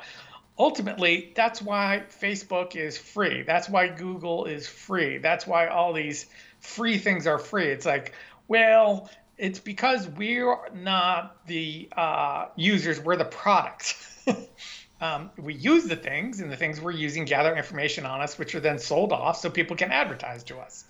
ultimately, 0.58 1.32
that's 1.36 1.62
why 1.62 2.04
Facebook 2.22 2.76
is 2.76 2.98
free. 2.98 3.44
That's 3.44 3.70
why 3.70 3.88
Google 3.88 4.46
is 4.46 4.68
free. 4.68 5.18
That's 5.18 5.48
why 5.48 5.68
all 5.68 5.94
these 5.94 6.26
free 6.60 6.98
things 6.98 7.28
are 7.28 7.40
free. 7.40 7.68
It's 7.68 7.86
like, 7.86 8.14
well, 8.48 9.10
it's 9.38 9.60
because 9.60 10.08
we're 10.08 10.58
not 10.74 11.48
the 11.48 11.90
uh, 11.96 12.48
users, 12.56 13.00
we're 13.00 13.16
the 13.16 13.26
product. 13.26 13.96
um, 15.02 15.32
we 15.38 15.56
use 15.56 15.86
the 15.86 15.96
things, 15.96 16.40
and 16.40 16.52
the 16.52 16.56
things 16.56 16.80
we're 16.80 16.92
using 16.92 17.26
gather 17.26 17.56
information 17.56 18.06
on 18.06 18.22
us, 18.22 18.38
which 18.38 18.54
are 18.56 18.60
then 18.60 18.80
sold 18.80 19.12
off 19.12 19.38
so 19.38 19.50
people 19.50 19.76
can 19.76 19.92
advertise 19.92 20.44
to 20.46 20.60
us. 20.60 20.86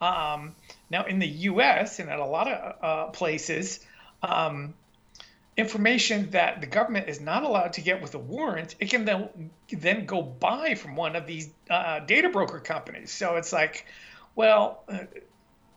Um, 0.00 0.54
now, 0.90 1.06
in 1.06 1.18
the 1.18 1.26
US 1.26 1.98
and 1.98 2.10
at 2.10 2.18
a 2.18 2.24
lot 2.24 2.48
of 2.48 2.84
uh, 2.84 3.10
places, 3.12 3.80
um, 4.22 4.74
information 5.56 6.30
that 6.30 6.60
the 6.60 6.66
government 6.66 7.08
is 7.08 7.20
not 7.20 7.42
allowed 7.42 7.72
to 7.74 7.80
get 7.80 8.02
with 8.02 8.14
a 8.14 8.18
warrant, 8.18 8.74
it 8.78 8.90
can 8.90 9.06
then 9.06 9.50
then 9.70 10.04
go 10.04 10.20
buy 10.20 10.74
from 10.74 10.94
one 10.94 11.16
of 11.16 11.26
these 11.26 11.50
uh, 11.70 12.00
data 12.00 12.28
broker 12.28 12.60
companies. 12.60 13.10
So 13.10 13.36
it's 13.36 13.52
like, 13.52 13.86
well, 14.34 14.82
uh, 14.88 15.04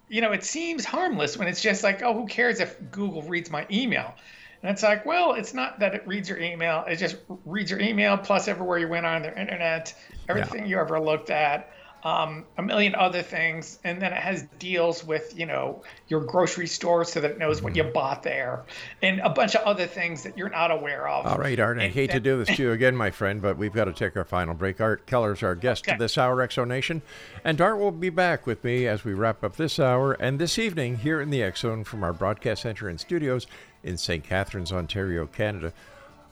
you 0.10 0.20
know, 0.22 0.34
it 0.34 0.44
seems 0.44 0.84
harmless 0.84 1.38
when 1.38 1.48
it's 1.48 1.62
just 1.62 1.82
like, 1.82 2.02
oh, 2.02 2.14
who 2.14 2.28
cares 2.28 2.60
if 2.60 2.76
Google 2.92 3.22
reads 3.22 3.50
my 3.50 3.66
email? 3.72 4.16
And 4.62 4.72
it's 4.72 4.84
like, 4.84 5.06
well, 5.06 5.34
it's 5.34 5.54
not 5.54 5.80
that 5.80 5.96
it 5.96 6.06
reads 6.06 6.28
your 6.28 6.40
email; 6.40 6.84
it 6.88 6.98
just 6.98 7.18
reads 7.46 7.72
your 7.72 7.80
email 7.80 8.18
plus 8.18 8.48
everywhere 8.48 8.78
you 8.78 8.88
went 8.88 9.06
on 9.06 9.22
their 9.22 9.38
internet, 9.38 9.94
everything 10.28 10.64
yeah. 10.64 10.70
you 10.70 10.80
ever 10.80 11.00
looked 11.00 11.30
at 11.30 11.72
um, 12.04 12.46
a 12.58 12.62
million 12.62 12.96
other 12.96 13.22
things, 13.22 13.80
and 13.84 14.02
then 14.02 14.14
it 14.14 14.22
has 14.22 14.44
deals 14.58 15.04
with 15.04 15.38
you 15.38 15.46
know 15.46 15.84
your 16.08 16.22
grocery 16.22 16.68
store 16.68 17.04
so 17.04 17.20
that 17.20 17.32
it 17.32 17.38
knows 17.38 17.62
what 17.62 17.76
you 17.76 17.84
mm-hmm. 17.84 17.94
bought 17.94 18.24
there, 18.24 18.64
and 19.02 19.20
a 19.20 19.30
bunch 19.30 19.56
of 19.56 19.64
other 19.64 19.86
things 19.86 20.24
that 20.24 20.38
you're 20.38 20.50
not 20.50 20.72
aware 20.72 21.08
of. 21.08 21.26
All 21.26 21.38
right, 21.38 21.60
Art. 21.60 21.78
And 21.78 21.86
I 21.86 21.90
hate 21.90 22.12
then, 22.12 22.18
to 22.18 22.20
do 22.22 22.44
this 22.44 22.56
to 22.56 22.64
you 22.64 22.72
again, 22.80 22.96
my 22.96 23.12
friend, 23.12 23.42
but 23.42 23.58
we've 23.58 23.74
got 23.74 23.86
to 23.86 23.94
take 23.94 24.16
our 24.16 24.24
final 24.24 24.54
break. 24.54 24.80
Art 24.80 25.06
Keller's 25.06 25.44
our 25.44 25.56
guest 25.56 25.88
okay. 25.88 25.98
this 25.98 26.18
hour, 26.18 26.42
X 26.42 26.56
Zone 26.56 26.70
Nation. 26.70 27.02
and 27.44 27.60
Art 27.60 27.80
will 27.80 27.92
be 27.92 28.10
back 28.10 28.48
with 28.48 28.64
me 28.64 28.88
as 28.88 29.04
we 29.04 29.14
wrap 29.14 29.44
up 29.44 29.58
this 29.58 29.80
hour 29.80 30.14
and 30.14 30.40
this 30.40 30.58
evening 30.58 30.98
here 30.98 31.20
in 31.20 31.30
the 31.30 31.50
Zone 31.56 31.84
from 31.84 32.04
our 32.04 32.14
broadcast 32.14 32.62
center 32.62 32.88
and 32.88 33.00
studios 33.00 33.46
in 33.84 33.98
St. 33.98 34.24
Catharines, 34.24 34.72
Ontario, 34.72 35.26
Canada. 35.26 35.74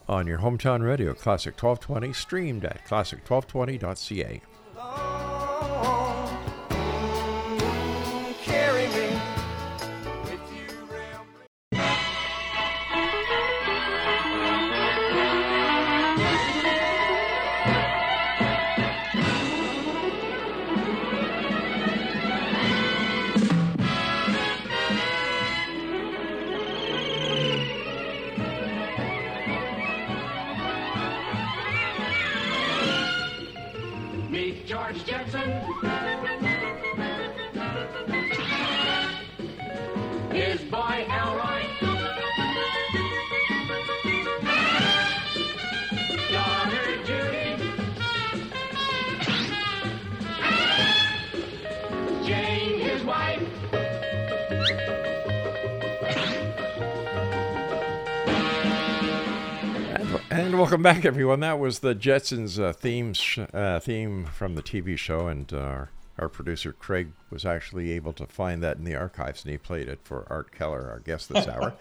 On 0.08 0.26
your 0.26 0.40
hometown 0.40 0.84
radio, 0.84 1.14
Classic 1.14 1.54
1220, 1.62 2.14
streamed 2.14 2.64
at 2.64 2.86
classic1220.ca. 2.88 4.42
welcome 60.78 60.96
back, 60.96 61.06
everyone. 61.06 61.40
That 61.40 61.58
was 61.58 61.80
the 61.80 61.96
Jetsons 61.96 62.64
uh, 62.64 62.72
theme 62.72 63.16
sh- 63.16 63.40
uh, 63.52 63.80
theme 63.80 64.26
from 64.26 64.54
the 64.54 64.62
TV 64.62 64.96
show, 64.96 65.26
and 65.26 65.52
uh, 65.52 65.86
our 66.20 66.30
producer 66.30 66.72
Craig 66.72 67.14
was 67.32 67.46
actually 67.46 67.94
able 67.94 68.14
to 68.14 68.28
find 68.28 68.62
that 68.62 68.78
in 68.78 68.84
the 68.84 68.96
archives, 68.96 69.44
and 69.44 69.52
he 69.52 69.58
played 69.58 69.90
it 69.90 70.02
for 70.04 70.28
Art 70.30 70.52
Keller, 70.52 70.88
our 70.88 71.00
guest 71.00 71.34
this 71.34 71.48
hour. 71.54 71.74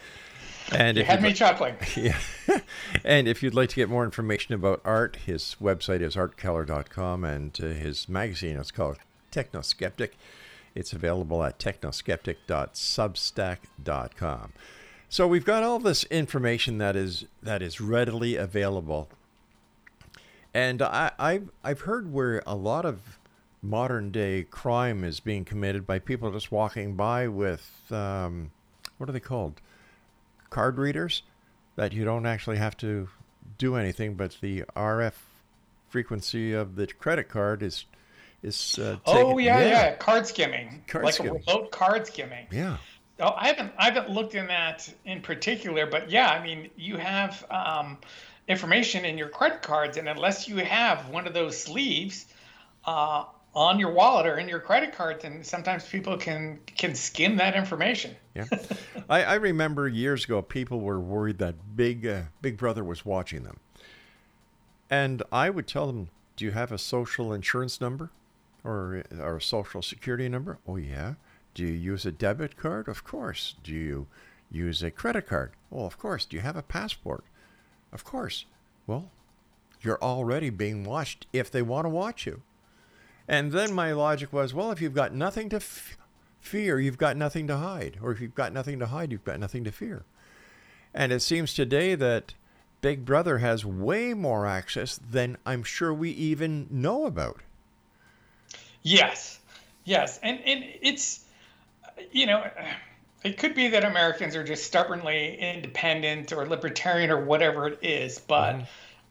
And 0.72 0.96
you 0.96 1.04
had 1.04 1.20
me 1.20 1.34
chuckling. 1.34 1.74
Yeah. 1.94 2.16
and 3.04 3.28
if 3.28 3.42
you'd 3.42 3.52
like 3.52 3.68
to 3.68 3.76
get 3.76 3.90
more 3.90 4.02
information 4.02 4.54
about 4.54 4.80
Art, 4.82 5.16
his 5.26 5.56
website 5.60 6.00
is 6.00 6.16
artkeller.com, 6.16 7.22
and 7.22 7.54
uh, 7.62 7.66
his 7.66 8.08
magazine 8.08 8.56
is 8.56 8.70
called 8.70 8.96
Technoskeptic. 9.30 10.12
It's 10.74 10.94
available 10.94 11.44
at 11.44 11.58
technoskeptic.substack.com. 11.58 14.52
So 15.08 15.26
we've 15.26 15.44
got 15.44 15.62
all 15.62 15.78
this 15.78 16.04
information 16.04 16.78
that 16.78 16.96
is 16.96 17.26
that 17.42 17.62
is 17.62 17.80
readily 17.80 18.36
available, 18.36 19.08
and 20.52 20.82
I, 20.82 21.12
I've 21.18 21.50
I've 21.62 21.80
heard 21.82 22.12
where 22.12 22.42
a 22.46 22.54
lot 22.56 22.84
of 22.84 23.18
modern 23.62 24.10
day 24.10 24.44
crime 24.50 25.04
is 25.04 25.20
being 25.20 25.44
committed 25.44 25.86
by 25.86 25.98
people 25.98 26.30
just 26.32 26.52
walking 26.52 26.94
by 26.94 27.28
with 27.28 27.70
um, 27.90 28.50
what 28.98 29.08
are 29.08 29.12
they 29.12 29.20
called? 29.20 29.60
card 30.48 30.78
readers 30.78 31.22
that 31.74 31.92
you 31.92 32.04
don't 32.04 32.24
actually 32.24 32.56
have 32.56 32.76
to 32.76 33.08
do 33.58 33.74
anything, 33.74 34.14
but 34.14 34.36
the 34.40 34.62
RF 34.76 35.12
frequency 35.88 36.52
of 36.52 36.76
the 36.76 36.86
credit 36.86 37.28
card 37.28 37.62
is 37.62 37.84
is. 38.42 38.78
Uh, 38.78 38.96
oh 39.06 39.12
taken- 39.30 39.38
yeah, 39.44 39.60
yeah, 39.66 39.94
card 39.96 40.26
skimming, 40.26 40.82
Card 40.86 41.04
like 41.04 41.14
skimming. 41.14 41.42
a 41.46 41.52
remote 41.52 41.70
card 41.70 42.06
skimming. 42.06 42.46
Yeah. 42.50 42.76
Oh, 43.18 43.32
I 43.34 43.48
haven't 43.48 43.72
I 43.78 43.84
haven't 43.84 44.10
looked 44.10 44.34
in 44.34 44.46
that 44.48 44.92
in 45.04 45.22
particular, 45.22 45.86
but 45.86 46.10
yeah, 46.10 46.28
I 46.28 46.42
mean, 46.42 46.70
you 46.76 46.96
have 46.98 47.44
um, 47.50 47.96
information 48.46 49.04
in 49.06 49.16
your 49.16 49.28
credit 49.28 49.62
cards, 49.62 49.96
and 49.96 50.08
unless 50.08 50.48
you 50.48 50.56
have 50.56 51.08
one 51.08 51.26
of 51.26 51.32
those 51.32 51.58
sleeves 51.58 52.26
uh, 52.84 53.24
on 53.54 53.78
your 53.78 53.90
wallet 53.90 54.26
or 54.26 54.38
in 54.38 54.48
your 54.48 54.60
credit 54.60 54.94
card, 54.94 55.22
then 55.22 55.42
sometimes 55.42 55.88
people 55.88 56.18
can 56.18 56.58
can 56.66 56.94
skim 56.94 57.36
that 57.36 57.54
information. 57.56 58.14
Yeah, 58.34 58.44
I, 59.08 59.24
I 59.24 59.34
remember 59.36 59.88
years 59.88 60.24
ago 60.24 60.42
people 60.42 60.80
were 60.80 61.00
worried 61.00 61.38
that 61.38 61.74
Big 61.74 62.06
uh, 62.06 62.24
Big 62.42 62.58
Brother 62.58 62.84
was 62.84 63.06
watching 63.06 63.44
them, 63.44 63.60
and 64.90 65.22
I 65.32 65.48
would 65.48 65.66
tell 65.66 65.86
them, 65.86 66.10
"Do 66.36 66.44
you 66.44 66.50
have 66.50 66.70
a 66.70 66.78
social 66.78 67.32
insurance 67.32 67.80
number, 67.80 68.10
or 68.62 69.04
or 69.18 69.36
a 69.36 69.42
social 69.42 69.80
security 69.80 70.28
number?" 70.28 70.58
Oh 70.68 70.76
yeah. 70.76 71.14
Do 71.56 71.64
you 71.64 71.72
use 71.72 72.04
a 72.04 72.12
debit 72.12 72.58
card? 72.58 72.86
Of 72.86 73.02
course. 73.02 73.54
Do 73.64 73.72
you 73.72 74.08
use 74.50 74.82
a 74.82 74.90
credit 74.90 75.26
card? 75.26 75.52
Well, 75.70 75.86
of 75.86 75.96
course. 75.96 76.26
Do 76.26 76.36
you 76.36 76.42
have 76.42 76.54
a 76.54 76.62
passport? 76.62 77.24
Of 77.94 78.04
course. 78.04 78.44
Well, 78.86 79.10
you're 79.80 80.02
already 80.02 80.50
being 80.50 80.84
watched 80.84 81.26
if 81.32 81.50
they 81.50 81.62
want 81.62 81.86
to 81.86 81.88
watch 81.88 82.26
you. 82.26 82.42
And 83.26 83.52
then 83.52 83.72
my 83.72 83.92
logic 83.92 84.34
was, 84.34 84.52
well, 84.52 84.70
if 84.70 84.82
you've 84.82 84.92
got 84.92 85.14
nothing 85.14 85.48
to 85.48 85.56
f- 85.56 85.96
fear, 86.40 86.78
you've 86.78 86.98
got 86.98 87.16
nothing 87.16 87.46
to 87.46 87.56
hide. 87.56 88.00
Or 88.02 88.12
if 88.12 88.20
you've 88.20 88.34
got 88.34 88.52
nothing 88.52 88.78
to 88.80 88.88
hide, 88.88 89.10
you've 89.10 89.24
got 89.24 89.40
nothing 89.40 89.64
to 89.64 89.72
fear. 89.72 90.04
And 90.92 91.10
it 91.10 91.20
seems 91.22 91.54
today 91.54 91.94
that 91.94 92.34
Big 92.82 93.06
Brother 93.06 93.38
has 93.38 93.64
way 93.64 94.12
more 94.12 94.46
access 94.46 94.98
than 94.98 95.38
I'm 95.46 95.62
sure 95.62 95.94
we 95.94 96.10
even 96.10 96.66
know 96.70 97.06
about. 97.06 97.40
Yes, 98.82 99.40
yes, 99.84 100.20
and 100.22 100.38
and 100.44 100.62
it's 100.82 101.25
you 102.12 102.26
know 102.26 102.44
it 103.24 103.38
could 103.38 103.54
be 103.54 103.68
that 103.68 103.84
Americans 103.84 104.36
are 104.36 104.44
just 104.44 104.64
stubbornly 104.64 105.36
independent 105.36 106.32
or 106.32 106.46
libertarian 106.46 107.10
or 107.10 107.24
whatever 107.24 107.66
it 107.66 107.78
is, 107.82 108.18
but 108.18 108.66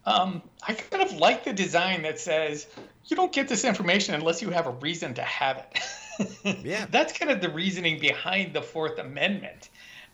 um, 0.05 0.41
I 0.65 0.73
kind 0.73 1.03
of 1.03 1.13
like 1.17 1.43
the 1.43 1.53
design 1.53 2.03
that 2.03 2.19
says 2.19 2.67
you 3.05 3.15
don't 3.15 3.33
get 3.33 3.47
this 3.47 3.65
information 3.65 4.15
unless 4.15 4.41
you 4.41 4.51
have 4.51 4.67
a 4.67 4.71
reason 4.71 5.15
to 5.15 5.21
have 5.21 5.57
it. 5.57 5.79
Yeah. 6.63 6.85
that's 6.89 7.11
kind 7.11 7.29
of 7.29 7.41
the 7.41 7.49
reasoning 7.49 7.99
behind 7.99 8.53
the 8.53 8.61
Fourth 8.61 8.99
Amendment, 8.99 9.67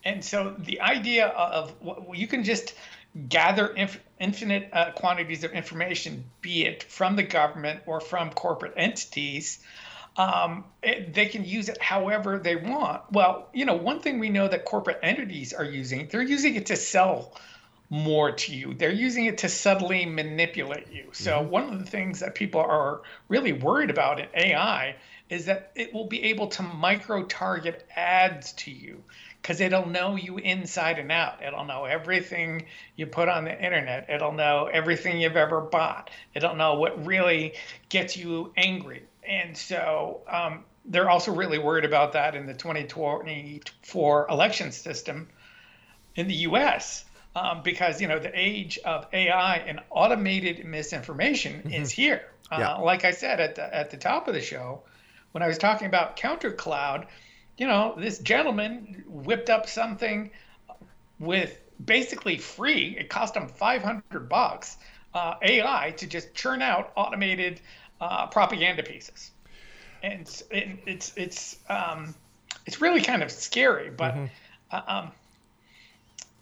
and 0.04 0.24
so 0.24 0.56
the 0.58 0.80
idea 0.80 1.28
of 1.28 1.72
well, 1.80 2.06
you 2.12 2.26
can 2.26 2.42
just 2.42 2.74
gather 3.28 3.68
inf- 3.68 4.00
infinite 4.18 4.68
uh, 4.72 4.90
quantities 4.92 5.44
of 5.44 5.52
information, 5.52 6.24
be 6.40 6.64
it 6.64 6.82
from 6.82 7.14
the 7.14 7.22
government 7.22 7.82
or 7.86 8.00
from 8.00 8.30
corporate 8.30 8.74
entities. 8.76 9.60
Um, 10.16 10.64
it, 10.82 11.14
they 11.14 11.26
can 11.26 11.44
use 11.44 11.68
it 11.68 11.80
however 11.80 12.38
they 12.38 12.56
want. 12.56 13.02
Well, 13.12 13.48
you 13.54 13.64
know, 13.64 13.74
one 13.74 14.00
thing 14.00 14.18
we 14.18 14.28
know 14.28 14.46
that 14.46 14.64
corporate 14.64 14.98
entities 15.02 15.52
are 15.52 15.64
using, 15.64 16.08
they're 16.08 16.22
using 16.22 16.54
it 16.54 16.66
to 16.66 16.76
sell 16.76 17.34
more 17.88 18.32
to 18.32 18.54
you. 18.54 18.74
They're 18.74 18.90
using 18.90 19.26
it 19.26 19.38
to 19.38 19.48
subtly 19.48 20.06
manipulate 20.06 20.90
you. 20.90 21.08
So, 21.12 21.42
one 21.42 21.72
of 21.72 21.78
the 21.78 21.84
things 21.84 22.20
that 22.20 22.34
people 22.34 22.60
are 22.60 23.02
really 23.28 23.52
worried 23.52 23.90
about 23.90 24.18
in 24.18 24.28
AI 24.34 24.96
is 25.28 25.46
that 25.46 25.72
it 25.74 25.92
will 25.92 26.06
be 26.06 26.22
able 26.24 26.46
to 26.48 26.62
micro 26.62 27.24
target 27.24 27.86
ads 27.94 28.52
to 28.54 28.70
you 28.70 29.02
because 29.42 29.60
it'll 29.60 29.88
know 29.88 30.14
you 30.14 30.38
inside 30.38 31.00
and 31.00 31.10
out. 31.10 31.42
It'll 31.42 31.64
know 31.64 31.84
everything 31.84 32.66
you 32.94 33.06
put 33.06 33.28
on 33.28 33.44
the 33.44 33.64
internet. 33.64 34.08
It'll 34.08 34.32
know 34.32 34.70
everything 34.72 35.20
you've 35.20 35.36
ever 35.36 35.60
bought. 35.60 36.10
It'll 36.32 36.54
know 36.54 36.74
what 36.74 37.04
really 37.04 37.54
gets 37.88 38.16
you 38.16 38.52
angry. 38.56 39.02
And 39.26 39.56
so 39.56 40.20
um, 40.28 40.64
they're 40.84 41.10
also 41.10 41.32
really 41.32 41.58
worried 41.58 41.84
about 41.84 42.12
that 42.12 42.36
in 42.36 42.46
the 42.46 42.54
2024 42.54 44.26
election 44.30 44.70
system 44.70 45.28
in 46.14 46.28
the 46.28 46.34
US. 46.34 47.04
Um, 47.34 47.62
because 47.64 47.98
you 47.98 48.08
know 48.08 48.18
the 48.18 48.30
age 48.34 48.78
of 48.84 49.06
AI 49.10 49.56
and 49.56 49.80
automated 49.88 50.66
misinformation 50.66 51.72
is 51.72 51.90
here. 51.90 52.20
Uh, 52.50 52.56
Yeah. 52.58 52.74
Like 52.74 53.06
I 53.06 53.12
said 53.12 53.40
at 53.40 53.54
the 53.54 53.74
at 53.74 53.90
the 53.90 53.96
top 53.96 54.28
of 54.28 54.34
the 54.34 54.42
show, 54.42 54.82
when 55.32 55.42
I 55.42 55.48
was 55.48 55.56
talking 55.56 55.86
about 55.86 56.16
Counter 56.16 56.52
CounterCloud, 56.52 57.06
you 57.56 57.66
know, 57.66 57.94
this 57.96 58.18
gentleman 58.18 59.04
whipped 59.06 59.50
up 59.50 59.68
something 59.68 60.30
with 61.18 61.58
basically 61.84 62.38
free. 62.38 62.96
It 62.98 63.08
cost 63.08 63.36
him 63.36 63.48
500 63.48 64.28
bucks 64.28 64.76
uh, 65.14 65.34
AI 65.42 65.94
to 65.98 66.06
just 66.06 66.34
churn 66.34 66.62
out 66.62 66.92
automated 66.96 67.60
uh, 68.00 68.26
propaganda 68.26 68.82
pieces, 68.82 69.30
and 70.02 70.20
it's 70.20 70.42
it, 70.50 70.78
it's 70.86 71.12
it's 71.16 71.56
um, 71.68 72.14
it's 72.66 72.80
really 72.80 73.00
kind 73.00 73.22
of 73.22 73.30
scary. 73.30 73.90
But 73.90 74.16
uh, 74.70 74.80
um, 74.86 75.12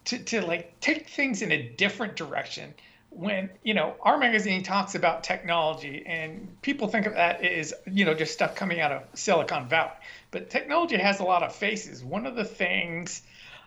to 0.06 0.18
to 0.18 0.46
like 0.46 0.78
take 0.80 1.08
things 1.08 1.42
in 1.42 1.52
a 1.52 1.62
different 1.62 2.16
direction 2.16 2.72
when 3.10 3.50
you 3.64 3.74
know 3.74 3.94
our 4.02 4.18
magazine 4.18 4.62
talks 4.62 4.94
about 4.94 5.24
technology 5.24 6.04
and 6.06 6.48
people 6.62 6.86
think 6.86 7.06
of 7.06 7.14
that 7.14 7.42
as 7.42 7.74
you 7.90 8.04
know 8.04 8.14
just 8.14 8.32
stuff 8.32 8.54
coming 8.54 8.80
out 8.80 8.92
of 8.92 9.02
silicon 9.14 9.68
valley 9.68 9.90
but 10.30 10.50
technology 10.50 10.96
has 10.96 11.20
a 11.20 11.24
lot 11.24 11.42
of 11.42 11.54
faces 11.54 12.04
one 12.04 12.26
of 12.26 12.34
the 12.36 12.44
things 12.44 13.22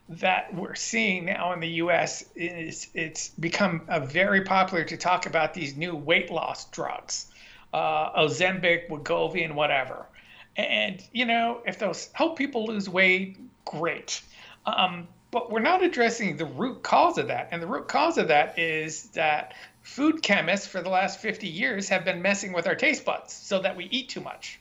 that 0.09 0.53
we're 0.53 0.76
seeing 0.76 1.26
now 1.26 1.53
in 1.53 1.59
the 1.59 1.68
us 1.68 2.24
is 2.36 2.88
it's 2.93 3.30
become 3.30 3.82
uh, 3.88 3.99
very 3.99 4.41
popular 4.41 4.84
to 4.84 4.97
talk 4.97 5.26
about 5.26 5.53
these 5.53 5.76
new 5.76 5.95
weight 5.95 6.30
loss 6.32 6.70
drugs 6.72 7.28
uh, 7.74 8.22
ozempic 8.22 8.89
wegovy 8.89 9.43
and 9.43 9.55
whatever 9.55 10.05
and 10.55 11.01
you 11.11 11.26
know 11.26 11.61
if 11.66 11.80
those 11.80 12.09
help 12.14 12.38
people 12.38 12.66
lose 12.66 12.89
weight 12.89 13.38
great 13.66 14.22
um, 14.66 15.07
but 15.34 15.51
we're 15.51 15.59
not 15.59 15.84
addressing 15.84 16.38
the 16.38 16.45
root 16.45 16.84
cause 16.84 17.18
of 17.18 17.28
that. 17.28 17.49
And 17.51 17.61
the 17.61 17.66
root 17.66 17.88
cause 17.88 18.20
of 18.20 18.28
that 18.28 18.59
is 18.59 19.09
that 19.09 19.55
food 19.82 20.22
chemists 20.22 20.68
for 20.68 20.82
the 20.82 20.89
last 20.89 21.20
50 21.20 21.47
years 21.47 21.89
have 21.89 22.05
been 22.05 22.22
messing 22.22 22.53
with 22.53 22.68
our 22.68 22.76
taste 22.76 23.03
buds 23.03 23.34
so 23.34 23.59
that 23.59 23.76
we 23.76 23.86
eat 23.86 24.09
too 24.09 24.22
much. 24.22 24.59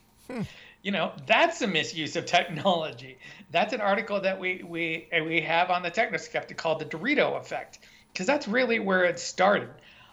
You 0.83 0.91
know, 0.91 1.13
that's 1.27 1.63
a 1.63 1.67
misuse 1.67 2.17
of 2.17 2.27
technology. 2.27 3.19
That's 3.51 3.73
an 3.73 3.81
article 3.81 4.21
that 4.21 4.41
we 4.41 4.63
we 4.65 5.09
we 5.25 5.41
have 5.43 5.71
on 5.71 5.83
the 5.83 5.91
Technoskeptic 5.91 6.57
called 6.57 6.81
the 6.81 6.85
Dorito 6.85 7.39
effect, 7.39 7.79
because 8.13 8.27
that's 8.27 8.49
really 8.49 8.81
where 8.81 9.05
it 9.05 9.19
started. 9.19 9.71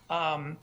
Um, 0.09 0.57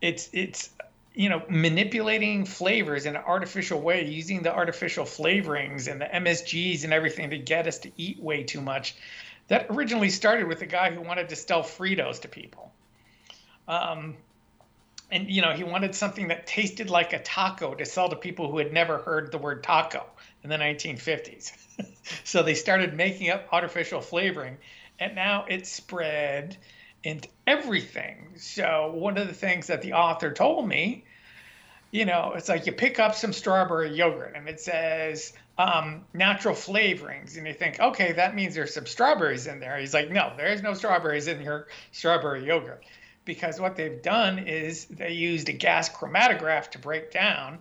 it's 0.00 0.28
it's 0.32 0.70
you 1.14 1.28
know 1.28 1.42
manipulating 1.48 2.44
flavors 2.44 3.06
in 3.06 3.16
an 3.16 3.22
artificial 3.26 3.80
way 3.80 4.06
using 4.06 4.42
the 4.42 4.54
artificial 4.54 5.04
flavorings 5.04 5.90
and 5.90 6.00
the 6.00 6.04
msgs 6.04 6.84
and 6.84 6.92
everything 6.92 7.30
to 7.30 7.38
get 7.38 7.66
us 7.66 7.78
to 7.78 7.90
eat 7.96 8.20
way 8.20 8.44
too 8.44 8.60
much 8.60 8.94
that 9.48 9.66
originally 9.70 10.10
started 10.10 10.46
with 10.46 10.62
a 10.62 10.66
guy 10.66 10.92
who 10.92 11.00
wanted 11.00 11.28
to 11.28 11.36
sell 11.36 11.62
fritos 11.62 12.20
to 12.20 12.28
people 12.28 12.72
um, 13.66 14.16
and 15.10 15.30
you 15.30 15.42
know 15.42 15.52
he 15.52 15.64
wanted 15.64 15.94
something 15.94 16.28
that 16.28 16.46
tasted 16.46 16.90
like 16.90 17.12
a 17.12 17.18
taco 17.20 17.74
to 17.74 17.84
sell 17.84 18.08
to 18.08 18.16
people 18.16 18.50
who 18.50 18.58
had 18.58 18.72
never 18.72 18.98
heard 18.98 19.30
the 19.32 19.38
word 19.38 19.62
taco 19.62 20.04
in 20.42 20.50
the 20.50 20.56
1950s 20.56 21.52
so 22.24 22.42
they 22.42 22.54
started 22.54 22.94
making 22.94 23.30
up 23.30 23.46
artificial 23.52 24.00
flavoring 24.00 24.56
and 24.98 25.14
now 25.14 25.44
it's 25.48 25.70
spread 25.70 26.56
into 27.04 27.28
everything 27.46 28.28
so 28.36 28.92
one 28.94 29.16
of 29.16 29.26
the 29.28 29.34
things 29.34 29.68
that 29.68 29.82
the 29.82 29.92
author 29.92 30.32
told 30.32 30.66
me 30.66 31.04
you 31.90 32.04
know, 32.04 32.34
it's 32.36 32.48
like 32.48 32.66
you 32.66 32.72
pick 32.72 32.98
up 32.98 33.14
some 33.14 33.32
strawberry 33.32 33.94
yogurt 33.94 34.34
and 34.36 34.48
it 34.48 34.60
says 34.60 35.32
um, 35.56 36.04
natural 36.12 36.54
flavorings, 36.54 37.36
and 37.36 37.46
you 37.46 37.54
think, 37.54 37.80
okay, 37.80 38.12
that 38.12 38.34
means 38.34 38.54
there's 38.54 38.74
some 38.74 38.86
strawberries 38.86 39.46
in 39.46 39.58
there. 39.58 39.78
He's 39.78 39.94
like, 39.94 40.10
no, 40.10 40.32
there's 40.36 40.62
no 40.62 40.74
strawberries 40.74 41.26
in 41.26 41.40
your 41.40 41.66
strawberry 41.92 42.46
yogurt. 42.46 42.84
Because 43.28 43.60
what 43.60 43.76
they've 43.76 44.00
done 44.00 44.38
is 44.38 44.86
they 44.86 45.12
used 45.12 45.50
a 45.50 45.52
gas 45.52 45.90
chromatograph 45.90 46.70
to 46.70 46.78
break 46.78 47.12
down 47.12 47.58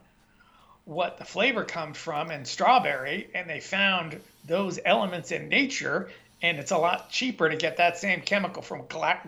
what 0.86 1.18
the 1.18 1.26
flavor 1.26 1.66
comes 1.66 1.98
from 1.98 2.32
in 2.32 2.46
strawberry, 2.46 3.30
and 3.36 3.50
they 3.50 3.60
found 3.60 4.22
those 4.46 4.80
elements 4.86 5.34
in 5.34 5.50
nature. 5.50 6.10
And 6.42 6.58
it's 6.58 6.72
a 6.72 6.78
lot 6.78 7.10
cheaper 7.10 7.50
to 7.50 7.58
get 7.58 7.76
that 7.78 7.98
same 7.98 8.22
chemical 8.22 8.62
from 8.62 8.86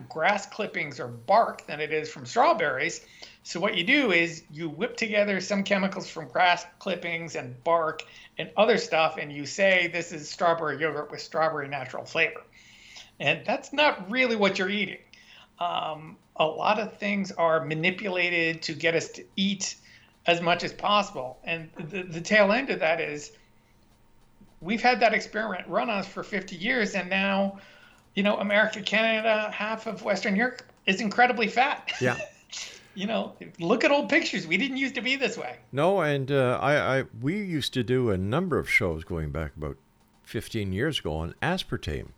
grass 0.08 0.46
clippings 0.46 0.98
or 0.98 1.08
bark 1.08 1.66
than 1.66 1.78
it 1.78 1.92
is 1.92 2.10
from 2.10 2.24
strawberries. 2.24 3.04
So 3.42 3.60
what 3.60 3.76
you 3.76 3.84
do 3.84 4.10
is 4.10 4.42
you 4.50 4.70
whip 4.70 4.96
together 4.96 5.42
some 5.42 5.62
chemicals 5.62 6.08
from 6.08 6.28
grass 6.28 6.64
clippings 6.78 7.36
and 7.36 7.62
bark 7.64 8.02
and 8.38 8.50
other 8.56 8.78
stuff, 8.78 9.18
and 9.18 9.30
you 9.30 9.44
say 9.44 9.90
this 9.92 10.10
is 10.10 10.30
strawberry 10.30 10.80
yogurt 10.80 11.10
with 11.10 11.20
strawberry 11.20 11.68
natural 11.68 12.06
flavor. 12.06 12.40
And 13.18 13.44
that's 13.44 13.74
not 13.74 14.10
really 14.10 14.36
what 14.36 14.58
you're 14.58 14.70
eating. 14.70 15.00
Um, 15.58 16.16
a 16.40 16.44
lot 16.44 16.80
of 16.80 16.96
things 16.96 17.30
are 17.30 17.64
manipulated 17.64 18.62
to 18.62 18.72
get 18.72 18.96
us 18.96 19.10
to 19.10 19.24
eat 19.36 19.76
as 20.26 20.40
much 20.40 20.64
as 20.64 20.72
possible. 20.72 21.38
And 21.44 21.70
the, 21.76 22.02
the 22.02 22.20
tail 22.20 22.50
end 22.50 22.70
of 22.70 22.80
that 22.80 23.00
is 23.00 23.30
we've 24.60 24.82
had 24.82 25.00
that 25.00 25.14
experiment 25.14 25.68
run 25.68 25.88
on 25.88 25.98
us 25.98 26.08
for 26.08 26.24
50 26.24 26.56
years, 26.56 26.94
and 26.94 27.08
now 27.08 27.60
you 28.14 28.22
know, 28.22 28.36
America, 28.38 28.80
Canada, 28.80 29.50
half 29.52 29.86
of 29.86 30.02
Western 30.02 30.36
Europe 30.36 30.62
is 30.86 31.00
incredibly 31.00 31.46
fat. 31.46 31.92
Yeah. 32.00 32.18
you 32.94 33.06
know, 33.06 33.34
look 33.58 33.84
at 33.84 33.90
old 33.90 34.08
pictures. 34.08 34.46
We 34.46 34.56
didn't 34.56 34.78
used 34.78 34.96
to 34.96 35.00
be 35.00 35.16
this 35.16 35.38
way. 35.38 35.56
No, 35.72 36.00
and 36.00 36.30
uh, 36.30 36.58
I, 36.60 36.98
I 36.98 37.04
we 37.20 37.36
used 37.36 37.72
to 37.74 37.84
do 37.84 38.10
a 38.10 38.18
number 38.18 38.58
of 38.58 38.68
shows 38.68 39.04
going 39.04 39.30
back 39.30 39.52
about 39.56 39.76
15 40.24 40.72
years 40.72 40.98
ago 40.98 41.14
on 41.14 41.34
aspartame 41.42 42.08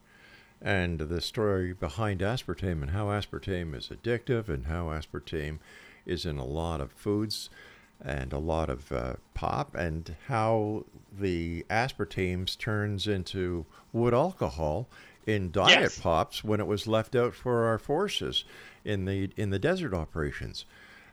and 0.65 0.99
the 1.01 1.21
story 1.21 1.73
behind 1.73 2.21
aspartame 2.21 2.83
and 2.83 2.91
how 2.91 3.07
aspartame 3.07 3.75
is 3.75 3.89
addictive 3.89 4.49
and 4.49 4.67
how 4.67 4.87
aspartame 4.87 5.59
is 6.07 6.25
in 6.25 6.39
a 6.39 6.45
lot 6.45 6.81
of 6.81 6.93
foods 6.93 7.51
and 8.05 8.33
a 8.33 8.39
lot 8.39 8.69
of 8.71 8.91
uh, 8.93 9.15
pop 9.35 9.75
and 9.75 10.17
how 10.29 10.85
the 11.17 11.65
aspartames 11.71 12.57
turns 12.59 13.07
into 13.07 13.65
wood 13.93 14.15
alcohol 14.15 14.89
in 15.27 15.51
diet 15.53 15.81
Yes. 15.81 15.99
pops 16.01 16.43
when 16.43 16.59
it 16.61 16.67
was 16.67 16.87
left 16.87 17.15
out 17.15 17.35
for 17.35 17.65
our 17.65 17.79
forces 17.79 18.45
in 18.85 19.05
the 19.05 19.31
in 19.37 19.51
the 19.51 19.59
desert 19.59 19.95
operations. 19.95 20.65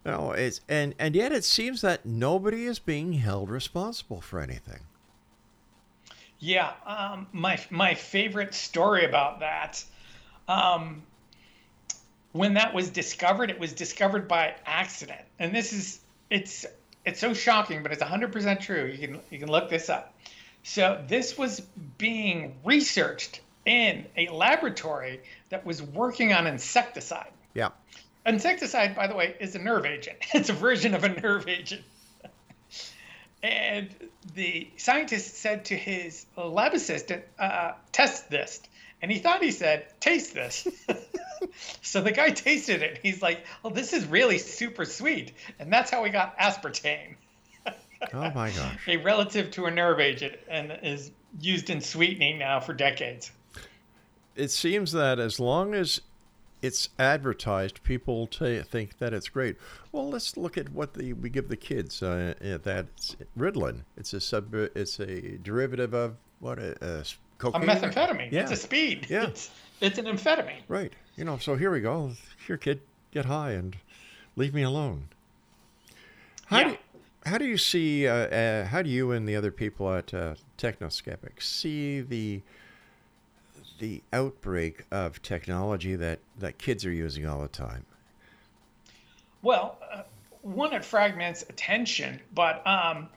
No, 0.05 0.31
it's 0.31 0.61
and 0.67 0.95
and 0.97 1.15
yet 1.15 1.31
it 1.31 1.43
seems 1.43 1.81
that 1.81 2.05
nobody 2.05 2.65
is 2.65 2.79
being 2.79 3.13
held 3.13 3.49
responsible 3.51 4.21
for 4.21 4.39
anything. 4.39 4.81
Yeah, 6.39 6.71
um, 6.85 7.27
my 7.33 7.59
my 7.69 7.95
favorite 7.95 8.53
story 8.53 9.05
about 9.05 9.41
that, 9.41 9.83
um, 10.47 11.03
when 12.31 12.53
that 12.53 12.73
was 12.73 12.89
discovered, 12.89 13.49
it 13.49 13.59
was 13.59 13.73
discovered 13.73 14.27
by 14.27 14.55
accident, 14.65 15.21
and 15.37 15.53
this 15.53 15.73
is 15.73 15.99
it's 16.29 16.65
it's 17.05 17.19
so 17.19 17.33
shocking, 17.33 17.83
but 17.83 17.91
it's 17.91 18.03
100% 18.03 18.59
true. 18.61 18.85
You 18.85 19.07
can 19.07 19.19
you 19.29 19.39
can 19.39 19.49
look 19.49 19.69
this 19.69 19.89
up. 19.89 20.13
So 20.63 21.03
this 21.07 21.37
was 21.37 21.61
being 21.97 22.55
researched 22.63 23.41
in 23.65 24.05
a 24.17 24.27
laboratory 24.29 25.21
that 25.49 25.65
was 25.65 25.81
working 25.81 26.33
on 26.33 26.47
insecticide. 26.47 27.31
Yeah. 27.53 27.69
Insecticide, 28.25 28.95
by 28.95 29.07
the 29.07 29.15
way, 29.15 29.35
is 29.39 29.55
a 29.55 29.59
nerve 29.59 29.85
agent. 29.85 30.17
It's 30.33 30.49
a 30.49 30.53
version 30.53 30.93
of 30.93 31.03
a 31.03 31.09
nerve 31.09 31.47
agent. 31.47 31.81
And 33.41 33.89
the 34.35 34.69
scientist 34.77 35.35
said 35.35 35.65
to 35.65 35.75
his 35.75 36.25
lab 36.37 36.73
assistant, 36.73 37.23
uh, 37.37 37.73
test 37.91 38.29
this. 38.29 38.61
And 39.01 39.09
he 39.09 39.19
thought 39.19 39.41
he 39.41 39.51
said, 39.51 39.87
taste 40.01 40.33
this. 40.33 40.67
so 41.81 42.01
the 42.01 42.11
guy 42.11 42.31
tasted 42.31 42.81
it. 42.81 42.99
He's 43.01 43.21
like, 43.21 43.45
oh, 43.63 43.69
this 43.69 43.93
is 43.93 44.05
really 44.05 44.37
super 44.37 44.83
sweet. 44.83 45.31
And 45.57 45.71
that's 45.71 45.89
how 45.89 46.03
we 46.03 46.09
got 46.09 46.37
aspartame, 46.37 47.15
Oh 48.13 48.31
my 48.31 48.49
gosh. 48.49 48.87
a 48.87 48.97
relative 48.97 49.51
to 49.51 49.65
a 49.65 49.71
nerve 49.71 49.99
agent, 49.99 50.37
and 50.49 50.77
is 50.83 51.11
used 51.39 51.69
in 51.69 51.79
sweetening 51.81 52.39
now 52.39 52.59
for 52.59 52.73
decades. 52.73 53.31
It 54.35 54.51
seems 54.51 54.91
that 54.93 55.19
as 55.19 55.39
long 55.39 55.73
as 55.73 56.01
it's 56.61 56.89
advertised, 56.99 57.83
people 57.83 58.27
ta 58.27 58.61
think 58.63 58.97
that 58.99 59.13
it's 59.13 59.29
great. 59.29 59.55
Well, 59.91 60.09
let's 60.09 60.35
look 60.37 60.57
at 60.57 60.69
what 60.69 60.93
the, 60.93 61.13
we 61.13 61.29
give 61.29 61.47
the 61.47 61.57
kids. 61.57 62.03
Uh, 62.03 62.33
uh, 62.43 62.57
that's 62.61 63.15
Ritalin. 63.37 63.83
It's 63.97 64.13
a 64.13 64.19
sub. 64.19 64.53
It's 64.53 64.99
a 64.99 65.37
derivative 65.37 65.93
of 65.93 66.15
what 66.39 66.59
a, 66.59 66.75
a 66.85 67.03
A 67.55 67.65
methamphetamine. 67.65 68.31
Yeah. 68.31 68.41
It's 68.41 68.51
a 68.51 68.55
speed. 68.57 69.07
Yeah. 69.09 69.27
It's, 69.27 69.51
it's 69.79 69.97
an 69.97 70.05
amphetamine. 70.05 70.61
Right. 70.67 70.93
You 71.15 71.23
know. 71.23 71.37
So 71.37 71.55
here 71.55 71.71
we 71.71 71.81
go. 71.81 72.11
Here, 72.45 72.57
kid, 72.57 72.81
get 73.11 73.25
high 73.25 73.51
and 73.51 73.77
leave 74.35 74.53
me 74.53 74.63
alone. 74.63 75.07
How 76.47 76.63
do 76.63 76.69
Yeah. 76.71 76.77
how 77.25 77.37
do 77.37 77.45
you 77.45 77.57
see? 77.57 78.07
Uh, 78.07 78.13
uh, 78.13 78.65
how 78.65 78.81
do 78.81 78.89
you 78.89 79.11
and 79.11 79.27
the 79.27 79.35
other 79.35 79.51
people 79.51 79.91
at 79.93 80.13
uh, 80.13 80.35
see 81.39 82.01
the 82.01 82.41
the 83.79 84.03
outbreak 84.13 84.85
of 84.91 85.21
technology 85.21 85.95
that 85.95 86.19
that 86.37 86.57
kids 86.57 86.85
are 86.85 86.91
using 86.91 87.25
all 87.25 87.41
the 87.41 87.47
time? 87.47 87.85
Well, 89.41 89.77
uh, 89.91 90.03
one, 90.41 90.73
it 90.73 90.85
fragments 90.85 91.43
attention, 91.43 92.19
but 92.33 92.65
um, 92.67 93.09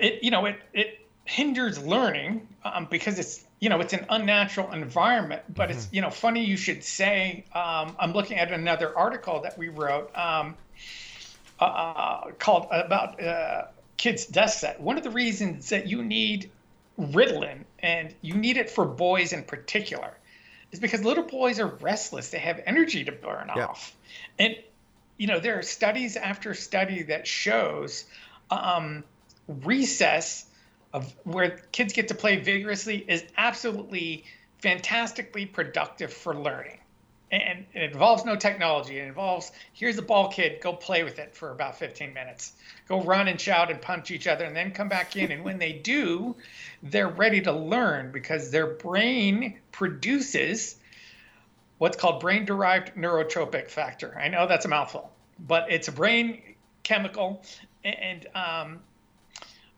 it 0.00 0.22
you 0.22 0.30
know 0.30 0.46
it 0.46 0.60
it 0.72 1.06
hinders 1.24 1.78
learning 1.78 2.46
um, 2.64 2.86
because 2.90 3.18
it's 3.18 3.44
you 3.60 3.68
know 3.68 3.80
it's 3.80 3.92
an 3.92 4.06
unnatural 4.08 4.72
environment. 4.72 5.42
But 5.54 5.70
it's 5.70 5.88
you 5.90 6.00
know 6.00 6.10
funny 6.10 6.44
you 6.44 6.56
should 6.56 6.84
say. 6.84 7.44
Um, 7.54 7.96
I'm 7.98 8.12
looking 8.12 8.38
at 8.38 8.52
another 8.52 8.96
article 8.96 9.40
that 9.42 9.58
we 9.58 9.68
wrote 9.68 10.16
um, 10.16 10.56
uh, 11.58 12.30
called 12.38 12.68
about 12.70 13.22
uh, 13.22 13.64
kids' 13.96 14.26
desk 14.26 14.60
set. 14.60 14.80
One 14.80 14.96
of 14.96 15.04
the 15.04 15.10
reasons 15.10 15.68
that 15.70 15.86
you 15.86 16.02
need 16.02 16.50
Ritalin 17.00 17.64
and 17.78 18.14
you 18.20 18.34
need 18.34 18.56
it 18.56 18.70
for 18.70 18.84
boys 18.84 19.32
in 19.32 19.42
particular 19.44 20.16
is 20.72 20.78
because 20.80 21.02
little 21.02 21.24
boys 21.24 21.58
are 21.58 21.66
restless. 21.66 22.30
They 22.30 22.38
have 22.38 22.60
energy 22.66 23.04
to 23.04 23.12
burn 23.12 23.50
Yeah. 23.56 23.66
off, 23.66 23.96
and 24.38 24.56
you 25.16 25.26
know 25.26 25.40
there 25.40 25.58
are 25.58 25.62
studies 25.62 26.16
after 26.16 26.54
study 26.54 27.04
that 27.04 27.26
shows 27.26 28.04
um, 28.50 29.04
recess 29.48 30.46
of 30.92 31.12
where 31.24 31.50
kids 31.72 31.92
get 31.92 32.08
to 32.08 32.14
play 32.14 32.36
vigorously 32.36 32.98
is 32.98 33.24
absolutely 33.36 34.24
fantastically 34.58 35.46
productive 35.46 36.12
for 36.12 36.34
learning 36.34 36.79
and 37.32 37.64
it 37.74 37.92
involves 37.92 38.24
no 38.24 38.36
technology. 38.36 38.98
It 38.98 39.06
involves 39.06 39.52
here's 39.72 39.98
a 39.98 40.02
ball 40.02 40.28
kid 40.28 40.60
go 40.60 40.72
play 40.72 41.04
with 41.04 41.18
it 41.18 41.34
for 41.34 41.52
about 41.52 41.78
15 41.78 42.12
minutes. 42.12 42.52
Go 42.88 43.02
run 43.02 43.28
and 43.28 43.40
shout 43.40 43.70
and 43.70 43.80
punch 43.80 44.10
each 44.10 44.26
other 44.26 44.44
and 44.44 44.56
then 44.56 44.72
come 44.72 44.88
back 44.88 45.16
in. 45.16 45.30
And 45.30 45.44
when 45.44 45.58
they 45.58 45.72
do 45.72 46.34
they're 46.82 47.08
ready 47.08 47.40
to 47.42 47.52
learn 47.52 48.10
because 48.10 48.50
their 48.50 48.66
brain 48.66 49.58
produces 49.72 50.76
what's 51.78 51.96
called 51.96 52.20
brain 52.20 52.44
derived 52.44 52.94
neurotrophic 52.94 53.70
factor. 53.70 54.18
I 54.18 54.28
know 54.28 54.46
that's 54.46 54.64
a 54.64 54.68
mouthful, 54.68 55.10
but 55.46 55.70
it's 55.70 55.88
a 55.88 55.92
brain 55.92 56.42
chemical, 56.82 57.42
and 57.84 58.26
um, 58.34 58.80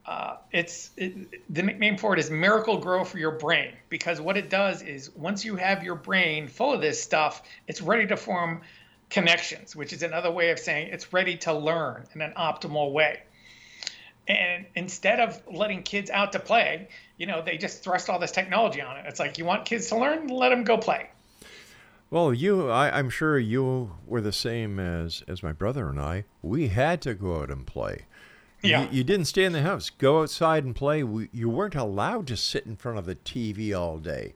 uh, 0.05 0.37
it's 0.51 0.91
it, 0.97 1.53
the 1.53 1.63
nickname 1.63 1.97
for 1.97 2.13
it 2.13 2.19
is 2.19 2.31
Miracle-Gro 2.31 3.05
for 3.05 3.19
your 3.19 3.33
brain 3.33 3.73
because 3.89 4.21
what 4.21 4.37
it 4.37 4.51
does 4.51 4.83
is 4.83 5.11
once 5.15 5.45
you 5.45 5.57
have 5.57 5.85
your 5.85 5.95
brain 5.95 6.49
full 6.49 6.73
of 6.73 6.81
this 6.81 7.03
stuff, 7.03 7.43
it's 7.69 7.81
ready 7.81 8.07
to 8.09 8.17
form 8.17 8.63
connections, 9.11 9.77
which 9.77 9.93
is 9.93 10.03
another 10.03 10.31
way 10.31 10.51
of 10.51 10.59
saying 10.59 10.89
it's 10.89 11.13
ready 11.13 11.37
to 11.37 11.53
learn 11.53 12.05
in 12.15 12.21
an 12.21 12.33
optimal 12.37 12.93
way. 12.93 13.21
And 14.27 14.67
instead 14.75 15.21
of 15.21 15.41
letting 15.53 15.83
kids 15.83 16.11
out 16.11 16.33
to 16.33 16.41
play, 16.41 16.89
you 17.17 17.27
know, 17.27 17.43
they 17.43 17.57
just 17.57 17.85
thrust 17.85 18.09
all 18.09 18.19
this 18.19 18.33
technology 18.33 18.81
on 18.81 18.97
it. 18.97 19.05
It's 19.07 19.21
like 19.21 19.39
you 19.39 19.45
want 19.45 19.65
kids 19.65 19.89
to 19.89 19.99
learn, 19.99 20.29
let 20.29 20.49
them 20.49 20.65
go 20.65 20.79
play. 20.79 21.11
Well, 22.11 22.35
you, 22.35 22.69
I, 22.69 22.99
I'm 22.99 23.09
sure 23.09 23.39
you 23.39 23.93
were 24.07 24.21
the 24.21 24.33
same 24.33 24.79
as 24.79 25.23
as 25.29 25.43
my 25.43 25.53
brother 25.53 25.89
and 25.89 25.99
I. 25.99 26.25
We 26.43 26.69
had 26.69 27.01
to 27.03 27.15
go 27.15 27.41
out 27.41 27.51
and 27.51 27.67
play. 27.67 28.07
Yeah. 28.63 28.83
You, 28.83 28.89
you 28.99 29.05
didn't 29.05 29.27
stay 29.27 29.45
in 29.45 29.53
the 29.53 29.63
house. 29.63 29.91
Go 29.91 30.23
outside 30.23 30.65
and 30.65 30.75
play. 30.75 31.03
We, 31.03 31.29
you 31.33 31.49
weren't 31.49 31.75
allowed 31.75 32.27
to 32.29 32.37
sit 32.37 32.65
in 32.67 32.77
front 32.77 32.99
of 32.99 33.07
the 33.07 33.17
TV 33.17 33.77
all 33.79 33.99
day. 33.99 34.35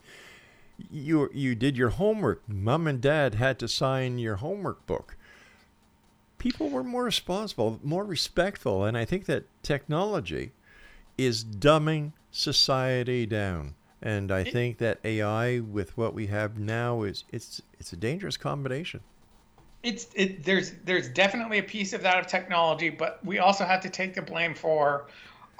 You 0.91 1.31
you 1.33 1.55
did 1.55 1.77
your 1.77 1.91
homework. 1.91 2.43
Mom 2.47 2.87
and 2.87 3.01
dad 3.01 3.37
had 3.37 3.59
to 3.61 3.69
sign 3.69 4.19
your 4.19 4.37
homework 4.37 4.85
book. 4.87 5.17
People 6.39 6.69
were 6.69 6.85
more 6.85 7.05
responsible, 7.05 7.81
more 7.83 8.05
respectful, 8.05 8.85
and 8.85 8.97
I 8.97 9.07
think 9.07 9.25
that 9.25 9.47
technology 9.63 10.53
is 11.17 11.45
dumbing 11.45 12.13
society 12.31 13.25
down. 13.25 13.75
And 14.03 14.31
I 14.31 14.45
think 14.45 14.77
that 14.79 15.01
AI 15.03 15.61
with 15.61 15.97
what 15.97 16.13
we 16.13 16.27
have 16.27 16.59
now 16.59 17.03
is 17.03 17.25
it's 17.33 17.63
it's 17.81 17.93
a 17.93 17.97
dangerous 17.97 18.37
combination. 18.37 19.01
It's 19.87 20.09
it 20.15 20.43
there's 20.43 20.73
there's 20.85 21.09
definitely 21.09 21.59
a 21.59 21.63
piece 21.63 21.93
of 21.93 22.03
that 22.03 22.19
of 22.19 22.27
technology, 22.27 22.91
but 22.91 23.25
we 23.25 23.39
also 23.39 23.65
have 23.65 23.83
to 23.83 23.91
take 23.91 24.15
the 24.15 24.23
blame 24.23 24.55
for 24.55 25.07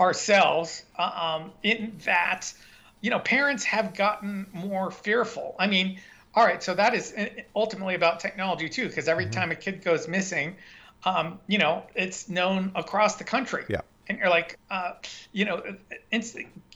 ourselves 0.01 0.83
uh, 0.99 1.39
um, 1.43 1.53
in 1.63 1.97
that 2.05 2.53
you 3.01 3.11
know 3.11 3.21
parents 3.21 3.63
have 3.65 3.95
gotten 3.95 4.47
more 4.53 4.91
fearful. 4.91 5.55
I 5.61 5.69
mean, 5.69 6.01
all 6.35 6.45
right, 6.45 6.61
so 6.61 6.75
that 6.75 6.93
is 6.93 7.15
uh, 7.17 7.29
ultimately 7.55 7.95
about 7.95 8.19
technology 8.19 8.69
too, 8.69 8.89
because 8.89 9.07
every 9.07 9.27
time 9.27 9.53
a 9.53 9.55
kid 9.55 9.85
goes 9.85 10.09
missing, 10.09 10.57
um, 11.05 11.39
you 11.47 11.59
know, 11.59 11.85
it's 11.95 12.29
known 12.29 12.73
across 12.75 13.17
the 13.17 13.25
country. 13.25 13.65
Yeah. 13.69 13.83
And 14.09 14.19
you're 14.19 14.31
like, 14.31 14.59
uh, 14.71 14.93
you 15.33 15.45
know, 15.45 15.63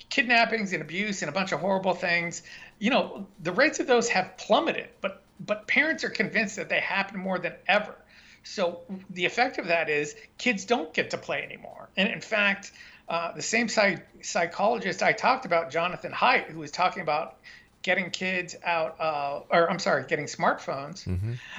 kidnappings 0.08 0.72
and 0.72 0.82
abuse 0.82 1.22
and 1.22 1.28
a 1.28 1.32
bunch 1.32 1.52
of 1.52 1.60
horrible 1.60 1.94
things. 1.94 2.42
You 2.78 2.90
know, 2.90 3.26
the 3.42 3.52
rates 3.52 3.80
of 3.80 3.86
those 3.86 4.08
have 4.08 4.36
plummeted, 4.36 4.88
but 5.00 5.22
but 5.46 5.66
parents 5.66 6.04
are 6.04 6.10
convinced 6.10 6.56
that 6.56 6.68
they 6.68 6.80
happen 6.80 7.18
more 7.18 7.38
than 7.38 7.54
ever. 7.66 7.94
So 8.42 8.80
the 9.10 9.24
effect 9.24 9.58
of 9.58 9.68
that 9.68 9.88
is 9.88 10.14
kids 10.38 10.64
don't 10.64 10.92
get 10.92 11.10
to 11.10 11.18
play 11.18 11.42
anymore. 11.42 11.88
And 11.96 12.10
in 12.10 12.20
fact, 12.20 12.72
uh, 13.08 13.32
the 13.32 13.42
same 13.42 13.68
psych- 13.68 14.06
psychologist 14.22 15.02
I 15.02 15.12
talked 15.12 15.44
about, 15.46 15.70
Jonathan 15.70 16.12
Haidt, 16.12 16.46
who 16.46 16.58
was 16.60 16.70
talking 16.70 17.02
about 17.02 17.38
getting 17.82 18.10
kids 18.10 18.56
out, 18.64 19.00
uh, 19.00 19.40
or 19.50 19.70
I'm 19.70 19.78
sorry, 19.78 20.04
getting 20.06 20.26
smartphones 20.26 21.06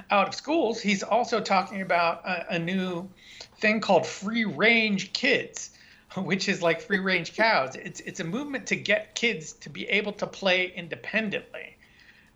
out 0.10 0.28
of 0.28 0.36
schools, 0.36 0.82
he's 0.82 1.04
also 1.04 1.42
talking 1.42 1.82
about 1.82 2.26
a, 2.26 2.56
a 2.56 2.60
new 2.60 3.10
thing 3.60 3.80
called 3.80 4.06
free 4.06 4.46
range 4.46 5.14
kids, 5.14 5.72
which 6.18 6.48
is 6.48 6.62
like 6.62 6.82
free 6.82 7.00
range 7.00 7.34
cows. 7.38 7.76
It's 7.76 8.00
it's 8.02 8.20
a 8.20 8.24
movement 8.24 8.68
to 8.68 8.76
get 8.76 9.16
kids 9.16 9.54
to 9.54 9.70
be 9.70 9.88
able 9.90 10.14
to 10.14 10.28
play 10.28 10.72
independently. 10.76 11.78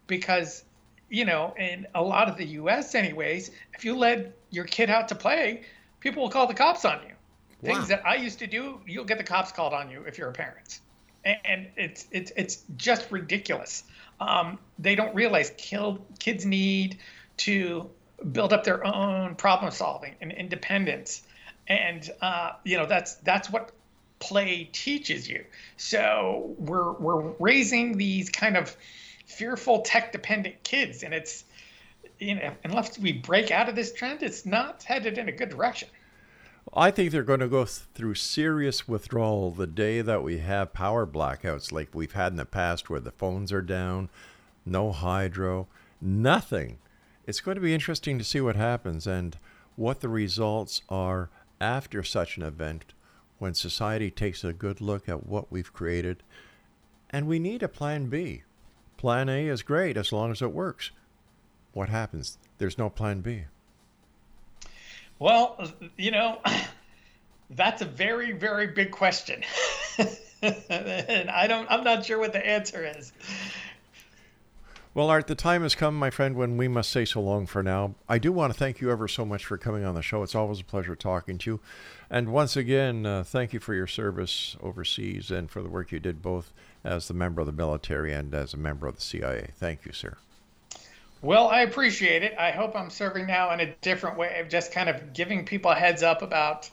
because 0.07 0.63
you 1.07 1.23
know, 1.23 1.53
in 1.57 1.85
a 1.93 2.01
lot 2.01 2.29
of 2.29 2.35
the 2.35 2.45
U.S. 2.59 2.95
anyways, 2.95 3.51
if 3.75 3.85
you 3.85 3.95
let 3.95 4.35
your 4.49 4.65
kid 4.65 4.89
out 4.89 5.07
to 5.09 5.15
play, 5.15 5.61
people 5.99 6.23
will 6.23 6.31
call 6.31 6.47
the 6.47 6.53
cops 6.53 6.83
on 6.83 6.99
you. 7.07 7.13
Things 7.63 7.87
that 7.87 8.05
I 8.05 8.15
used 8.15 8.39
to 8.39 8.47
do, 8.47 8.79
you'll 8.85 9.05
get 9.05 9.17
the 9.17 9.23
cops 9.23 9.51
called 9.51 9.73
on 9.73 9.89
you 9.89 10.03
if 10.03 10.17
you're 10.17 10.29
a 10.29 10.33
parent, 10.33 10.79
and 11.25 11.67
it's 11.75 12.07
it's 12.11 12.31
it's 12.35 12.63
just 12.77 13.11
ridiculous. 13.11 13.83
Um, 14.19 14.59
they 14.79 14.95
don't 14.95 15.13
realize 15.15 15.51
kids 15.57 16.45
need 16.45 16.99
to 17.37 17.89
build 18.31 18.53
up 18.53 18.63
their 18.63 18.85
own 18.85 19.35
problem 19.35 19.71
solving 19.71 20.15
and 20.21 20.31
independence, 20.31 21.23
and 21.67 22.09
uh, 22.21 22.51
you 22.63 22.77
know 22.77 22.85
that's 22.85 23.15
that's 23.15 23.49
what 23.49 23.71
play 24.19 24.69
teaches 24.71 25.27
you. 25.27 25.45
So 25.77 26.55
we're 26.57 26.93
we're 26.93 27.33
raising 27.39 27.97
these 27.97 28.29
kind 28.29 28.55
of 28.55 28.75
fearful 29.25 29.81
tech 29.81 30.11
dependent 30.11 30.63
kids 30.63 31.03
and 31.03 31.13
it's 31.13 31.43
you 32.19 32.35
know 32.35 32.53
unless 32.63 32.97
we 32.99 33.11
break 33.11 33.51
out 33.51 33.67
of 33.67 33.75
this 33.75 33.91
trend 33.91 34.21
it's 34.21 34.45
not 34.45 34.83
headed 34.83 35.17
in 35.17 35.27
a 35.27 35.31
good 35.31 35.49
direction 35.49 35.89
I 36.77 36.91
think 36.91 37.11
they're 37.11 37.23
going 37.23 37.39
to 37.39 37.47
go 37.47 37.63
through 37.63 38.15
serious 38.15 38.85
withdrawal 38.85 39.51
the 39.51 39.65
day 39.65 40.01
that 40.01 40.23
we 40.23 40.39
have 40.39 40.73
power 40.73 41.07
blackouts 41.07 41.71
like 41.71 41.95
we've 41.95 42.11
had 42.11 42.33
in 42.33 42.37
the 42.37 42.43
past 42.43 42.89
where 42.89 42.99
the 42.99 43.11
phones 43.11 43.53
are 43.53 43.61
down, 43.61 44.09
no 44.65 44.91
hydro, 44.91 45.69
nothing. 46.01 46.79
It's 47.25 47.39
going 47.39 47.55
to 47.55 47.61
be 47.61 47.73
interesting 47.73 48.17
to 48.17 48.25
see 48.25 48.41
what 48.41 48.57
happens 48.57 49.07
and 49.07 49.37
what 49.77 50.01
the 50.01 50.09
results 50.09 50.81
are 50.89 51.29
after 51.61 52.03
such 52.03 52.35
an 52.35 52.43
event 52.43 52.93
when 53.37 53.53
society 53.53 54.11
takes 54.11 54.43
a 54.43 54.51
good 54.51 54.81
look 54.81 55.07
at 55.07 55.25
what 55.25 55.49
we've 55.49 55.71
created. 55.71 56.23
And 57.09 57.25
we 57.25 57.39
need 57.39 57.63
a 57.63 57.69
plan 57.69 58.07
B. 58.07 58.43
Plan 58.97 59.29
A 59.29 59.47
is 59.47 59.61
great 59.61 59.95
as 59.95 60.11
long 60.11 60.29
as 60.29 60.41
it 60.41 60.51
works. 60.51 60.91
What 61.71 61.87
happens? 61.87 62.37
There's 62.57 62.77
no 62.77 62.89
plan 62.89 63.21
B. 63.21 63.45
well 65.19 65.71
you 65.97 66.11
know 66.11 66.39
that's 67.51 67.81
a 67.81 67.85
very 67.85 68.31
very 68.31 68.67
big 68.67 68.91
question 68.91 69.41
and 70.41 71.29
i 71.29 71.47
don't 71.47 71.69
i'm 71.71 71.83
not 71.83 72.05
sure 72.05 72.19
what 72.19 72.33
the 72.33 72.45
answer 72.45 72.85
is 72.85 73.11
Well, 74.95 75.09
Art, 75.09 75.27
the 75.27 75.35
time 75.35 75.63
has 75.63 75.75
come, 75.75 75.99
my 75.99 76.09
friend, 76.09 76.37
when 76.37 76.55
we 76.55 76.69
must 76.69 76.89
say 76.89 77.03
so 77.03 77.19
long 77.19 77.47
for 77.47 77.61
now. 77.61 77.95
I 78.07 78.17
do 78.17 78.31
want 78.31 78.53
to 78.53 78.57
thank 78.57 78.79
you 78.79 78.89
ever 78.91 79.09
so 79.09 79.25
much 79.25 79.43
for 79.43 79.57
coming 79.57 79.83
on 79.83 79.93
the 79.93 80.01
show. 80.01 80.23
It's 80.23 80.35
always 80.35 80.61
a 80.61 80.63
pleasure 80.63 80.95
talking 80.95 81.37
to 81.39 81.51
you. 81.51 81.59
And 82.09 82.31
once 82.31 82.55
again, 82.55 83.05
uh, 83.05 83.25
thank 83.25 83.51
you 83.51 83.59
for 83.59 83.73
your 83.73 83.87
service 83.87 84.55
overseas 84.63 85.31
and 85.31 85.51
for 85.51 85.61
the 85.61 85.67
work 85.67 85.91
you 85.91 85.99
did 85.99 86.21
both 86.21 86.53
as 86.85 87.09
the 87.09 87.13
member 87.13 87.41
of 87.41 87.47
the 87.47 87.51
military 87.51 88.13
and 88.13 88.33
as 88.33 88.53
a 88.53 88.57
member 88.57 88.87
of 88.87 88.95
the 88.95 89.01
CIA. 89.01 89.49
Thank 89.57 89.85
you, 89.85 89.91
sir. 89.91 90.15
Well 91.25 91.47
i 91.47 91.61
appreciate 91.61 92.21
it 92.21 92.35
i 92.37 92.51
hope 92.51 92.75
i'm 92.75 92.91
serving 92.91 93.25
now 93.25 93.51
in 93.51 93.59
a 93.59 93.73
different 93.81 94.15
way 94.15 94.39
of 94.39 94.47
just 94.47 94.71
kind 94.71 94.87
of 94.89 95.11
giving 95.11 95.43
people 95.43 95.71
a 95.71 95.75
heads 95.75 96.03
up 96.03 96.21
about 96.21 96.69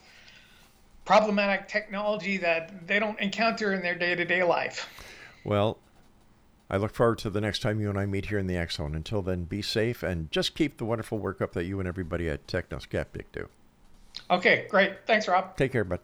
problematic 1.07 1.69
technology 1.69 2.37
that 2.37 2.87
they 2.87 2.99
don't 2.99 3.19
encounter 3.19 3.73
in 3.73 3.83
their 3.83 3.95
day-to-day 3.95 4.43
life 4.43 4.89
Well, 5.43 5.79
I 6.71 6.77
look 6.77 6.95
forward 6.95 7.19
to 7.19 7.31
the 7.31 7.41
next 7.41 7.61
time 7.61 7.81
you 7.81 7.89
and 7.89 7.99
I 7.99 8.07
meet 8.07 8.27
here 8.27 8.39
in 8.39 8.47
the 8.47 8.67
Zone. 8.71 8.95
Until 8.95 9.21
then, 9.23 9.45
be 9.45 9.61
safe 9.63 10.03
and 10.03 10.31
just 10.31 10.55
keep 10.55 10.77
the 10.77 10.85
wonderful 10.85 11.19
work 11.19 11.41
up 11.43 11.53
that 11.53 11.65
you 11.65 11.79
and 11.81 11.89
everybody 11.89 12.29
at 12.29 12.47
Technoskeptic 12.47 13.25
do. 13.33 13.49
okay 14.31 14.67
great 14.69 15.07
thanks 15.07 15.27
rob 15.29 15.57
Take 15.57 15.73
care, 15.73 15.85
bud. 15.85 16.01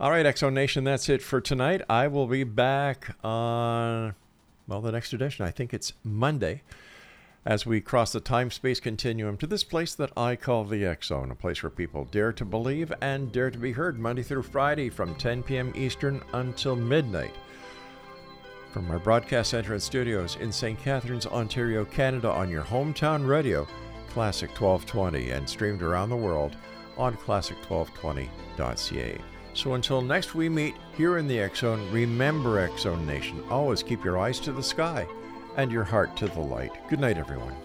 All 0.00 0.10
right, 0.10 0.24
X 0.26 0.40
Zone 0.40 0.54
Nation, 0.54 0.84
that's 0.84 1.08
it 1.10 1.22
for 1.22 1.40
tonight. 1.40 1.82
I 1.88 2.08
will 2.08 2.26
be 2.26 2.42
back 2.42 3.14
on, 3.22 4.14
well, 4.66 4.80
the 4.80 4.92
next 4.92 5.12
edition. 5.12 5.44
I 5.46 5.50
think 5.50 5.72
it's 5.74 5.92
Monday 6.02 6.62
as 7.44 7.66
we 7.66 7.80
cross 7.80 8.12
the 8.12 8.20
time 8.20 8.48
space 8.50 8.78
continuum 8.78 9.36
to 9.36 9.48
this 9.48 9.64
place 9.64 9.94
that 9.94 10.12
I 10.16 10.36
call 10.36 10.64
the 10.64 10.86
X 10.86 11.08
Zone, 11.08 11.32
a 11.32 11.34
place 11.34 11.60
where 11.62 11.70
people 11.70 12.04
dare 12.04 12.32
to 12.34 12.44
believe 12.44 12.92
and 13.00 13.32
dare 13.32 13.50
to 13.50 13.58
be 13.58 13.72
heard 13.72 13.98
Monday 13.98 14.22
through 14.22 14.44
Friday 14.44 14.88
from 14.90 15.16
10 15.16 15.42
p.m. 15.42 15.72
Eastern 15.74 16.22
until 16.34 16.76
midnight. 16.76 17.34
From 18.70 18.88
our 18.90 19.00
broadcast 19.00 19.50
center 19.50 19.72
and 19.72 19.82
studios 19.82 20.36
in 20.40 20.52
St. 20.52 20.78
Catharines, 20.78 21.26
Ontario, 21.26 21.84
Canada, 21.84 22.30
on 22.30 22.48
your 22.48 22.62
hometown 22.62 23.26
radio, 23.26 23.66
Classic 24.08 24.50
1220, 24.50 25.30
and 25.30 25.48
streamed 25.48 25.82
around 25.82 26.10
the 26.10 26.16
world 26.16 26.56
on 26.96 27.16
classic1220.ca. 27.16 29.18
So 29.54 29.74
until 29.74 30.00
next 30.00 30.34
we 30.34 30.48
meet 30.48 30.74
here 30.96 31.18
in 31.18 31.26
the 31.26 31.40
X 31.40 31.58
Zone, 31.60 31.86
remember 31.90 32.60
X 32.60 32.82
Zone 32.82 33.04
Nation, 33.04 33.42
always 33.50 33.82
keep 33.82 34.04
your 34.04 34.18
eyes 34.18 34.38
to 34.40 34.52
the 34.52 34.62
sky 34.62 35.08
and 35.56 35.70
your 35.70 35.84
heart 35.84 36.16
to 36.16 36.26
the 36.26 36.40
light. 36.40 36.72
Good 36.88 37.00
night, 37.00 37.18
everyone. 37.18 37.61